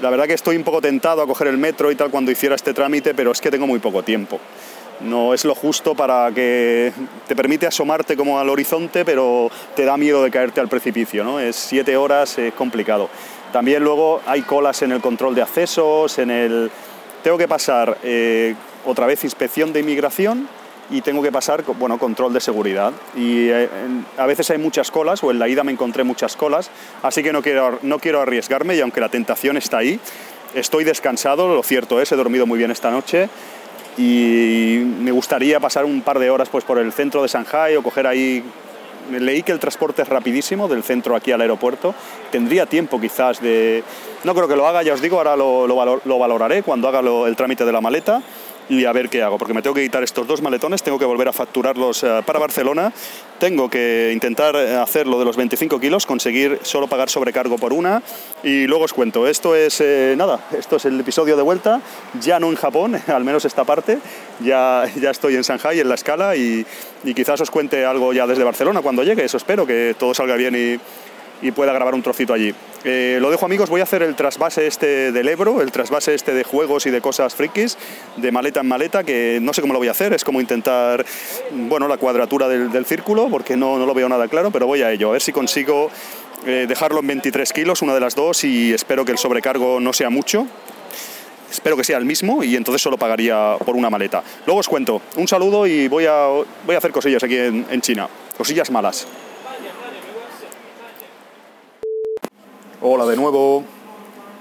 la 0.00 0.08
verdad 0.08 0.26
que 0.26 0.32
estoy 0.32 0.56
un 0.56 0.64
poco 0.64 0.80
tentado 0.80 1.20
a 1.20 1.26
coger 1.26 1.48
el 1.48 1.58
metro 1.58 1.92
y 1.92 1.96
tal 1.96 2.10
cuando 2.10 2.30
hiciera 2.30 2.54
este 2.54 2.72
trámite, 2.72 3.12
pero 3.12 3.30
es 3.30 3.42
que 3.42 3.50
tengo 3.50 3.66
muy 3.66 3.78
poco 3.78 4.02
tiempo 4.02 4.40
no 5.00 5.34
es 5.34 5.44
lo 5.44 5.54
justo 5.54 5.94
para 5.94 6.30
que 6.32 6.92
te 7.26 7.36
permite 7.36 7.66
asomarte 7.66 8.16
como 8.16 8.38
al 8.38 8.48
horizonte, 8.48 9.04
pero 9.04 9.50
te 9.74 9.84
da 9.84 9.96
miedo 9.96 10.22
de 10.22 10.30
caerte 10.30 10.60
al 10.60 10.68
precipicio, 10.68 11.24
¿no? 11.24 11.40
Es 11.40 11.56
siete 11.56 11.96
horas, 11.96 12.38
es 12.38 12.52
complicado. 12.54 13.08
También 13.52 13.82
luego 13.82 14.20
hay 14.26 14.42
colas 14.42 14.82
en 14.82 14.92
el 14.92 15.00
control 15.00 15.34
de 15.34 15.42
accesos, 15.42 16.18
en 16.18 16.30
el... 16.30 16.70
Tengo 17.22 17.38
que 17.38 17.48
pasar 17.48 17.98
eh, 18.02 18.54
otra 18.84 19.06
vez 19.06 19.24
inspección 19.24 19.72
de 19.72 19.80
inmigración 19.80 20.48
y 20.90 21.00
tengo 21.02 21.22
que 21.22 21.32
pasar, 21.32 21.64
bueno, 21.78 21.98
control 21.98 22.32
de 22.32 22.40
seguridad. 22.40 22.92
Y 23.16 23.48
eh, 23.48 23.68
a 24.16 24.26
veces 24.26 24.50
hay 24.50 24.58
muchas 24.58 24.90
colas, 24.90 25.22
o 25.22 25.30
en 25.30 25.38
la 25.38 25.48
ida 25.48 25.64
me 25.64 25.72
encontré 25.72 26.04
muchas 26.04 26.36
colas, 26.36 26.70
así 27.02 27.22
que 27.22 27.32
no 27.32 27.42
quiero, 27.42 27.78
no 27.82 27.98
quiero 27.98 28.20
arriesgarme 28.20 28.76
y 28.76 28.80
aunque 28.80 29.00
la 29.00 29.08
tentación 29.08 29.56
está 29.56 29.78
ahí, 29.78 30.00
estoy 30.54 30.84
descansado, 30.84 31.54
lo 31.54 31.62
cierto 31.62 32.00
es, 32.00 32.12
he 32.12 32.16
dormido 32.16 32.46
muy 32.46 32.58
bien 32.58 32.70
esta 32.70 32.90
noche 32.90 33.28
y 33.98 34.80
me 35.00 35.10
gustaría 35.10 35.58
pasar 35.58 35.84
un 35.84 36.02
par 36.02 36.18
de 36.18 36.30
horas 36.30 36.48
pues, 36.48 36.64
por 36.64 36.78
el 36.78 36.92
centro 36.92 37.22
de 37.22 37.28
Shanghai 37.28 37.76
o 37.76 37.82
coger 37.82 38.06
ahí... 38.06 38.42
Leí 39.10 39.42
que 39.42 39.52
el 39.52 39.58
transporte 39.58 40.02
es 40.02 40.08
rapidísimo 40.08 40.68
del 40.68 40.82
centro 40.82 41.16
aquí 41.16 41.32
al 41.32 41.40
aeropuerto. 41.40 41.94
Tendría 42.30 42.66
tiempo 42.66 43.00
quizás 43.00 43.40
de... 43.40 43.82
No 44.22 44.34
creo 44.34 44.46
que 44.48 44.54
lo 44.54 44.66
haga, 44.66 44.82
ya 44.82 44.92
os 44.92 45.00
digo, 45.00 45.16
ahora 45.16 45.34
lo, 45.34 45.66
lo, 45.66 46.18
valoraré 46.18 46.62
cuando 46.62 46.88
haga 46.88 47.00
el 47.26 47.34
trámite 47.34 47.64
de 47.64 47.72
la 47.72 47.80
maleta 47.80 48.20
y 48.68 48.84
a 48.84 48.92
ver 48.92 49.08
qué 49.08 49.22
hago, 49.22 49.38
porque 49.38 49.54
me 49.54 49.62
tengo 49.62 49.74
que 49.74 49.82
quitar 49.82 50.02
estos 50.02 50.26
dos 50.26 50.42
maletones, 50.42 50.82
tengo 50.82 50.98
que 50.98 51.04
volver 51.04 51.28
a 51.28 51.32
facturarlos 51.32 52.02
eh, 52.02 52.22
para 52.24 52.38
Barcelona, 52.38 52.92
tengo 53.38 53.68
que 53.70 54.10
intentar 54.12 54.54
eh, 54.56 54.76
hacer 54.76 55.06
lo 55.06 55.18
de 55.18 55.24
los 55.24 55.36
25 55.36 55.80
kilos, 55.80 56.06
conseguir 56.06 56.58
solo 56.62 56.86
pagar 56.86 57.08
sobrecargo 57.08 57.56
por 57.56 57.72
una 57.72 58.02
y 58.42 58.66
luego 58.66 58.84
os 58.84 58.92
cuento, 58.92 59.26
esto 59.26 59.54
es 59.54 59.80
eh, 59.80 60.14
nada, 60.16 60.40
esto 60.56 60.76
es 60.76 60.84
el 60.84 61.00
episodio 61.00 61.36
de 61.36 61.42
vuelta, 61.42 61.80
ya 62.20 62.38
no 62.38 62.48
en 62.50 62.56
Japón, 62.56 63.00
al 63.06 63.24
menos 63.24 63.44
esta 63.44 63.64
parte, 63.64 63.98
ya, 64.40 64.84
ya 65.00 65.10
estoy 65.10 65.36
en 65.36 65.42
Shanghai, 65.42 65.80
en 65.80 65.88
la 65.88 65.94
escala 65.94 66.36
y, 66.36 66.66
y 67.04 67.14
quizás 67.14 67.40
os 67.40 67.50
cuente 67.50 67.84
algo 67.84 68.12
ya 68.12 68.26
desde 68.26 68.44
Barcelona 68.44 68.82
cuando 68.82 69.02
llegue, 69.02 69.24
eso 69.24 69.36
espero, 69.36 69.66
que 69.66 69.94
todo 69.98 70.14
salga 70.14 70.36
bien 70.36 70.54
y 70.54 70.80
y 71.42 71.52
pueda 71.52 71.72
grabar 71.72 71.94
un 71.94 72.02
trocito 72.02 72.32
allí. 72.32 72.54
Eh, 72.84 73.18
lo 73.20 73.30
dejo 73.30 73.46
amigos, 73.46 73.68
voy 73.68 73.80
a 73.80 73.84
hacer 73.84 74.02
el 74.02 74.14
trasvase 74.14 74.66
este 74.66 75.12
del 75.12 75.28
Ebro, 75.28 75.60
el 75.60 75.72
trasvase 75.72 76.14
este 76.14 76.32
de 76.32 76.44
juegos 76.44 76.86
y 76.86 76.90
de 76.90 77.00
cosas 77.00 77.34
frikis, 77.34 77.76
de 78.16 78.30
maleta 78.30 78.60
en 78.60 78.68
maleta, 78.68 79.04
que 79.04 79.38
no 79.42 79.52
sé 79.52 79.60
cómo 79.60 79.72
lo 79.72 79.78
voy 79.78 79.88
a 79.88 79.92
hacer, 79.92 80.12
es 80.12 80.24
como 80.24 80.40
intentar, 80.40 81.04
bueno, 81.52 81.88
la 81.88 81.96
cuadratura 81.96 82.48
del, 82.48 82.86
círculo, 82.86 83.28
porque 83.28 83.56
no, 83.56 83.78
no, 83.78 83.86
lo 83.86 83.94
veo 83.94 84.08
nada 84.08 84.28
claro, 84.28 84.50
pero 84.50 84.66
voy 84.66 84.82
a 84.82 84.92
ello, 84.92 85.10
a 85.10 85.12
ver 85.12 85.20
si 85.20 85.32
consigo 85.32 85.90
eh, 86.46 86.66
dejarlo 86.68 87.00
en 87.00 87.08
23 87.08 87.52
kilos, 87.52 87.82
una 87.82 87.94
de 87.94 88.00
las 88.00 88.14
dos, 88.14 88.44
y 88.44 88.72
espero 88.72 89.04
que 89.04 89.12
el 89.12 89.18
sobrecargo 89.18 89.80
no 89.80 89.92
sea 89.92 90.10
mucho, 90.10 90.46
espero 91.50 91.76
que 91.76 91.84
sea 91.84 91.98
el 91.98 92.04
mismo 92.04 92.44
y 92.44 92.56
entonces 92.56 92.80
solo 92.80 92.96
pagaría 92.96 93.56
por 93.64 93.74
una 93.76 93.90
maleta. 93.90 94.22
Luego 94.46 94.60
os 94.60 94.68
cuento. 94.68 95.02
Un 95.16 95.26
saludo 95.26 95.66
y 95.66 95.88
voy 95.88 96.06
a, 96.06 96.26
voy 96.26 96.74
a 96.74 96.78
hacer 96.78 96.92
cosillas 96.92 97.22
aquí 97.22 97.36
en, 97.36 97.66
en 97.70 97.80
China. 97.80 98.08
Cosillas 98.36 98.70
malas. 98.70 99.06
Hola 102.80 103.06
de 103.06 103.16
nuevo, 103.16 103.64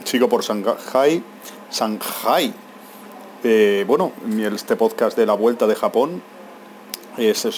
sigo 0.04 0.30
por 0.30 0.44
Shanghai. 0.44 1.24
Shanghai. 1.72 2.54
Eh, 3.44 3.84
bueno, 3.88 4.12
este 4.54 4.76
podcast 4.76 5.18
de 5.18 5.26
la 5.26 5.34
vuelta 5.34 5.66
de 5.66 5.74
Japón, 5.74 6.22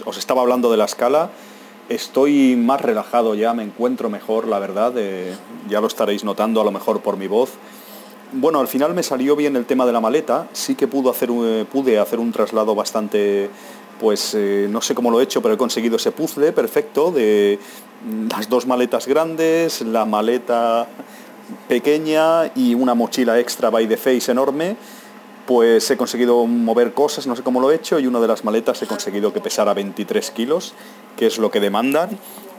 os 0.05 0.17
estaba 0.17 0.41
hablando 0.41 0.71
de 0.71 0.77
la 0.77 0.85
escala. 0.85 1.31
Estoy 1.89 2.55
más 2.55 2.79
relajado 2.79 3.35
ya, 3.35 3.53
me 3.53 3.63
encuentro 3.63 4.09
mejor, 4.09 4.47
la 4.47 4.59
verdad. 4.59 4.93
Eh, 4.95 5.35
ya 5.67 5.81
lo 5.81 5.87
estaréis 5.87 6.23
notando 6.23 6.61
a 6.61 6.63
lo 6.63 6.71
mejor 6.71 7.01
por 7.01 7.17
mi 7.17 7.27
voz. 7.27 7.51
Bueno, 8.31 8.61
al 8.61 8.69
final 8.69 8.93
me 8.93 9.03
salió 9.03 9.35
bien 9.35 9.57
el 9.57 9.65
tema 9.65 9.85
de 9.85 9.91
la 9.91 9.99
maleta. 9.99 10.47
Sí 10.53 10.75
que 10.75 10.85
eh, 10.85 11.65
pude 11.69 11.99
hacer 11.99 12.19
un 12.19 12.31
traslado 12.31 12.73
bastante 12.73 13.49
pues 13.99 14.33
eh, 14.33 14.67
no 14.69 14.81
sé 14.81 14.95
cómo 14.95 15.11
lo 15.11 15.19
he 15.19 15.23
hecho, 15.23 15.41
pero 15.41 15.53
he 15.53 15.57
conseguido 15.57 15.97
ese 15.97 16.11
puzzle 16.11 16.51
perfecto 16.51 17.11
de 17.11 17.59
las 18.33 18.49
dos 18.49 18.65
maletas 18.65 19.07
grandes, 19.07 19.81
la 19.81 20.05
maleta 20.05 20.87
pequeña 21.67 22.51
y 22.55 22.73
una 22.73 22.93
mochila 22.93 23.39
extra 23.39 23.69
by 23.69 23.87
the 23.87 23.97
face 23.97 24.31
enorme, 24.31 24.77
pues 25.45 25.89
he 25.91 25.97
conseguido 25.97 26.45
mover 26.45 26.93
cosas, 26.93 27.27
no 27.27 27.35
sé 27.35 27.43
cómo 27.43 27.59
lo 27.59 27.71
he 27.71 27.75
hecho, 27.75 27.99
y 27.99 28.07
una 28.07 28.19
de 28.19 28.27
las 28.27 28.43
maletas 28.43 28.81
he 28.81 28.87
conseguido 28.87 29.33
que 29.33 29.41
pesara 29.41 29.73
23 29.73 30.31
kilos, 30.31 30.73
que 31.17 31.25
es 31.27 31.37
lo 31.37 31.51
que 31.51 31.59
demandan. 31.59 32.17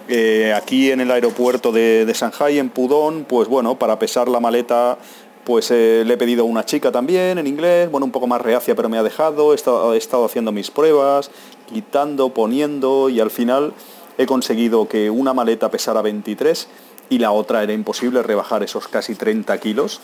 Eh, 0.09 0.53
aquí 0.57 0.91
en 0.91 1.01
el 1.01 1.11
aeropuerto 1.13 1.71
de, 1.71 2.05
de 2.05 2.13
Shanghai, 2.13 2.59
en 2.59 2.69
Pudong, 2.69 3.25
pues 3.25 3.49
bueno, 3.49 3.79
para 3.79 3.99
pesar 3.99 4.29
la 4.29 4.41
maleta 4.41 4.99
pues 5.45 5.71
eh, 5.71 6.05
le 6.07 6.15
he 6.15 6.17
pedido 6.17 6.43
a 6.43 6.47
una 6.47 6.65
chica 6.65 6.93
también 6.93 7.39
en 7.39 7.47
inglés, 7.47 7.91
bueno, 7.91 8.05
un 8.05 8.13
poco 8.13 8.27
más 8.27 8.41
reacia, 8.41 8.75
pero 8.75 8.89
me 8.89 8.99
ha 8.99 9.03
dejado, 9.03 9.53
he 9.53 9.55
estado, 9.55 9.95
he 9.95 9.97
estado 9.99 10.25
haciendo 10.25 10.53
mis 10.53 10.71
pruebas, 10.71 11.31
quitando, 11.73 12.31
poniendo 12.31 13.09
y 13.09 13.21
al 13.21 13.31
final 13.31 13.73
he 14.19 14.27
conseguido 14.27 14.89
que 14.89 15.11
una 15.11 15.33
maleta 15.33 15.71
pesara 15.71 16.03
23 16.03 16.69
y 17.09 17.19
la 17.19 17.33
otra 17.33 17.63
era 17.63 17.73
imposible 17.73 18.23
rebajar 18.23 18.63
esos 18.63 18.89
casi 18.89 19.15
30 19.15 19.59
kilos. 19.59 20.01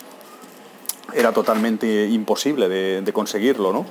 Era 1.14 1.32
totalmente 1.32 2.06
imposible 2.08 2.68
de, 2.68 3.00
de 3.02 3.12
conseguirlo, 3.12 3.72
¿no? 3.72 3.86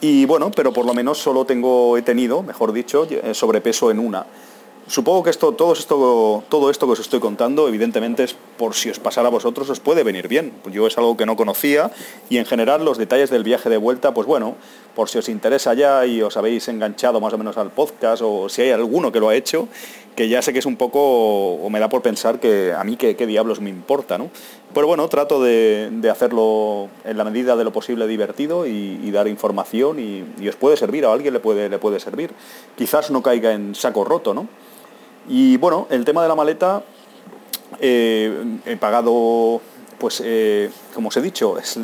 Y 0.00 0.26
bueno, 0.26 0.50
pero 0.50 0.72
por 0.72 0.84
lo 0.84 0.92
menos 0.92 1.18
solo 1.18 1.44
tengo, 1.44 1.96
he 1.96 2.02
tenido, 2.02 2.42
mejor 2.42 2.72
dicho, 2.72 3.06
sobrepeso 3.32 3.90
en 3.90 3.98
una. 3.98 4.26
Supongo 4.88 5.24
que 5.24 5.30
esto, 5.30 5.50
todo, 5.50 5.72
esto, 5.72 6.44
todo 6.48 6.70
esto 6.70 6.86
que 6.86 6.92
os 6.92 7.00
estoy 7.00 7.18
contando, 7.18 7.66
evidentemente 7.66 8.22
es 8.22 8.36
por 8.56 8.74
si 8.74 8.88
os 8.88 9.00
pasara 9.00 9.26
a 9.26 9.30
vosotros, 9.32 9.68
os 9.68 9.80
puede 9.80 10.04
venir 10.04 10.28
bien. 10.28 10.52
Yo 10.70 10.86
es 10.86 10.96
algo 10.96 11.16
que 11.16 11.26
no 11.26 11.34
conocía 11.34 11.90
y 12.30 12.38
en 12.38 12.46
general 12.46 12.84
los 12.84 12.96
detalles 12.96 13.30
del 13.30 13.42
viaje 13.42 13.68
de 13.68 13.78
vuelta, 13.78 14.14
pues 14.14 14.28
bueno, 14.28 14.54
por 14.94 15.08
si 15.08 15.18
os 15.18 15.28
interesa 15.28 15.74
ya 15.74 16.06
y 16.06 16.22
os 16.22 16.36
habéis 16.36 16.68
enganchado 16.68 17.20
más 17.20 17.32
o 17.32 17.38
menos 17.38 17.56
al 17.56 17.72
podcast 17.72 18.22
o 18.24 18.48
si 18.48 18.62
hay 18.62 18.70
alguno 18.70 19.10
que 19.10 19.18
lo 19.18 19.28
ha 19.28 19.34
hecho, 19.34 19.66
que 20.14 20.28
ya 20.28 20.40
sé 20.40 20.52
que 20.52 20.60
es 20.60 20.66
un 20.66 20.76
poco, 20.76 21.54
o 21.54 21.68
me 21.68 21.80
da 21.80 21.88
por 21.88 22.02
pensar 22.02 22.38
que 22.38 22.72
a 22.72 22.84
mí 22.84 22.96
qué, 22.96 23.14
diablos 23.26 23.60
me 23.60 23.70
importa, 23.70 24.18
¿no? 24.18 24.30
Pero 24.72 24.86
bueno, 24.86 25.08
trato 25.08 25.42
de, 25.42 25.90
hacerlo 26.10 26.88
en 27.04 27.18
la 27.18 27.24
medida 27.24 27.56
de 27.56 27.64
lo 27.64 27.72
posible 27.72 28.06
divertido 28.06 28.66
y, 28.66 29.10
dar 29.10 29.26
información 29.26 29.98
y, 29.98 30.48
os 30.48 30.54
puede 30.54 30.76
servir, 30.76 31.04
a 31.06 31.12
alguien 31.12 31.34
le 31.34 31.40
puede, 31.40 31.68
le 31.68 31.78
puede 31.78 31.98
servir. 31.98 32.30
Quizás 32.76 33.10
no 33.10 33.20
caiga 33.20 33.52
en 33.52 33.74
saco 33.74 34.04
roto, 34.04 34.32
¿no? 34.32 34.46
Y 35.28 35.56
bueno, 35.56 35.86
el 35.90 36.04
tema 36.04 36.22
de 36.22 36.28
la 36.28 36.34
maleta, 36.34 36.82
eh, 37.80 38.58
he 38.64 38.76
pagado, 38.76 39.60
pues 39.98 40.22
eh, 40.24 40.70
como 40.94 41.08
os 41.08 41.16
he 41.16 41.22
dicho, 41.22 41.58
es, 41.58 41.78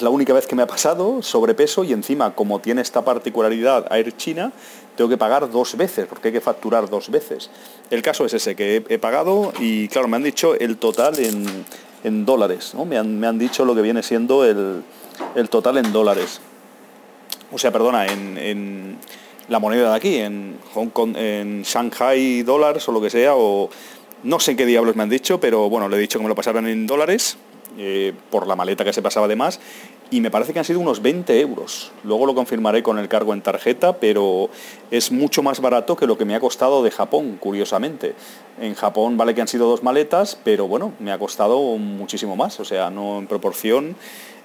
la 0.00 0.10
única 0.10 0.32
vez 0.32 0.46
que 0.46 0.56
me 0.56 0.62
ha 0.62 0.66
pasado 0.66 1.22
sobrepeso 1.22 1.84
y 1.84 1.92
encima 1.92 2.34
como 2.34 2.60
tiene 2.60 2.80
esta 2.80 3.04
particularidad 3.04 3.92
Air 3.92 4.16
China, 4.16 4.52
tengo 4.96 5.10
que 5.10 5.18
pagar 5.18 5.50
dos 5.50 5.76
veces, 5.76 6.06
porque 6.06 6.28
hay 6.28 6.34
que 6.34 6.40
facturar 6.40 6.88
dos 6.88 7.10
veces. 7.10 7.50
El 7.90 8.02
caso 8.02 8.24
es 8.24 8.34
ese, 8.34 8.56
que 8.56 8.84
he, 8.88 8.98
pagado 8.98 9.52
y 9.60 9.88
claro, 9.88 10.08
me 10.08 10.16
han 10.16 10.22
dicho 10.22 10.54
el 10.54 10.78
total 10.78 11.14
en, 11.18 12.24
dólares, 12.24 12.72
¿no? 12.74 12.84
me, 12.84 12.96
han, 12.98 13.38
dicho 13.38 13.64
lo 13.64 13.74
que 13.74 13.82
viene 13.82 14.02
siendo 14.02 14.44
el, 14.44 14.82
total 15.50 15.76
en 15.78 15.92
dólares. 15.92 16.40
O 17.52 17.58
sea, 17.58 17.70
perdona, 17.70 18.06
en 18.06 18.98
la 19.48 19.58
moneda 19.58 19.90
de 19.90 19.96
aquí, 19.96 20.16
en 20.16 20.58
Hong 20.74 20.88
Kong, 20.88 21.16
en 21.16 21.62
Shanghai 21.62 22.42
dólares 22.42 22.88
o 22.88 22.92
lo 22.92 23.00
que 23.00 23.10
sea, 23.10 23.34
o 23.34 23.70
no 24.22 24.40
sé 24.40 24.56
qué 24.56 24.66
diablos 24.66 24.96
me 24.96 25.02
han 25.02 25.10
dicho, 25.10 25.40
pero 25.40 25.68
bueno, 25.68 25.88
le 25.88 25.96
he 25.96 26.00
dicho 26.00 26.18
que 26.18 26.22
me 26.22 26.28
lo 26.28 26.34
pasaran 26.34 26.66
en 26.66 26.86
dólares 26.86 27.36
eh, 27.78 28.12
por 28.30 28.46
la 28.46 28.54
maleta 28.54 28.84
que 28.84 28.92
se 28.92 29.02
pasaba 29.02 29.26
de 29.28 29.36
más 29.36 29.58
y 30.12 30.20
me 30.20 30.30
parece 30.30 30.52
que 30.52 30.58
han 30.58 30.64
sido 30.66 30.78
unos 30.78 31.00
20 31.00 31.40
euros. 31.40 31.90
Luego 32.04 32.26
lo 32.26 32.34
confirmaré 32.34 32.82
con 32.82 32.98
el 32.98 33.08
cargo 33.08 33.32
en 33.32 33.40
tarjeta, 33.40 33.96
pero 33.96 34.50
es 34.90 35.10
mucho 35.10 35.42
más 35.42 35.60
barato 35.60 35.96
que 35.96 36.06
lo 36.06 36.18
que 36.18 36.26
me 36.26 36.34
ha 36.34 36.40
costado 36.40 36.82
de 36.82 36.90
Japón, 36.90 37.38
curiosamente. 37.40 38.14
En 38.60 38.74
Japón 38.74 39.16
vale 39.16 39.34
que 39.34 39.40
han 39.40 39.48
sido 39.48 39.66
dos 39.66 39.82
maletas, 39.82 40.38
pero 40.44 40.68
bueno, 40.68 40.92
me 40.98 41.12
ha 41.12 41.18
costado 41.18 41.58
muchísimo 41.78 42.36
más, 42.36 42.60
o 42.60 42.64
sea, 42.66 42.90
no 42.90 43.18
en 43.18 43.26
proporción 43.26 43.96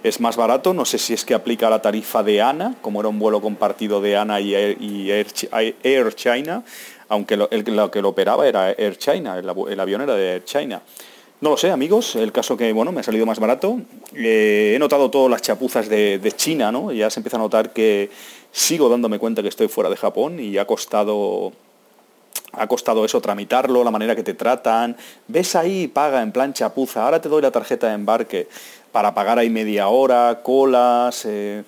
es 0.03 0.19
más 0.19 0.37
barato, 0.37 0.73
no 0.73 0.85
sé 0.85 0.97
si 0.97 1.13
es 1.13 1.25
que 1.25 1.33
aplica 1.33 1.69
la 1.69 1.81
tarifa 1.81 2.23
de 2.23 2.41
ANA, 2.41 2.75
como 2.81 2.99
era 2.99 3.09
un 3.09 3.19
vuelo 3.19 3.41
compartido 3.41 4.01
de 4.01 4.17
ANA 4.17 4.39
y 4.39 5.11
Air, 5.11 6.15
China, 6.15 6.63
aunque 7.09 7.37
lo, 7.37 7.49
que 7.49 8.01
lo 8.01 8.09
operaba 8.09 8.47
era 8.47 8.71
Air 8.71 8.97
China, 8.97 9.37
el, 9.37 9.79
avión 9.79 10.01
era 10.01 10.15
de 10.15 10.33
Air 10.33 10.45
China. 10.45 10.81
No 11.39 11.51
lo 11.51 11.57
sé, 11.57 11.69
amigos, 11.69 12.15
el 12.15 12.31
caso 12.31 12.57
que, 12.57 12.73
bueno, 12.73 12.91
me 12.91 13.01
ha 13.01 13.03
salido 13.03 13.25
más 13.25 13.39
barato. 13.39 13.79
Eh, 14.15 14.73
he 14.75 14.79
notado 14.79 15.11
todas 15.11 15.29
las 15.29 15.43
chapuzas 15.43 15.87
de, 15.87 16.33
China, 16.35 16.71
¿no? 16.71 16.91
Ya 16.91 17.11
se 17.11 17.19
empieza 17.19 17.37
a 17.37 17.39
notar 17.39 17.73
que 17.73 18.09
sigo 18.51 18.89
dándome 18.89 19.19
cuenta 19.19 19.43
que 19.43 19.49
estoy 19.49 19.67
fuera 19.67 19.89
de 19.89 19.97
Japón 19.97 20.39
y 20.39 20.57
ha 20.57 20.65
costado 20.65 21.53
ha 22.53 22.65
costado 22.65 23.05
eso, 23.05 23.21
tramitarlo, 23.21 23.83
la 23.83 23.91
manera 23.91 24.15
que 24.15 24.23
te 24.23 24.33
tratan. 24.33 24.95
Ves 25.27 25.55
ahí, 25.55 25.87
paga 25.87 26.23
en 26.23 26.31
plan 26.31 26.53
chapuza, 26.53 27.03
ahora 27.03 27.21
te 27.21 27.29
doy 27.29 27.41
la 27.41 27.51
tarjeta 27.51 27.87
de 27.87 27.93
embarque 27.93 28.47
para 28.97 29.13
pagar 29.13 29.37
ahí 29.37 29.51
media 29.51 29.89
hora, 29.89 30.39
colas, 30.41 31.23
eh, 31.25 31.63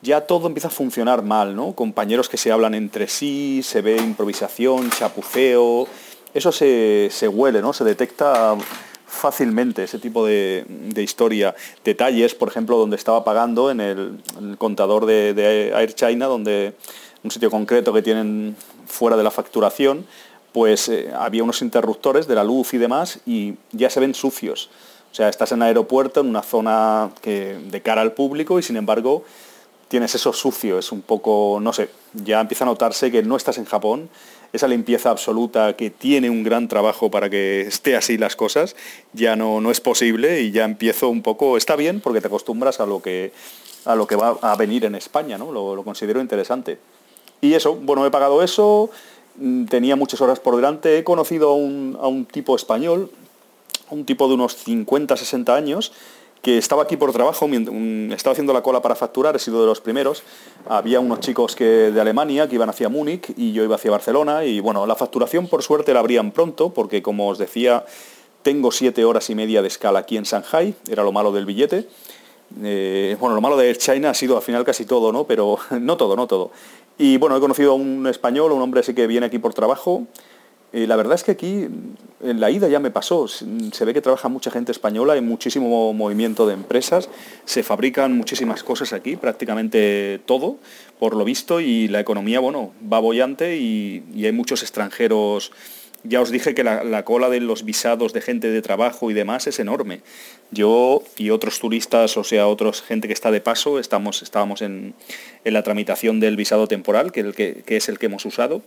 ya 0.00 0.22
todo 0.22 0.48
empieza 0.48 0.66
a 0.66 0.72
funcionar 0.72 1.22
mal, 1.22 1.54
¿no? 1.54 1.74
Compañeros 1.76 2.28
que 2.28 2.36
se 2.36 2.50
hablan 2.50 2.74
entre 2.74 3.06
sí, 3.06 3.60
se 3.62 3.82
ve 3.82 3.98
improvisación, 3.98 4.90
chapuceo, 4.90 5.86
eso 6.34 6.50
se, 6.50 7.08
huele, 7.28 7.62
¿no? 7.62 7.72
Se 7.72 7.84
detecta 7.84 8.56
fácilmente 9.06 9.84
ese 9.84 10.00
tipo 10.00 10.26
de, 10.26 10.66
historia. 10.96 11.54
Detalles, 11.84 12.34
por 12.34 12.48
ejemplo, 12.48 12.76
donde 12.76 12.96
estaba 12.96 13.22
pagando 13.22 13.70
en 13.70 13.80
el, 13.80 14.18
contador 14.58 15.06
de, 15.06 15.70
Air 15.72 15.94
China, 15.94 16.26
donde 16.26 16.74
un 17.22 17.30
sitio 17.30 17.48
concreto 17.48 17.92
que 17.92 18.02
tienen 18.02 18.56
fuera 18.88 19.16
de 19.16 19.22
la 19.22 19.30
facturación, 19.30 20.04
pues 20.50 20.88
eh, 20.88 21.12
había 21.16 21.44
unos 21.44 21.62
interruptores 21.62 22.26
de 22.26 22.34
la 22.34 22.42
luz 22.42 22.74
y 22.74 22.78
demás 22.78 23.20
y 23.24 23.54
ya 23.70 23.88
se 23.88 24.00
ven 24.00 24.14
sucios. 24.14 24.68
O 25.12 25.14
sea, 25.14 25.28
estás 25.28 25.52
en 25.52 25.58
el 25.58 25.68
aeropuerto, 25.68 26.20
en 26.20 26.28
una 26.28 26.42
zona 26.42 27.10
que, 27.20 27.58
de 27.70 27.82
cara 27.82 28.00
al 28.00 28.12
público 28.12 28.58
y 28.58 28.62
sin 28.62 28.76
embargo 28.76 29.24
tienes 29.88 30.14
eso 30.14 30.32
sucio, 30.32 30.78
es 30.78 30.90
un 30.90 31.02
poco, 31.02 31.58
no 31.60 31.74
sé, 31.74 31.90
ya 32.14 32.40
empieza 32.40 32.64
a 32.64 32.66
notarse 32.66 33.12
que 33.12 33.22
no 33.22 33.36
estás 33.36 33.58
en 33.58 33.66
Japón, 33.66 34.08
esa 34.54 34.66
limpieza 34.66 35.10
absoluta 35.10 35.76
que 35.76 35.90
tiene 35.90 36.30
un 36.30 36.42
gran 36.42 36.66
trabajo 36.66 37.10
para 37.10 37.28
que 37.28 37.60
esté 37.60 37.94
así 37.94 38.16
las 38.16 38.34
cosas, 38.34 38.74
ya 39.12 39.36
no, 39.36 39.60
no 39.60 39.70
es 39.70 39.82
posible 39.82 40.40
y 40.40 40.50
ya 40.50 40.64
empiezo 40.64 41.10
un 41.10 41.20
poco, 41.20 41.58
está 41.58 41.76
bien 41.76 42.00
porque 42.00 42.22
te 42.22 42.28
acostumbras 42.28 42.80
a 42.80 42.86
lo 42.86 43.02
que, 43.02 43.32
a 43.84 43.94
lo 43.94 44.06
que 44.06 44.16
va 44.16 44.38
a 44.40 44.56
venir 44.56 44.86
en 44.86 44.94
España, 44.94 45.36
¿no? 45.36 45.52
Lo, 45.52 45.82
considero 45.82 46.22
interesante. 46.22 46.78
Y 47.42 47.52
eso, 47.52 47.74
bueno, 47.74 48.06
he 48.06 48.10
pagado 48.10 48.42
eso, 48.42 48.88
mm, 49.36 49.66
tenía 49.66 49.94
muchas 49.94 50.22
horas 50.22 50.40
por 50.40 50.56
delante, 50.56 50.96
he 50.96 51.04
conocido 51.04 51.50
a 51.50 51.54
un, 51.54 51.98
a 52.00 52.06
un 52.06 52.24
tipo 52.24 52.56
español, 52.56 53.10
un 53.92 54.04
tipo 54.04 54.28
de 54.28 54.34
unos 54.34 54.56
50, 54.56 55.16
60 55.16 55.54
años, 55.54 55.92
que 56.42 56.58
estaba 56.58 56.82
aquí 56.82 56.96
por 56.96 57.12
trabajo, 57.12 57.48
estaba 58.10 58.32
haciendo 58.32 58.52
la 58.52 58.62
cola 58.62 58.82
para 58.82 58.96
facturar, 58.96 59.36
he 59.36 59.38
sido 59.38 59.60
de 59.60 59.66
los 59.66 59.80
primeros. 59.80 60.24
Había 60.68 60.98
unos 60.98 61.20
chicos 61.20 61.54
que, 61.54 61.64
de 61.64 62.00
Alemania 62.00 62.48
que 62.48 62.56
iban 62.56 62.68
hacia 62.68 62.88
Múnich 62.88 63.32
y 63.36 63.52
yo 63.52 63.62
iba 63.62 63.76
hacia 63.76 63.92
Barcelona. 63.92 64.44
Y 64.44 64.58
bueno, 64.58 64.84
la 64.86 64.96
facturación 64.96 65.46
por 65.46 65.62
suerte 65.62 65.94
la 65.94 66.00
abrían 66.00 66.32
pronto, 66.32 66.74
porque 66.74 67.00
como 67.00 67.28
os 67.28 67.38
decía, 67.38 67.84
tengo 68.42 68.72
siete 68.72 69.04
horas 69.04 69.30
y 69.30 69.36
media 69.36 69.62
de 69.62 69.68
escala 69.68 70.00
aquí 70.00 70.16
en 70.16 70.24
Shanghai, 70.24 70.74
era 70.90 71.04
lo 71.04 71.12
malo 71.12 71.30
del 71.30 71.46
billete. 71.46 71.86
Eh, 72.60 73.16
bueno, 73.20 73.36
lo 73.36 73.40
malo 73.40 73.56
de 73.56 73.74
China 73.76 74.10
ha 74.10 74.14
sido 74.14 74.36
al 74.36 74.42
final 74.42 74.64
casi 74.64 74.84
todo, 74.84 75.12
¿no? 75.12 75.24
Pero 75.24 75.58
no 75.80 75.96
todo, 75.96 76.16
no 76.16 76.26
todo. 76.26 76.50
Y 76.98 77.18
bueno, 77.18 77.36
he 77.36 77.40
conocido 77.40 77.72
a 77.72 77.74
un 77.74 78.06
español, 78.08 78.50
un 78.50 78.60
hombre 78.60 78.80
así 78.80 78.94
que 78.94 79.06
viene 79.06 79.26
aquí 79.26 79.38
por 79.38 79.54
trabajo, 79.54 80.06
eh, 80.72 80.86
la 80.86 80.96
verdad 80.96 81.14
es 81.16 81.24
que 81.24 81.32
aquí, 81.32 81.66
en 82.22 82.40
la 82.40 82.50
ida 82.50 82.66
ya 82.68 82.80
me 82.80 82.90
pasó, 82.90 83.28
se 83.28 83.84
ve 83.84 83.92
que 83.92 84.00
trabaja 84.00 84.28
mucha 84.28 84.50
gente 84.50 84.72
española, 84.72 85.12
hay 85.12 85.20
muchísimo 85.20 85.92
movimiento 85.92 86.46
de 86.46 86.54
empresas, 86.54 87.10
se 87.44 87.62
fabrican 87.62 88.16
muchísimas 88.16 88.62
cosas 88.62 88.94
aquí, 88.94 89.16
prácticamente 89.16 90.20
todo, 90.24 90.56
por 90.98 91.14
lo 91.14 91.24
visto, 91.24 91.60
y 91.60 91.88
la 91.88 92.00
economía, 92.00 92.40
bueno, 92.40 92.72
va 92.90 93.00
bollante 93.00 93.56
y, 93.56 94.02
hay 94.24 94.32
muchos 94.32 94.62
extranjeros. 94.62 95.52
Ya 96.04 96.20
os 96.20 96.30
dije 96.30 96.54
que 96.54 96.64
la, 96.64 97.04
cola 97.04 97.28
de 97.28 97.38
los 97.38 97.64
visados 97.64 98.12
de 98.12 98.20
gente 98.20 98.50
de 98.50 98.60
trabajo 98.60 99.10
y 99.10 99.14
demás 99.14 99.46
es 99.46 99.60
enorme. 99.60 100.00
Yo 100.50 101.02
y 101.16 101.30
otros 101.30 101.60
turistas, 101.60 102.16
o 102.16 102.24
sea, 102.24 102.48
otros 102.48 102.82
gente 102.82 103.06
que 103.06 103.14
está 103.14 103.30
de 103.30 103.40
paso, 103.40 103.78
estamos, 103.78 104.22
estábamos 104.22 104.62
en, 104.62 104.94
la 105.44 105.62
tramitación 105.62 106.18
del 106.18 106.36
visado 106.36 106.66
temporal, 106.66 107.12
que 107.12 107.62
es 107.66 107.88
el 107.88 107.98
que 107.98 108.06
hemos 108.06 108.24
usado 108.24 108.62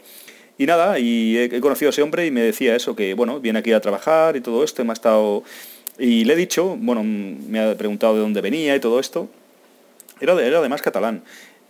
y 0.57 0.65
nada, 0.65 0.99
y 0.99 1.37
he, 1.37 1.59
conocido 1.59 1.89
a 1.89 1.91
ese 1.91 2.01
hombre 2.01 2.25
y 2.25 2.31
me 2.31 2.41
decía 2.41 2.75
eso, 2.75 2.95
que 2.95 3.13
bueno, 3.13 3.39
viene 3.39 3.59
aquí 3.59 3.71
a 3.73 3.81
trabajar 3.81 4.35
y 4.35 4.41
todo 4.41 4.63
esto, 4.63 4.83
me 4.83 4.91
ha 4.91 4.93
estado... 4.93 5.43
Y 5.97 6.25
le 6.25 6.33
he 6.33 6.35
dicho, 6.35 6.75
bueno, 6.77 7.03
me 7.03 7.59
ha 7.59 7.75
preguntado 7.77 8.15
de 8.15 8.19
dónde 8.19 8.41
venía 8.41 8.75
y 8.75 8.79
todo 8.81 8.99
esto. 8.99 9.29
Era, 10.19 10.33
era 10.41 10.59
además 10.59 10.81
catalán, 10.81 11.23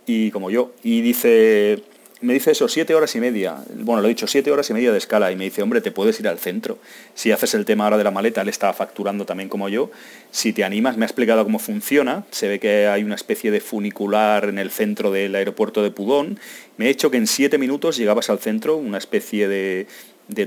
y 0.04 0.30
como 0.32 0.50
yo. 0.50 0.72
Y 0.82 1.00
dice, 1.00 1.82
me 2.26 2.34
dice 2.34 2.50
eso, 2.50 2.66
siete 2.66 2.92
horas 2.92 3.14
y 3.14 3.20
media. 3.20 3.56
Bueno, 3.72 4.02
lo 4.02 4.08
he 4.08 4.10
dicho, 4.10 4.26
siete 4.26 4.50
horas 4.50 4.68
y 4.68 4.74
media 4.74 4.90
de 4.90 4.98
escala. 4.98 5.30
Y 5.30 5.36
me 5.36 5.44
dice, 5.44 5.62
hombre, 5.62 5.80
te 5.80 5.92
puedes 5.92 6.18
ir 6.18 6.26
al 6.26 6.38
centro. 6.38 6.76
Si 7.14 7.30
haces 7.30 7.54
el 7.54 7.64
tema 7.64 7.84
ahora 7.84 7.98
de 7.98 8.04
la 8.04 8.10
maleta, 8.10 8.42
él 8.42 8.48
estaba 8.48 8.72
facturando 8.72 9.24
también 9.24 9.48
como 9.48 9.68
yo. 9.68 9.92
Si 10.32 10.52
te 10.52 10.64
animas, 10.64 10.96
me 10.96 11.04
ha 11.04 11.06
explicado 11.06 11.44
cómo 11.44 11.60
funciona. 11.60 12.24
Se 12.32 12.48
ve 12.48 12.58
que 12.58 12.88
hay 12.88 13.04
una 13.04 13.14
especie 13.14 13.52
de 13.52 13.60
funicular 13.60 14.48
en 14.48 14.58
el 14.58 14.72
centro 14.72 15.12
del 15.12 15.36
aeropuerto 15.36 15.84
de 15.84 15.92
Pudón. 15.92 16.40
Me 16.78 16.86
he 16.86 16.88
hecho 16.88 17.12
que 17.12 17.16
en 17.16 17.28
siete 17.28 17.58
minutos 17.58 17.96
llegabas 17.96 18.28
al 18.28 18.40
centro, 18.40 18.76
una 18.76 18.98
especie 18.98 19.46
de, 19.46 19.86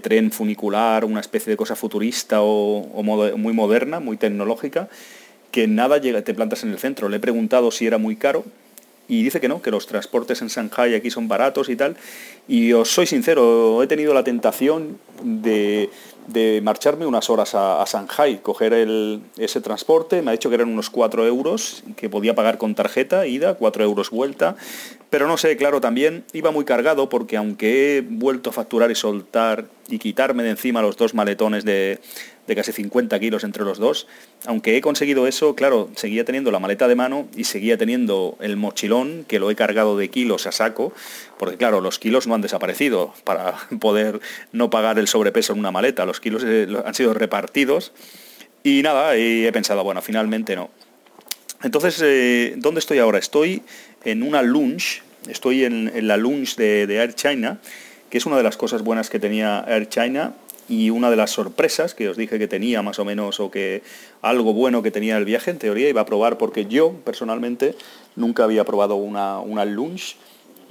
tren 0.01 0.31
funicular, 0.31 1.05
una 1.05 1.21
especie 1.21 1.49
de 1.49 1.55
cosa 1.55 1.77
futurista 1.77 2.41
o, 2.41 3.03
muy 3.03 3.53
moderna, 3.53 4.01
muy 4.01 4.17
tecnológica, 4.17 4.89
que 5.51 5.67
nada 5.67 5.97
llega, 5.97 6.23
te 6.23 6.33
plantas 6.33 6.63
en 6.63 6.71
el 6.71 6.77
centro. 6.77 7.07
Le 7.07 7.17
he 7.17 7.21
preguntado 7.21 7.71
si 7.71 7.87
era 7.87 7.97
muy 7.97 8.17
caro 8.17 8.43
y 9.09 9.23
dice 9.23 9.41
que 9.41 9.49
no, 9.49 9.61
que 9.61 9.71
los 9.71 9.87
transportes 9.87 10.41
en 10.41 10.47
Shanghai 10.47 10.93
aquí 10.95 11.09
son 11.09 11.27
baratos 11.27 11.67
y 11.67 11.75
tal. 11.75 11.97
Y 12.47 12.71
os 12.73 12.89
soy 12.89 13.07
sincero, 13.07 13.81
he 13.83 13.87
tenido 13.87 14.13
la 14.13 14.23
tentación, 14.23 14.99
de, 15.23 15.89
marcharme 16.61 17.05
unas 17.05 17.29
horas 17.29 17.55
a, 17.55 17.83
Shanghai, 17.85 18.39
coger 18.41 18.73
ese 19.37 19.61
transporte, 19.61 20.21
me 20.21 20.29
ha 20.29 20.31
dicho 20.33 20.49
que 20.49 20.55
eran 20.55 20.69
unos 20.69 20.89
4 20.89 21.25
euros, 21.25 21.83
que 21.95 22.09
podía 22.09 22.35
pagar 22.35 22.57
con 22.57 22.75
tarjeta, 22.75 23.25
ida, 23.25 23.55
4 23.55 23.83
euros 23.83 24.11
vuelta, 24.11 24.55
pero 25.09 25.27
no 25.27 25.37
sé, 25.37 25.57
claro, 25.57 25.81
también 25.81 26.23
iba 26.33 26.51
muy 26.51 26.65
cargado 26.65 27.09
porque 27.09 27.35
aunque 27.37 27.97
he 27.97 28.01
vuelto 28.01 28.51
a 28.51 28.53
facturar 28.53 28.91
y 28.91 28.95
soltar 28.95 29.65
y 29.87 29.97
quitarme 29.97 30.43
de 30.43 30.51
encima 30.51 30.83
los 30.83 30.97
dos 30.97 31.15
maletones 31.15 31.65
de, 31.65 31.99
de 32.49 32.55
casi 32.55 32.73
50 32.73 33.17
kilos 33.19 33.43
entre 33.43 33.63
los 33.63 33.77
dos. 33.77 34.07
Aunque 34.45 34.75
he 34.75 34.81
conseguido 34.81 35.27
eso, 35.27 35.55
claro, 35.55 35.89
seguía 35.95 36.25
teniendo 36.25 36.51
la 36.51 36.59
maleta 36.59 36.87
de 36.87 36.95
mano 36.95 37.29
y 37.37 37.43
seguía 37.45 37.77
teniendo 37.77 38.37
el 38.41 38.57
mochilón, 38.57 39.23
que 39.27 39.39
lo 39.39 39.51
he 39.51 39.55
cargado 39.55 39.95
de 39.95 40.09
kilos 40.09 40.47
a 40.47 40.51
saco, 40.51 40.91
porque 41.37 41.57
claro, 41.57 41.79
los 41.79 41.99
kilos 41.99 42.25
no 42.27 42.33
han 42.33 42.41
desaparecido 42.41 43.13
para 43.23 43.55
poder 43.79 44.19
no 44.51 44.69
pagar 44.69 44.97
el 44.99 45.07
sobrepeso 45.07 45.53
en 45.53 45.59
una 45.59 45.71
maleta, 45.71 46.05
los 46.05 46.19
kilos 46.19 46.43
eh, 46.45 46.67
han 46.83 46.93
sido 46.95 47.13
repartidos. 47.13 47.93
Y 48.63 48.81
nada, 48.81 49.15
he 49.15 49.49
pensado, 49.53 49.83
bueno, 49.85 50.01
finalmente 50.01 50.55
no. 50.55 50.69
Entonces, 51.63 52.01
eh, 52.03 52.55
¿dónde 52.57 52.79
estoy 52.79 52.97
ahora? 52.97 53.19
Estoy 53.19 53.61
en 54.03 54.23
una 54.23 54.41
lunch, 54.41 55.01
estoy 55.29 55.63
en, 55.63 56.07
la 56.07 56.17
lunch 56.17 56.55
de 56.57 56.83
Air 56.83 57.13
China, 57.13 57.59
que 58.09 58.17
es 58.17 58.25
una 58.25 58.37
de 58.37 58.43
las 58.43 58.57
cosas 58.57 58.81
buenas 58.81 59.09
que 59.09 59.19
tenía 59.19 59.63
Air 59.67 59.87
China 59.87 60.33
y 60.69 60.91
una 60.91 61.09
de 61.09 61.15
las 61.15 61.31
sorpresas 61.31 61.95
que 61.95 62.07
os 62.07 62.15
dije 62.15 62.37
que 62.37 62.47
tenía 62.47 62.81
más 62.83 62.99
o 62.99 63.05
menos 63.05 63.39
o 63.39 63.49
que 63.49 63.81
algo 64.21 64.53
bueno 64.53 64.83
que 64.83 64.91
tenía 64.91 65.17
el 65.17 65.25
viaje 65.25 65.51
en 65.51 65.57
teoría 65.57 65.89
iba 65.89 66.01
a 66.01 66.05
probar 66.05 66.37
porque 66.37 66.67
yo 66.67 66.93
personalmente 67.03 67.75
nunca 68.15 68.43
había 68.43 68.63
probado 68.63 68.95
una, 68.95 69.39
una 69.39 69.65
lunch. 69.65 70.15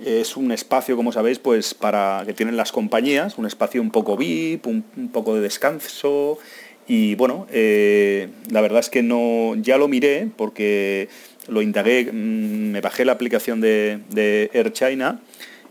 Es 0.04 0.36
un 0.36 0.52
espacio 0.52 0.96
como 0.96 1.10
sabéis 1.10 1.40
pues 1.40 1.74
para 1.74 2.22
que 2.24 2.32
tienen 2.32 2.56
las 2.56 2.70
compañías 2.70 3.36
un 3.36 3.46
espacio 3.46 3.82
un 3.82 3.90
poco 3.90 4.16
VIP 4.16 4.66
un, 4.68 5.10
poco 5.12 5.34
de 5.34 5.40
descanso. 5.40 6.38
Y 6.86 7.16
bueno 7.16 7.48
eh, 7.50 8.28
la 8.50 8.60
verdad 8.60 8.78
es 8.78 8.90
que 8.90 9.02
no 9.02 9.56
ya 9.56 9.76
lo 9.76 9.88
miré 9.88 10.28
porque 10.36 11.08
lo 11.48 11.60
indagué 11.60 12.04
mm, 12.04 12.70
me 12.70 12.80
bajé 12.80 13.04
la 13.04 13.12
aplicación 13.12 13.60
de, 13.60 13.98
de 14.10 14.50
Air 14.54 14.72
China 14.72 15.20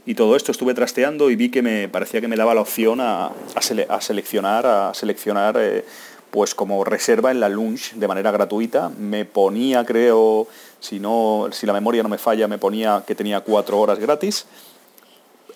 y 0.08 0.16
todo 0.16 0.38
esto 0.38 0.54
estuve 0.54 0.74
trasteando 0.74 1.30
y 1.30 1.36
vi 1.36 1.50
que 1.50 1.62
me 1.62 1.90
parecía 1.90 2.22
que 2.22 2.30
me 2.30 2.38
daba 2.38 2.56
la 2.56 2.62
opción 2.62 3.02
a, 3.02 3.34
seleccionar, 4.00 4.66
a 4.66 4.94
seleccionar 4.94 5.58
eh, 5.60 5.84
pues 6.32 6.56
como 6.56 6.86
reserva 6.86 7.30
en 7.30 7.42
la 7.42 7.50
lunch 7.50 7.92
de 7.94 8.08
manera 8.08 8.32
gratuita. 8.32 8.90
Me 8.98 9.26
ponía, 9.26 9.84
creo, 9.84 10.48
si, 10.80 11.02
no, 11.02 11.50
si 11.52 11.66
la 11.66 11.74
memoria 11.74 12.04
no 12.04 12.10
me 12.10 12.18
falla, 12.18 12.48
me 12.48 12.58
ponía 12.58 13.04
que 13.06 13.16
tenía 13.16 13.42
cuatro 13.42 13.82
horas 13.82 14.00
gratis. 14.00 14.46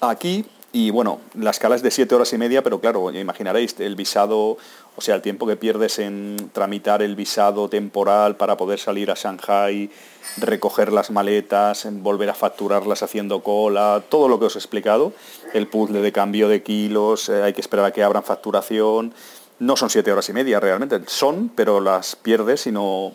Aquí 0.02 0.44
y 0.74 0.90
bueno, 0.90 1.20
la 1.38 1.50
escala 1.50 1.76
es 1.76 1.82
de 1.82 1.92
siete 1.92 2.16
horas 2.16 2.32
y 2.32 2.38
media, 2.38 2.64
pero 2.64 2.80
claro, 2.80 3.12
imaginaréis, 3.12 3.78
el 3.80 3.98
visado, 3.98 4.58
o 4.96 5.02
sea, 5.02 5.16
el 5.16 5.22
tiempo 5.22 5.46
que 5.46 5.58
pierdes 5.58 6.00
en 6.00 6.50
tramitar 6.54 7.02
el 7.02 7.18
visado 7.18 7.68
temporal 7.68 8.38
para 8.38 8.56
poder 8.56 8.80
salir 8.80 9.12
a 9.12 9.16
Shanghai, 9.16 9.90
recoger 10.38 10.94
las 10.94 11.12
maletas, 11.12 11.86
volver 12.02 12.30
a 12.30 12.34
facturarlas 12.34 13.04
haciendo 13.04 13.44
cola, 13.44 14.02
todo 14.08 14.30
lo 14.30 14.40
que 14.40 14.46
os 14.46 14.56
he 14.56 14.60
explicado, 14.60 15.12
el 15.54 15.68
puzzle 15.68 16.02
de 16.02 16.14
cambio 16.14 16.48
de 16.48 16.64
kilos, 16.64 17.28
eh, 17.28 17.44
hay 17.44 17.52
que 17.52 17.62
esperar 17.62 17.86
a 17.86 17.92
que 17.92 18.04
abran 18.04 18.24
facturación. 18.24 19.14
No 19.60 19.76
son 19.76 19.90
siete 19.90 20.12
horas 20.12 20.28
y 20.30 20.34
media 20.34 20.60
realmente, 20.60 21.02
son, 21.06 21.52
pero 21.54 21.82
las 21.82 22.16
pierdes 22.16 22.66
y 22.66 22.72
no, 22.72 23.12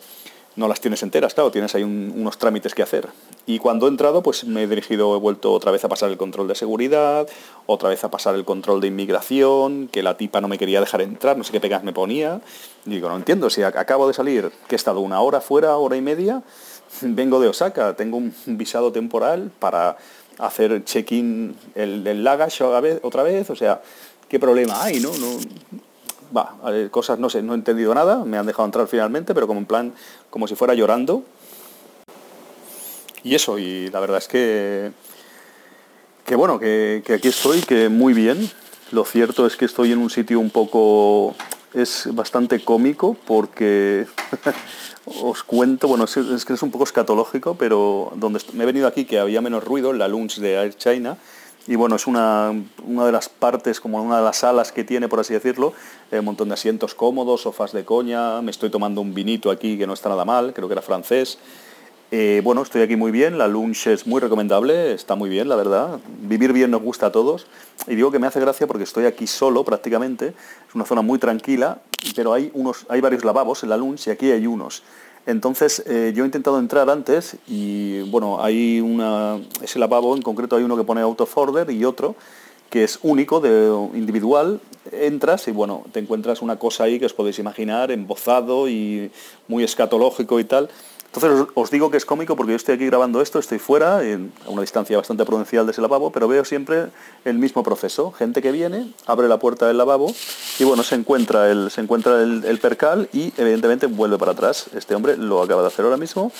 no 0.57 0.67
las 0.67 0.81
tienes 0.81 1.03
enteras, 1.03 1.35
claro, 1.35 1.51
tienes 1.51 1.73
ahí 1.75 1.83
unos 1.83 2.39
trámites 2.39 2.73
que 2.73 2.81
hacer. 2.81 3.07
Y 3.45 3.59
cuando 3.59 3.85
he 3.85 3.89
entrado, 3.89 4.23
pues 4.23 4.43
me 4.43 4.63
he 4.63 4.67
dirigido, 4.67 5.15
he 5.15 5.19
vuelto 5.19 5.53
otra 5.53 5.71
vez 5.71 5.85
a 5.85 5.87
pasar 5.87 6.09
el 6.09 6.17
control 6.17 6.47
de 6.47 6.55
seguridad, 6.55 7.27
otra 7.67 7.89
vez 7.89 8.03
a 8.03 8.09
pasar 8.09 8.33
el 8.33 8.43
control 8.43 8.81
de 8.81 8.87
inmigración, 8.87 9.87
que 9.87 10.01
la 10.01 10.17
tipa 10.17 10.41
no 10.41 10.47
me 10.47 10.57
quería 10.57 10.79
dejar 10.79 11.01
entrar, 11.01 11.37
no 11.37 11.43
sé 11.43 11.51
qué 11.51 11.59
pegas 11.59 11.83
me 11.83 11.93
ponía. 11.93 12.41
Y 12.87 12.89
digo, 12.89 13.07
no 13.07 13.15
entiendo, 13.15 13.51
si 13.51 13.61
acabo 13.61 14.07
de 14.07 14.15
salir, 14.15 14.51
que 14.67 14.73
he 14.73 14.77
estado 14.77 14.99
una 14.99 15.21
hora 15.21 15.41
fuera, 15.41 15.77
hora 15.77 15.95
y 15.95 16.01
media, 16.01 16.41
vengo 17.01 17.39
de 17.39 17.49
Osaka, 17.49 17.95
tengo 17.95 18.17
un 18.17 18.33
visado 18.47 18.91
temporal 18.91 19.51
para 19.59 19.97
hacer 20.39 20.83
check-in 20.83 21.55
el, 21.75 22.05
el 22.07 22.23
luggage 22.23 22.63
otra 22.63 23.21
vez, 23.21 23.49
o 23.51 23.55
sea, 23.55 23.83
¿qué 24.27 24.39
problema 24.39 24.83
hay, 24.83 24.99
no? 24.99 25.11
no 25.17 25.37
va, 26.35 26.55
cosas 26.91 27.19
no 27.19 27.29
sé, 27.29 27.41
no 27.41 27.53
he 27.53 27.55
entendido 27.55 27.93
nada, 27.93 28.23
me 28.25 28.37
han 28.37 28.45
dejado 28.45 28.65
entrar 28.65 28.87
finalmente, 28.87 29.33
pero 29.33 29.47
como 29.47 29.59
en 29.59 29.65
plan, 29.65 29.93
como 30.29 30.47
si 30.47 30.55
fuera 30.55 30.73
llorando. 30.73 31.23
Y 33.23 33.35
eso, 33.35 33.59
y 33.59 33.89
la 33.89 33.99
verdad 33.99 34.19
es 34.19 34.27
que, 34.27 34.91
que 36.25 36.35
bueno, 36.35 36.59
que, 36.59 37.03
aquí 37.13 37.27
estoy, 37.27 37.61
que 37.61 37.89
muy 37.89 38.13
bien. 38.13 38.49
Lo 38.91 39.03
cierto 39.03 39.45
es 39.45 39.57
que 39.57 39.65
estoy 39.65 39.91
en 39.91 39.97
un 39.97 40.09
sitio 40.09 40.39
un 40.39 40.49
poco, 40.49 41.35
es 41.73 42.07
bastante 42.13 42.63
cómico 42.63 43.17
porque 43.25 44.07
os 45.05 45.43
cuento, 45.43 45.89
bueno, 45.89 46.05
es, 46.05 46.45
que 46.45 46.53
es 46.53 46.61
un 46.61 46.71
poco 46.71 46.85
escatológico, 46.85 47.55
pero 47.55 48.13
donde 48.15 48.39
me 48.53 48.63
he 48.63 48.65
venido 48.65 48.87
aquí 48.87 49.03
que 49.03 49.19
había 49.19 49.41
menos 49.41 49.63
ruido, 49.63 49.91
en 49.91 49.99
la 49.99 50.07
lunch 50.07 50.37
de 50.39 50.53
Air 50.53 50.77
China, 50.77 51.17
y 51.67 51.75
bueno, 51.75 51.97
es 51.97 52.07
una, 52.07 52.53
de 52.53 53.11
las 53.11 53.27
partes, 53.27 53.81
como 53.81 54.01
una 54.01 54.17
de 54.17 54.23
las 54.23 54.37
salas 54.37 54.71
que 54.71 54.85
tiene, 54.85 55.09
por 55.09 55.19
así 55.19 55.33
decirlo, 55.33 55.73
eh, 56.11 56.19
un 56.19 56.25
montón 56.25 56.47
de 56.47 56.53
asientos 56.53 56.95
cómodos, 56.95 57.41
sofás 57.41 57.73
de 57.73 57.83
coña, 57.83 58.41
me 58.41 58.51
estoy 58.51 58.69
tomando 58.69 59.01
un 59.01 59.13
vinito 59.13 59.51
aquí 59.51 59.77
que 59.77 59.85
no 59.85 59.93
está 59.93 60.07
nada 60.07 60.23
mal, 60.23 60.53
creo 60.53 60.67
que 60.69 60.73
era 60.73 60.81
francés. 60.81 61.37
Eh, 62.09 62.39
bueno, 62.41 62.61
estoy 62.61 62.83
aquí 62.83 62.95
muy 62.95 63.11
bien, 63.11 63.37
la 63.37 63.49
lunch 63.49 63.87
es 63.87 64.07
muy 64.07 64.21
recomendable, 64.21 64.93
está 64.93 65.15
muy 65.15 65.29
bien, 65.29 65.49
la 65.49 65.57
verdad. 65.57 65.99
Vivir 66.21 66.53
bien 66.53 66.71
nos 66.71 66.81
gusta 66.81 67.07
a 67.07 67.11
todos. 67.11 67.47
Y 67.85 67.95
digo 67.95 68.11
que 68.11 68.19
me 68.19 68.27
hace 68.27 68.39
gracia 68.39 68.65
porque 68.65 68.85
estoy 68.85 69.05
aquí 69.05 69.27
solo 69.27 69.65
prácticamente, 69.65 70.27
es 70.27 70.75
una 70.75 70.85
zona 70.85 71.01
muy 71.01 71.19
tranquila, 71.19 71.79
pero 72.15 72.31
hay, 72.31 72.49
unos, 72.53 72.85
hay 72.87 73.01
varios 73.01 73.25
lavabos 73.25 73.63
en 73.63 73.69
la 73.69 73.77
lunch 73.77 74.07
y 74.07 74.11
aquí 74.11 74.31
hay 74.31 74.47
unos. 74.47 74.83
Entonces, 75.27 75.83
eh, 75.85 76.13
yo 76.15 76.23
he 76.23 76.25
intentado 76.25 76.57
entrar 76.57 76.89
antes 76.89 77.35
y, 77.47 77.99
bueno, 78.09 78.41
hay 78.41 78.79
una, 78.79 79.39
ese 79.61 79.77
lavabo 79.77 80.15
en 80.15 80.21
concreto 80.21 80.55
hay 80.55 80.63
uno 80.63 80.77
que 80.77 80.85
pone 80.85 81.01
out 81.01 81.19
of 81.19 81.37
order 81.37 81.69
y 81.69 81.83
otro 81.83 82.15
que 82.69 82.83
es 82.83 82.99
único, 83.03 83.39
de, 83.39 83.67
individual, 83.93 84.59
entras 84.91 85.47
y 85.47 85.51
bueno, 85.51 85.83
te 85.91 85.99
encuentras 85.99 86.41
una 86.41 86.57
cosa 86.57 86.85
ahí 86.85 86.99
que 86.99 87.05
os 87.05 87.13
podéis 87.13 87.39
imaginar, 87.39 87.91
embozado 87.91 88.67
y 88.69 89.11
muy 89.47 89.63
escatológico 89.63 90.39
y 90.39 90.43
tal. 90.43 90.69
Entonces 91.17 91.47
os 91.55 91.71
digo 91.71 91.89
que 91.89 91.97
es 91.97 92.05
cómico 92.05 92.35
porque 92.35 92.51
yo 92.51 92.57
estoy 92.57 92.75
aquí 92.75 92.85
grabando 92.85 93.21
esto, 93.23 93.39
estoy 93.39 93.57
fuera, 93.57 94.01
a 94.01 94.49
una 94.49 94.61
distancia 94.61 94.95
bastante 94.97 95.25
prudencial 95.25 95.65
de 95.65 95.71
ese 95.71 95.81
lavabo, 95.81 96.11
pero 96.11 96.27
veo 96.27 96.45
siempre 96.45 96.89
el 97.25 97.39
mismo 97.39 97.63
proceso. 97.63 98.11
Gente 98.11 98.43
que 98.43 98.51
viene, 98.51 98.93
abre 99.07 99.27
la 99.27 99.39
puerta 99.39 99.65
del 99.67 99.79
lavabo 99.79 100.13
y 100.59 100.63
bueno, 100.63 100.83
se 100.83 100.93
encuentra 100.93 101.49
el, 101.49 101.71
se 101.71 101.81
encuentra 101.81 102.21
el, 102.21 102.59
percal 102.59 103.09
y 103.13 103.33
evidentemente 103.35 103.87
vuelve 103.87 104.19
para 104.19 104.33
atrás. 104.33 104.67
Este 104.75 104.93
hombre 104.93 105.17
lo 105.17 105.41
acaba 105.41 105.63
de 105.63 105.69
hacer 105.69 105.85
ahora 105.85 105.97
mismo 105.97 106.31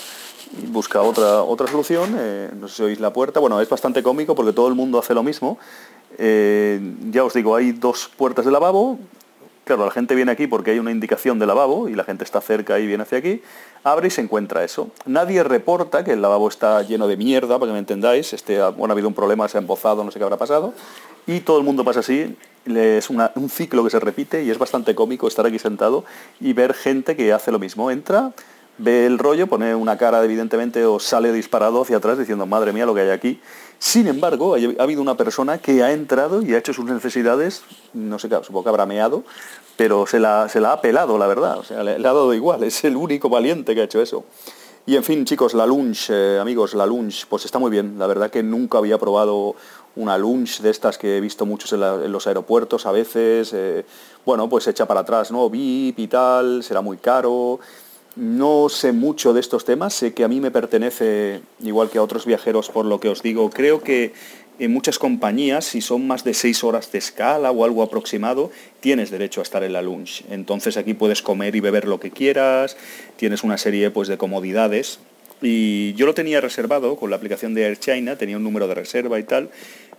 y 0.61 0.67
busca 0.67 1.01
otra, 1.01 1.41
otra 1.41 1.65
solución. 1.65 2.15
Eh, 2.15 2.51
no 2.59 2.67
sé 2.67 2.75
si 2.75 2.83
oís 2.83 2.99
la 2.99 3.11
puerta. 3.11 3.39
Bueno, 3.39 3.59
es 3.59 3.69
bastante 3.69 4.03
cómico 4.03 4.35
porque 4.35 4.53
todo 4.53 4.67
el 4.67 4.75
mundo 4.75 4.99
hace 4.99 5.15
lo 5.15 5.23
mismo. 5.23 5.57
Eh, 6.19 6.79
ya 7.09 7.23
os 7.23 7.33
digo, 7.33 7.55
hay 7.55 7.71
dos 7.71 8.11
puertas 8.15 8.45
de 8.45 8.51
lavabo, 8.51 8.99
Claro, 9.67 9.83
la 9.83 9.91
gente 9.91 10.15
viene 10.15 10.31
aquí 10.31 10.47
porque 10.47 10.71
hay 10.71 10.79
una 10.79 10.91
indicación 10.91 11.39
de 11.39 11.45
lavabo 11.45 11.89
y 11.89 11.93
la 11.93 12.05
gente 12.05 12.23
está 12.23 12.39
cerca 12.39 12.79
y 12.79 12.87
viene 12.87 13.03
hacia 13.03 13.17
aquí, 13.17 13.41
abre 13.83 14.07
y 14.07 14.11
se 14.11 14.21
encuentra 14.21 14.63
eso. 14.63 14.91
Nadie 15.05 15.43
reporta 15.43 16.05
que 16.05 16.13
el 16.13 16.21
lavabo 16.21 16.47
está 16.47 16.81
lleno 16.83 17.05
de 17.05 17.17
mierda, 17.17 17.59
para 17.59 17.67
que 17.69 17.73
me 17.73 17.79
entendáis, 17.79 18.31
este, 18.31 18.61
bueno, 18.69 18.93
ha 18.93 18.93
habido 18.93 19.09
un 19.09 19.13
problema, 19.13 19.45
se 19.49 19.57
ha 19.57 19.59
embozado, 19.59 20.05
no 20.05 20.11
sé 20.11 20.19
qué 20.19 20.23
habrá 20.23 20.37
pasado, 20.37 20.73
y 21.25 21.41
todo 21.41 21.57
el 21.57 21.65
mundo 21.65 21.83
pasa 21.83 21.99
así, 21.99 22.33
es 22.65 23.09
un 23.09 23.49
ciclo 23.49 23.83
que 23.83 23.89
se 23.89 23.99
repite 23.99 24.41
y 24.41 24.49
es 24.51 24.57
bastante 24.57 24.95
cómico 24.95 25.27
estar 25.27 25.45
aquí 25.45 25.59
sentado 25.59 26.05
y 26.39 26.53
ver 26.53 26.73
gente 26.73 27.17
que 27.17 27.33
hace 27.33 27.51
lo 27.51 27.59
mismo. 27.59 27.91
Entra, 27.91 28.31
ve 28.77 29.05
el 29.05 29.17
rollo, 29.17 29.47
pone 29.47 29.75
una 29.75 29.97
cara 29.97 30.23
evidentemente 30.23 30.85
o 30.85 30.99
sale 30.99 31.31
disparado 31.31 31.81
hacia 31.81 31.97
atrás 31.97 32.17
diciendo, 32.17 32.45
madre 32.45 32.73
mía, 32.73 32.85
lo 32.85 32.93
que 32.93 33.01
hay 33.01 33.09
aquí. 33.09 33.41
Sin 33.79 34.07
embargo, 34.07 34.55
ha 34.55 34.83
habido 34.83 35.01
una 35.01 35.15
persona 35.15 35.59
que 35.59 35.83
ha 35.83 35.91
entrado 35.91 36.41
y 36.41 36.53
ha 36.53 36.57
hecho 36.57 36.73
sus 36.73 36.85
necesidades, 36.85 37.63
no 37.93 38.17
sé, 38.17 38.27
supongo 38.27 38.63
que 38.63 38.69
habrá 38.69 38.85
meado, 38.85 39.23
pero 39.75 40.07
se 40.07 40.19
la, 40.19 40.49
se 40.49 40.59
la 40.59 40.73
ha 40.73 40.81
pelado, 40.81 41.17
la 41.17 41.27
verdad. 41.27 41.59
O 41.59 41.63
sea, 41.63 41.83
le, 41.83 41.91
ha 41.91 41.99
dado 41.99 42.33
igual, 42.33 42.63
es 42.63 42.83
el 42.83 42.95
único 42.95 43.29
valiente 43.29 43.75
que 43.75 43.81
ha 43.81 43.83
hecho 43.85 44.01
eso. 44.01 44.25
Y 44.87 44.95
en 44.95 45.03
fin, 45.03 45.25
chicos, 45.25 45.53
la 45.53 45.65
lunch, 45.65 46.09
eh, 46.09 46.39
amigos, 46.39 46.73
la 46.73 46.85
lunch, 46.85 47.27
pues 47.27 47.45
está 47.45 47.59
muy 47.59 47.69
bien. 47.69 47.99
La 47.99 48.07
verdad 48.07 48.31
que 48.31 48.41
nunca 48.41 48.77
había 48.77 48.97
probado 48.97 49.55
una 49.97 50.17
lunch 50.17 50.61
de 50.61 50.69
estas 50.69 50.97
que 50.97 51.17
he 51.17 51.21
visto 51.21 51.45
muchos 51.45 51.73
en, 51.73 52.11
los 52.11 52.25
aeropuertos 52.25 52.85
a 52.85 52.91
veces. 52.91 53.51
Eh, 53.53 53.85
bueno, 54.25 54.47
pues 54.47 54.65
echa 54.67 54.85
para 54.85 55.01
atrás, 55.01 55.29
¿no? 55.29 55.49
VIP 55.49 55.99
y 55.99 56.07
tal, 56.07 56.63
será 56.63 56.81
muy 56.81 56.97
caro. 56.97 57.59
No 58.17 58.67
sé 58.67 58.93
mucho 58.93 59.33
de 59.33 59.39
estos 59.39 59.63
temas, 59.63 59.93
sé 59.93 60.15
que 60.15 60.23
a 60.23 60.27
mí 60.27 60.41
me 60.41 60.49
pertenece, 60.49 61.41
igual 61.61 61.91
que 61.91 61.99
a 61.99 62.01
otros 62.01 62.25
viajeros, 62.25 62.69
por 62.69 62.83
lo 62.85 62.99
que 62.99 63.09
os 63.09 63.21
digo, 63.21 63.51
creo 63.51 63.83
que 63.83 64.13
en 64.57 64.73
muchas 64.73 64.97
compañías, 64.97 65.65
si 65.65 65.81
son 65.81 66.07
más 66.07 66.23
de 66.23 66.33
seis 66.33 66.63
horas 66.63 66.91
de 66.91 66.97
escala 66.97 67.51
o 67.51 67.63
algo 67.63 67.83
aproximado, 67.83 68.49
tienes 68.79 69.11
derecho 69.11 69.39
a 69.39 69.43
estar 69.43 69.63
en 69.63 69.73
la 69.73 69.83
lunch. 69.83 70.23
Entonces 70.31 70.77
aquí 70.77 70.95
puedes 70.95 71.21
comer 71.21 71.55
y 71.55 71.59
beber 71.59 71.85
lo 71.85 71.99
que 71.99 72.09
quieras, 72.09 72.75
tienes 73.17 73.43
una 73.43 73.59
serie 73.59 73.91
pues, 73.91 74.07
de 74.07 74.17
comodidades. 74.17 74.99
Y 75.39 75.93
yo 75.93 76.07
lo 76.07 76.15
tenía 76.15 76.41
reservado 76.41 76.95
con 76.95 77.11
la 77.11 77.17
aplicación 77.17 77.53
de 77.53 77.65
Air 77.65 77.77
China, 77.77 78.15
tenía 78.15 78.37
un 78.37 78.43
número 78.43 78.67
de 78.67 78.73
reserva 78.73 79.19
y 79.19 79.23
tal, 79.23 79.51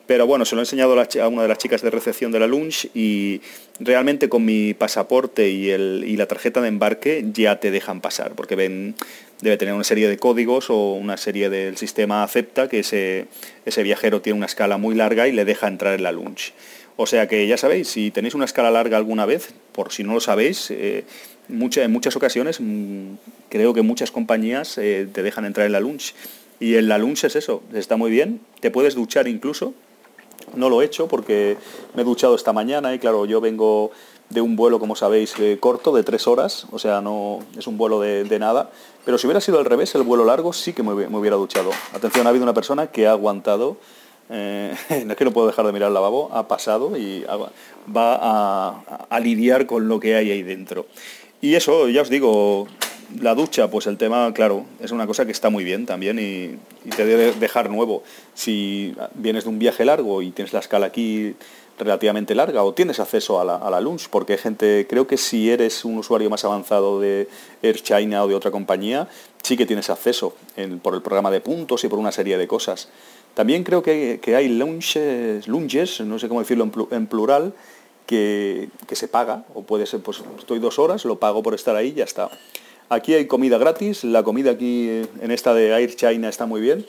Pero 0.08 0.26
bueno, 0.26 0.46
se 0.46 0.54
lo 0.54 0.62
he 0.62 0.64
enseñado 0.64 0.98
a 0.98 1.28
una 1.28 1.42
de 1.42 1.48
las 1.48 1.58
chicas 1.58 1.82
de 1.82 1.90
recepción 1.90 2.32
de 2.32 2.40
la 2.40 2.46
lunch 2.46 2.88
y 2.94 3.42
realmente 3.78 4.30
con 4.30 4.42
mi 4.42 4.72
pasaporte 4.72 5.50
y, 5.50 5.68
el, 5.68 6.02
y 6.06 6.16
la 6.16 6.24
tarjeta 6.24 6.62
de 6.62 6.68
embarque 6.68 7.26
ya 7.30 7.60
te 7.60 7.70
dejan 7.70 8.00
pasar, 8.00 8.32
porque 8.32 8.56
ven, 8.56 8.94
debe 9.42 9.58
tener 9.58 9.74
una 9.74 9.84
serie 9.84 10.08
de 10.08 10.16
códigos 10.16 10.70
o 10.70 10.94
una 10.94 11.18
serie 11.18 11.50
del 11.50 11.76
sistema 11.76 12.22
acepta 12.22 12.70
que 12.70 12.78
ese, 12.78 13.26
ese 13.66 13.82
viajero 13.82 14.22
tiene 14.22 14.38
una 14.38 14.46
escala 14.46 14.78
muy 14.78 14.94
larga 14.94 15.28
y 15.28 15.32
le 15.32 15.44
deja 15.44 15.68
entrar 15.68 15.92
en 15.92 16.02
la 16.02 16.10
lunch. 16.10 16.54
O 16.96 17.04
sea 17.04 17.28
que 17.28 17.46
ya 17.46 17.58
sabéis, 17.58 17.88
si 17.88 18.10
tenéis 18.10 18.34
una 18.34 18.46
escala 18.46 18.70
larga 18.70 18.96
alguna 18.96 19.26
vez, 19.26 19.52
por 19.72 19.92
si 19.92 20.04
no 20.04 20.14
lo 20.14 20.20
sabéis, 20.20 20.70
eh, 20.70 21.04
en 21.50 21.92
muchas 21.92 22.16
ocasiones 22.16 22.62
mm, 22.62 23.12
creo 23.50 23.74
que 23.74 23.82
muchas 23.82 24.10
compañías 24.10 24.78
eh, 24.78 25.06
te 25.12 25.22
dejan 25.22 25.44
entrar 25.44 25.66
en 25.66 25.72
la 25.72 25.80
lunch. 25.80 26.14
Y 26.60 26.76
en 26.76 26.88
la 26.88 26.96
lunch 26.96 27.24
es 27.24 27.36
eso, 27.36 27.62
está 27.74 27.98
muy 27.98 28.10
bien, 28.10 28.40
te 28.60 28.70
puedes 28.70 28.94
duchar 28.94 29.28
incluso, 29.28 29.74
no 30.54 30.68
lo 30.68 30.82
he 30.82 30.84
hecho 30.84 31.08
porque 31.08 31.56
me 31.94 32.02
he 32.02 32.04
duchado 32.04 32.34
esta 32.34 32.52
mañana 32.52 32.94
y 32.94 32.98
claro, 32.98 33.26
yo 33.26 33.40
vengo 33.40 33.90
de 34.30 34.40
un 34.40 34.56
vuelo, 34.56 34.78
como 34.78 34.94
sabéis, 34.94 35.34
eh, 35.38 35.56
corto, 35.58 35.94
de 35.94 36.02
tres 36.02 36.26
horas, 36.26 36.66
o 36.70 36.78
sea, 36.78 37.00
no 37.00 37.40
es 37.56 37.66
un 37.66 37.78
vuelo 37.78 38.00
de, 38.00 38.38
nada. 38.38 38.70
Pero 39.04 39.16
si 39.16 39.26
hubiera 39.26 39.40
sido 39.40 39.58
al 39.58 39.64
revés, 39.64 39.94
el 39.94 40.02
vuelo 40.02 40.24
largo, 40.24 40.52
sí 40.52 40.72
que 40.72 40.82
me, 40.82 40.92
hubiera 40.92 41.36
duchado. 41.36 41.70
Atención, 41.94 42.26
ha 42.26 42.30
habido 42.30 42.42
una 42.42 42.54
persona 42.54 42.88
que 42.88 43.06
ha 43.06 43.12
aguantado, 43.12 43.78
eh, 44.28 44.74
es 44.90 45.16
que 45.16 45.24
no 45.24 45.32
puedo 45.32 45.46
dejar 45.46 45.64
de 45.64 45.72
mirar 45.72 45.88
el 45.88 45.94
lavabo, 45.94 46.30
ha 46.32 46.46
pasado 46.46 46.96
y 46.96 47.24
va 47.94 48.82
a 49.08 49.20
lidiar 49.20 49.66
con 49.66 49.88
lo 49.88 49.98
que 49.98 50.14
hay 50.14 50.30
ahí 50.30 50.42
dentro. 50.42 50.86
Y 51.40 51.54
eso, 51.54 51.88
ya 51.88 52.02
os 52.02 52.10
digo, 52.10 52.66
la 53.20 53.34
ducha, 53.34 53.70
pues 53.70 53.86
el 53.86 53.96
tema, 53.96 54.32
claro, 54.34 54.66
es 54.80 54.90
una 54.90 55.06
cosa 55.06 55.24
que 55.24 55.32
está 55.32 55.50
muy 55.50 55.64
bien 55.64 55.86
también 55.86 56.18
y, 56.18 56.58
te 56.90 57.04
debe 57.04 57.32
dejar 57.32 57.70
nuevo. 57.70 58.02
Si 58.34 58.94
vienes 59.14 59.44
de 59.44 59.50
un 59.50 59.58
viaje 59.58 59.84
largo 59.84 60.22
y 60.22 60.30
tienes 60.30 60.52
la 60.52 60.60
escala 60.60 60.86
aquí 60.86 61.34
relativamente 61.78 62.34
larga 62.34 62.64
o 62.64 62.74
tienes 62.74 62.98
acceso 62.98 63.40
a 63.40 63.44
la, 63.44 63.56
a 63.56 63.80
lunch, 63.80 64.08
porque 64.08 64.34
hay 64.34 64.38
gente, 64.38 64.86
creo 64.88 65.06
que 65.06 65.16
si 65.16 65.50
eres 65.50 65.84
un 65.84 65.98
usuario 65.98 66.28
más 66.28 66.44
avanzado 66.44 67.00
de 67.00 67.28
Air 67.62 67.80
China 67.82 68.24
o 68.24 68.28
de 68.28 68.34
otra 68.34 68.50
compañía, 68.50 69.08
sí 69.42 69.56
que 69.56 69.66
tienes 69.66 69.88
acceso 69.90 70.34
por 70.82 70.94
el 70.94 71.02
programa 71.02 71.30
de 71.30 71.40
puntos 71.40 71.84
y 71.84 71.88
por 71.88 71.98
una 71.98 72.12
serie 72.12 72.36
de 72.36 72.48
cosas. 72.48 72.88
También 73.34 73.62
creo 73.62 73.82
que, 73.82 74.20
hay 74.36 74.48
lunches, 74.48 75.46
lunches, 75.46 76.00
no 76.00 76.18
sé 76.18 76.28
cómo 76.28 76.40
decirlo 76.40 76.68
en, 76.90 77.06
plural, 77.06 77.54
que, 78.06 78.68
que, 78.86 78.96
se 78.96 79.06
paga, 79.06 79.44
o 79.54 79.62
puede 79.62 79.86
ser, 79.86 80.00
pues 80.00 80.22
estoy 80.38 80.58
dos 80.58 80.78
horas, 80.78 81.04
lo 81.04 81.20
pago 81.20 81.42
por 81.42 81.54
estar 81.54 81.76
ahí 81.76 81.88
y 81.88 81.94
ya 81.94 82.04
está. 82.04 82.30
Aquí 82.90 83.12
hay 83.12 83.26
comida 83.26 83.58
gratis, 83.58 84.02
la 84.02 84.22
comida 84.22 84.52
aquí 84.52 85.02
en 85.20 85.30
esta 85.30 85.52
de 85.52 85.68
Air 85.68 85.94
China 85.94 86.30
está 86.30 86.46
muy 86.46 86.62
bien. 86.62 86.86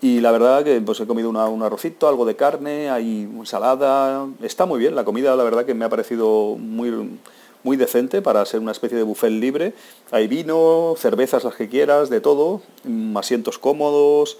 Y 0.00 0.20
la 0.20 0.30
verdad 0.30 0.62
que 0.62 0.80
pues 0.80 1.00
he 1.00 1.06
comido 1.06 1.30
un 1.30 1.62
arrocito, 1.62 2.06
algo 2.06 2.24
de 2.24 2.36
carne, 2.36 2.90
hay 2.90 3.22
ensalada, 3.22 4.28
está 4.42 4.64
muy 4.64 4.78
bien. 4.78 4.94
La 4.94 5.04
comida 5.04 5.34
la 5.34 5.42
verdad 5.42 5.64
que 5.64 5.74
me 5.74 5.84
ha 5.84 5.88
parecido 5.88 6.56
muy, 6.56 7.18
muy 7.64 7.76
decente 7.76 8.22
para 8.22 8.44
ser 8.44 8.60
una 8.60 8.70
especie 8.70 8.96
de 8.96 9.02
buffet 9.02 9.30
libre. 9.30 9.72
Hay 10.12 10.28
vino, 10.28 10.94
cervezas 10.98 11.42
las 11.42 11.56
que 11.56 11.68
quieras, 11.68 12.10
de 12.10 12.20
todo, 12.20 12.60
mm, 12.84 13.16
asientos 13.16 13.58
cómodos, 13.58 14.36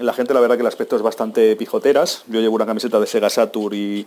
la 0.00 0.14
gente 0.14 0.32
la 0.32 0.40
verdad 0.40 0.56
que 0.56 0.62
el 0.62 0.66
aspecto 0.66 0.96
es 0.96 1.02
bastante 1.02 1.54
pijoteras. 1.56 2.24
Yo 2.26 2.40
llevo 2.40 2.56
una 2.56 2.64
camiseta 2.64 2.98
de 2.98 3.06
Sega 3.06 3.28
Saturn 3.28 3.74
y, 3.74 4.06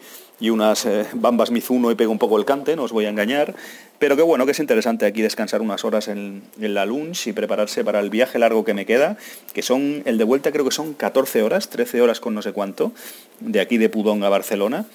unas 0.49 0.85
eh, 0.85 1.05
bambas 1.13 1.51
Mizuno 1.51 1.91
y 1.91 1.95
pego 1.95 2.11
un 2.11 2.19
poco 2.19 2.37
el 2.37 2.45
cante, 2.45 2.75
no 2.75 2.83
os 2.83 2.91
voy 2.91 3.05
a 3.05 3.09
engañar. 3.09 3.55
Pero 3.99 4.15
qué 4.15 4.23
bueno, 4.23 4.45
que 4.45 4.51
es 4.51 4.59
interesante 4.59 5.05
aquí 5.05 5.21
descansar 5.21 5.61
unas 5.61 5.85
horas 5.85 6.07
en, 6.07 6.43
la 6.57 6.85
lunch 6.85 7.27
y 7.27 7.33
prepararse 7.33 7.83
para 7.83 7.99
el 7.99 8.09
viaje 8.09 8.39
largo 8.39 8.65
que 8.65 8.73
me 8.73 8.85
queda, 8.85 9.17
que 9.53 9.61
son, 9.61 10.01
el 10.05 10.17
de 10.17 10.23
vuelta 10.23 10.51
creo 10.51 10.65
que 10.65 10.71
son 10.71 10.93
14 10.93 11.43
horas, 11.43 11.69
13 11.69 12.01
horas 12.01 12.19
con 12.19 12.33
no 12.33 12.41
sé 12.41 12.51
cuánto, 12.51 12.91
de 13.39 13.61
aquí 13.61 13.77
de 13.77 13.89
Pudong 13.89 14.23
a 14.23 14.29
Barcelona. 14.29 14.85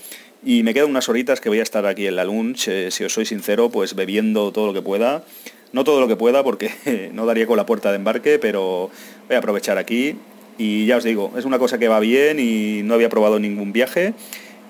Y 0.44 0.62
me 0.62 0.74
quedan 0.74 0.90
unas 0.90 1.08
horitas 1.08 1.40
que 1.40 1.48
voy 1.48 1.60
a 1.60 1.62
estar 1.62 1.86
aquí 1.86 2.06
en 2.06 2.16
la 2.16 2.24
lunch, 2.24 2.68
eh, 2.68 2.90
si 2.90 3.04
os 3.04 3.12
soy 3.12 3.24
sincero, 3.24 3.70
pues 3.70 3.94
bebiendo 3.94 4.52
todo 4.52 4.66
lo 4.66 4.74
que 4.74 4.82
pueda. 4.82 5.24
No 5.72 5.84
todo 5.84 6.00
lo 6.00 6.08
que 6.08 6.16
pueda 6.16 6.42
porque 6.42 7.10
no 7.12 7.26
daría 7.26 7.46
con 7.46 7.56
la 7.56 7.66
puerta 7.66 7.90
de 7.90 7.96
embarque, 7.96 8.38
pero 8.38 8.90
voy 9.28 9.36
a 9.36 9.38
aprovechar 9.38 9.78
aquí 9.78 10.16
y 10.58 10.86
ya 10.86 10.96
os 10.96 11.04
digo, 11.04 11.32
es 11.36 11.44
una 11.44 11.58
cosa 11.58 11.78
que 11.78 11.86
va 11.86 12.00
bien 12.00 12.38
y 12.40 12.82
no 12.82 12.94
había 12.94 13.08
probado 13.08 13.38
ningún 13.38 13.72
viaje. 13.72 14.12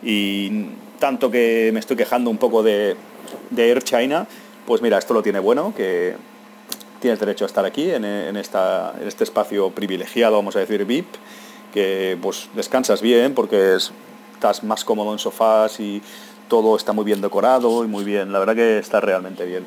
Y 0.03 0.67
tanto 0.99 1.31
que 1.31 1.71
me 1.73 1.81
estoy 1.81 1.97
quejando 1.97 2.29
un 2.29 2.37
poco 2.37 2.63
de, 2.63 2.95
Air 3.57 3.83
China, 3.83 4.27
pues 4.67 4.83
mira, 4.83 4.99
esto 4.99 5.15
lo 5.15 5.23
tiene 5.23 5.39
bueno, 5.39 5.73
que 5.75 6.15
tienes 7.01 7.19
derecho 7.19 7.45
a 7.45 7.47
estar 7.47 7.65
aquí 7.65 7.91
en, 7.91 8.05
esta, 8.37 8.95
en 9.01 9.09
este 9.09 9.25
espacio 9.25 9.71
privilegiado, 9.71 10.37
vamos 10.37 10.57
a 10.57 10.61
decir 10.61 10.85
VIP, 10.85 11.07
que 11.73 12.19
pues 12.21 12.51
descansas 12.55 13.01
bien 13.01 13.35
porque 13.35 13.77
estás 13.77 14.63
más 14.65 14.85
cómodo 14.85 15.13
en 15.13 15.19
sofás 15.19 15.81
y 15.81 16.03
todo 16.49 16.77
está 16.77 16.93
muy 16.93 17.05
bien 17.05 17.23
decorado 17.23 17.85
y 17.85 17.89
muy 17.89 18.05
bien, 18.05 18.33
la 18.33 18.41
verdad 18.41 18.57
que 18.57 18.79
está 18.79 19.01
realmente 19.01 19.47
bien. 19.47 19.65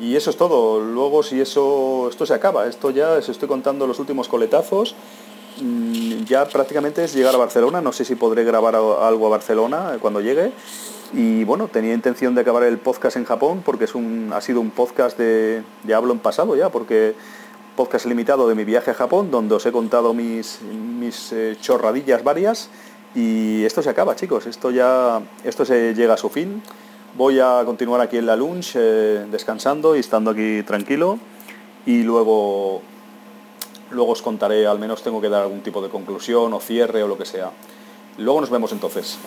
Y 0.00 0.16
eso 0.16 0.30
es 0.30 0.36
todo. 0.36 0.80
Luego 0.80 1.22
si 1.22 1.40
eso 1.40 2.08
esto 2.08 2.24
se 2.24 2.32
acaba, 2.32 2.66
esto 2.66 2.90
ya 2.90 3.12
os 3.12 3.28
estoy 3.28 3.48
contando 3.48 3.86
los 3.86 3.98
últimos 3.98 4.28
coletazos 4.28 4.94
ya 6.26 6.46
prácticamente 6.46 7.04
es 7.04 7.14
llegar 7.14 7.34
a 7.34 7.38
Barcelona. 7.38 7.80
No 7.80 7.92
sé 7.92 8.04
si 8.04 8.14
podré 8.14 8.44
grabar 8.44 8.74
algo 8.74 9.26
a 9.26 9.30
Barcelona 9.30 9.98
cuando 10.00 10.20
llegue. 10.20 10.52
Y 11.12 11.44
bueno, 11.44 11.68
tenía 11.68 11.92
intención 11.92 12.34
de 12.34 12.42
acabar 12.42 12.62
el 12.62 12.78
podcast 12.78 13.16
en 13.16 13.24
Japón 13.24 13.62
porque 13.64 13.84
es 13.84 13.94
un, 13.94 14.30
ha 14.32 14.40
sido 14.40 14.60
un 14.60 14.70
podcast 14.70 15.18
de, 15.18 15.62
ya 15.84 15.96
hablo 15.96 16.12
en 16.12 16.20
pasado 16.20 16.54
ya, 16.54 16.68
porque 16.68 17.14
podcast 17.74 18.06
limitado 18.06 18.48
de 18.48 18.54
mi 18.54 18.64
viaje 18.64 18.90
a 18.90 18.94
Japón, 18.94 19.30
donde 19.30 19.54
os 19.54 19.66
he 19.66 19.72
contado 19.72 20.14
mis, 20.14 20.60
mis 20.62 21.32
eh, 21.32 21.56
chorradillas 21.60 22.22
varias. 22.22 22.70
Y 23.14 23.64
esto 23.64 23.82
se 23.82 23.90
acaba, 23.90 24.14
chicos. 24.14 24.46
Esto 24.46 24.70
ya, 24.70 25.20
esto 25.44 25.64
se 25.64 25.94
llega 25.94 26.14
a 26.14 26.16
su 26.16 26.28
fin. 26.28 26.62
Voy 27.16 27.40
a 27.40 27.62
continuar 27.64 28.00
aquí 28.00 28.18
en 28.18 28.26
la 28.26 28.36
lunch, 28.36 28.72
eh, 28.76 29.26
descansando 29.30 29.96
y 29.96 30.00
estando 30.00 30.30
aquí 30.30 30.62
tranquilo. 30.62 31.18
Y 31.86 32.02
luego 32.02 32.82
Luego 33.90 34.12
os 34.12 34.22
contaré, 34.22 34.66
al 34.66 34.78
menos 34.78 35.02
tengo 35.02 35.20
que 35.20 35.28
dar 35.28 35.42
algún 35.42 35.62
tipo 35.62 35.82
de 35.82 35.88
conclusión 35.88 36.52
o 36.52 36.60
cierre 36.60 37.02
o 37.02 37.08
lo 37.08 37.18
que 37.18 37.24
sea. 37.24 37.50
Luego 38.18 38.40
nos 38.40 38.50
vemos 38.50 38.72
entonces. 38.72 39.18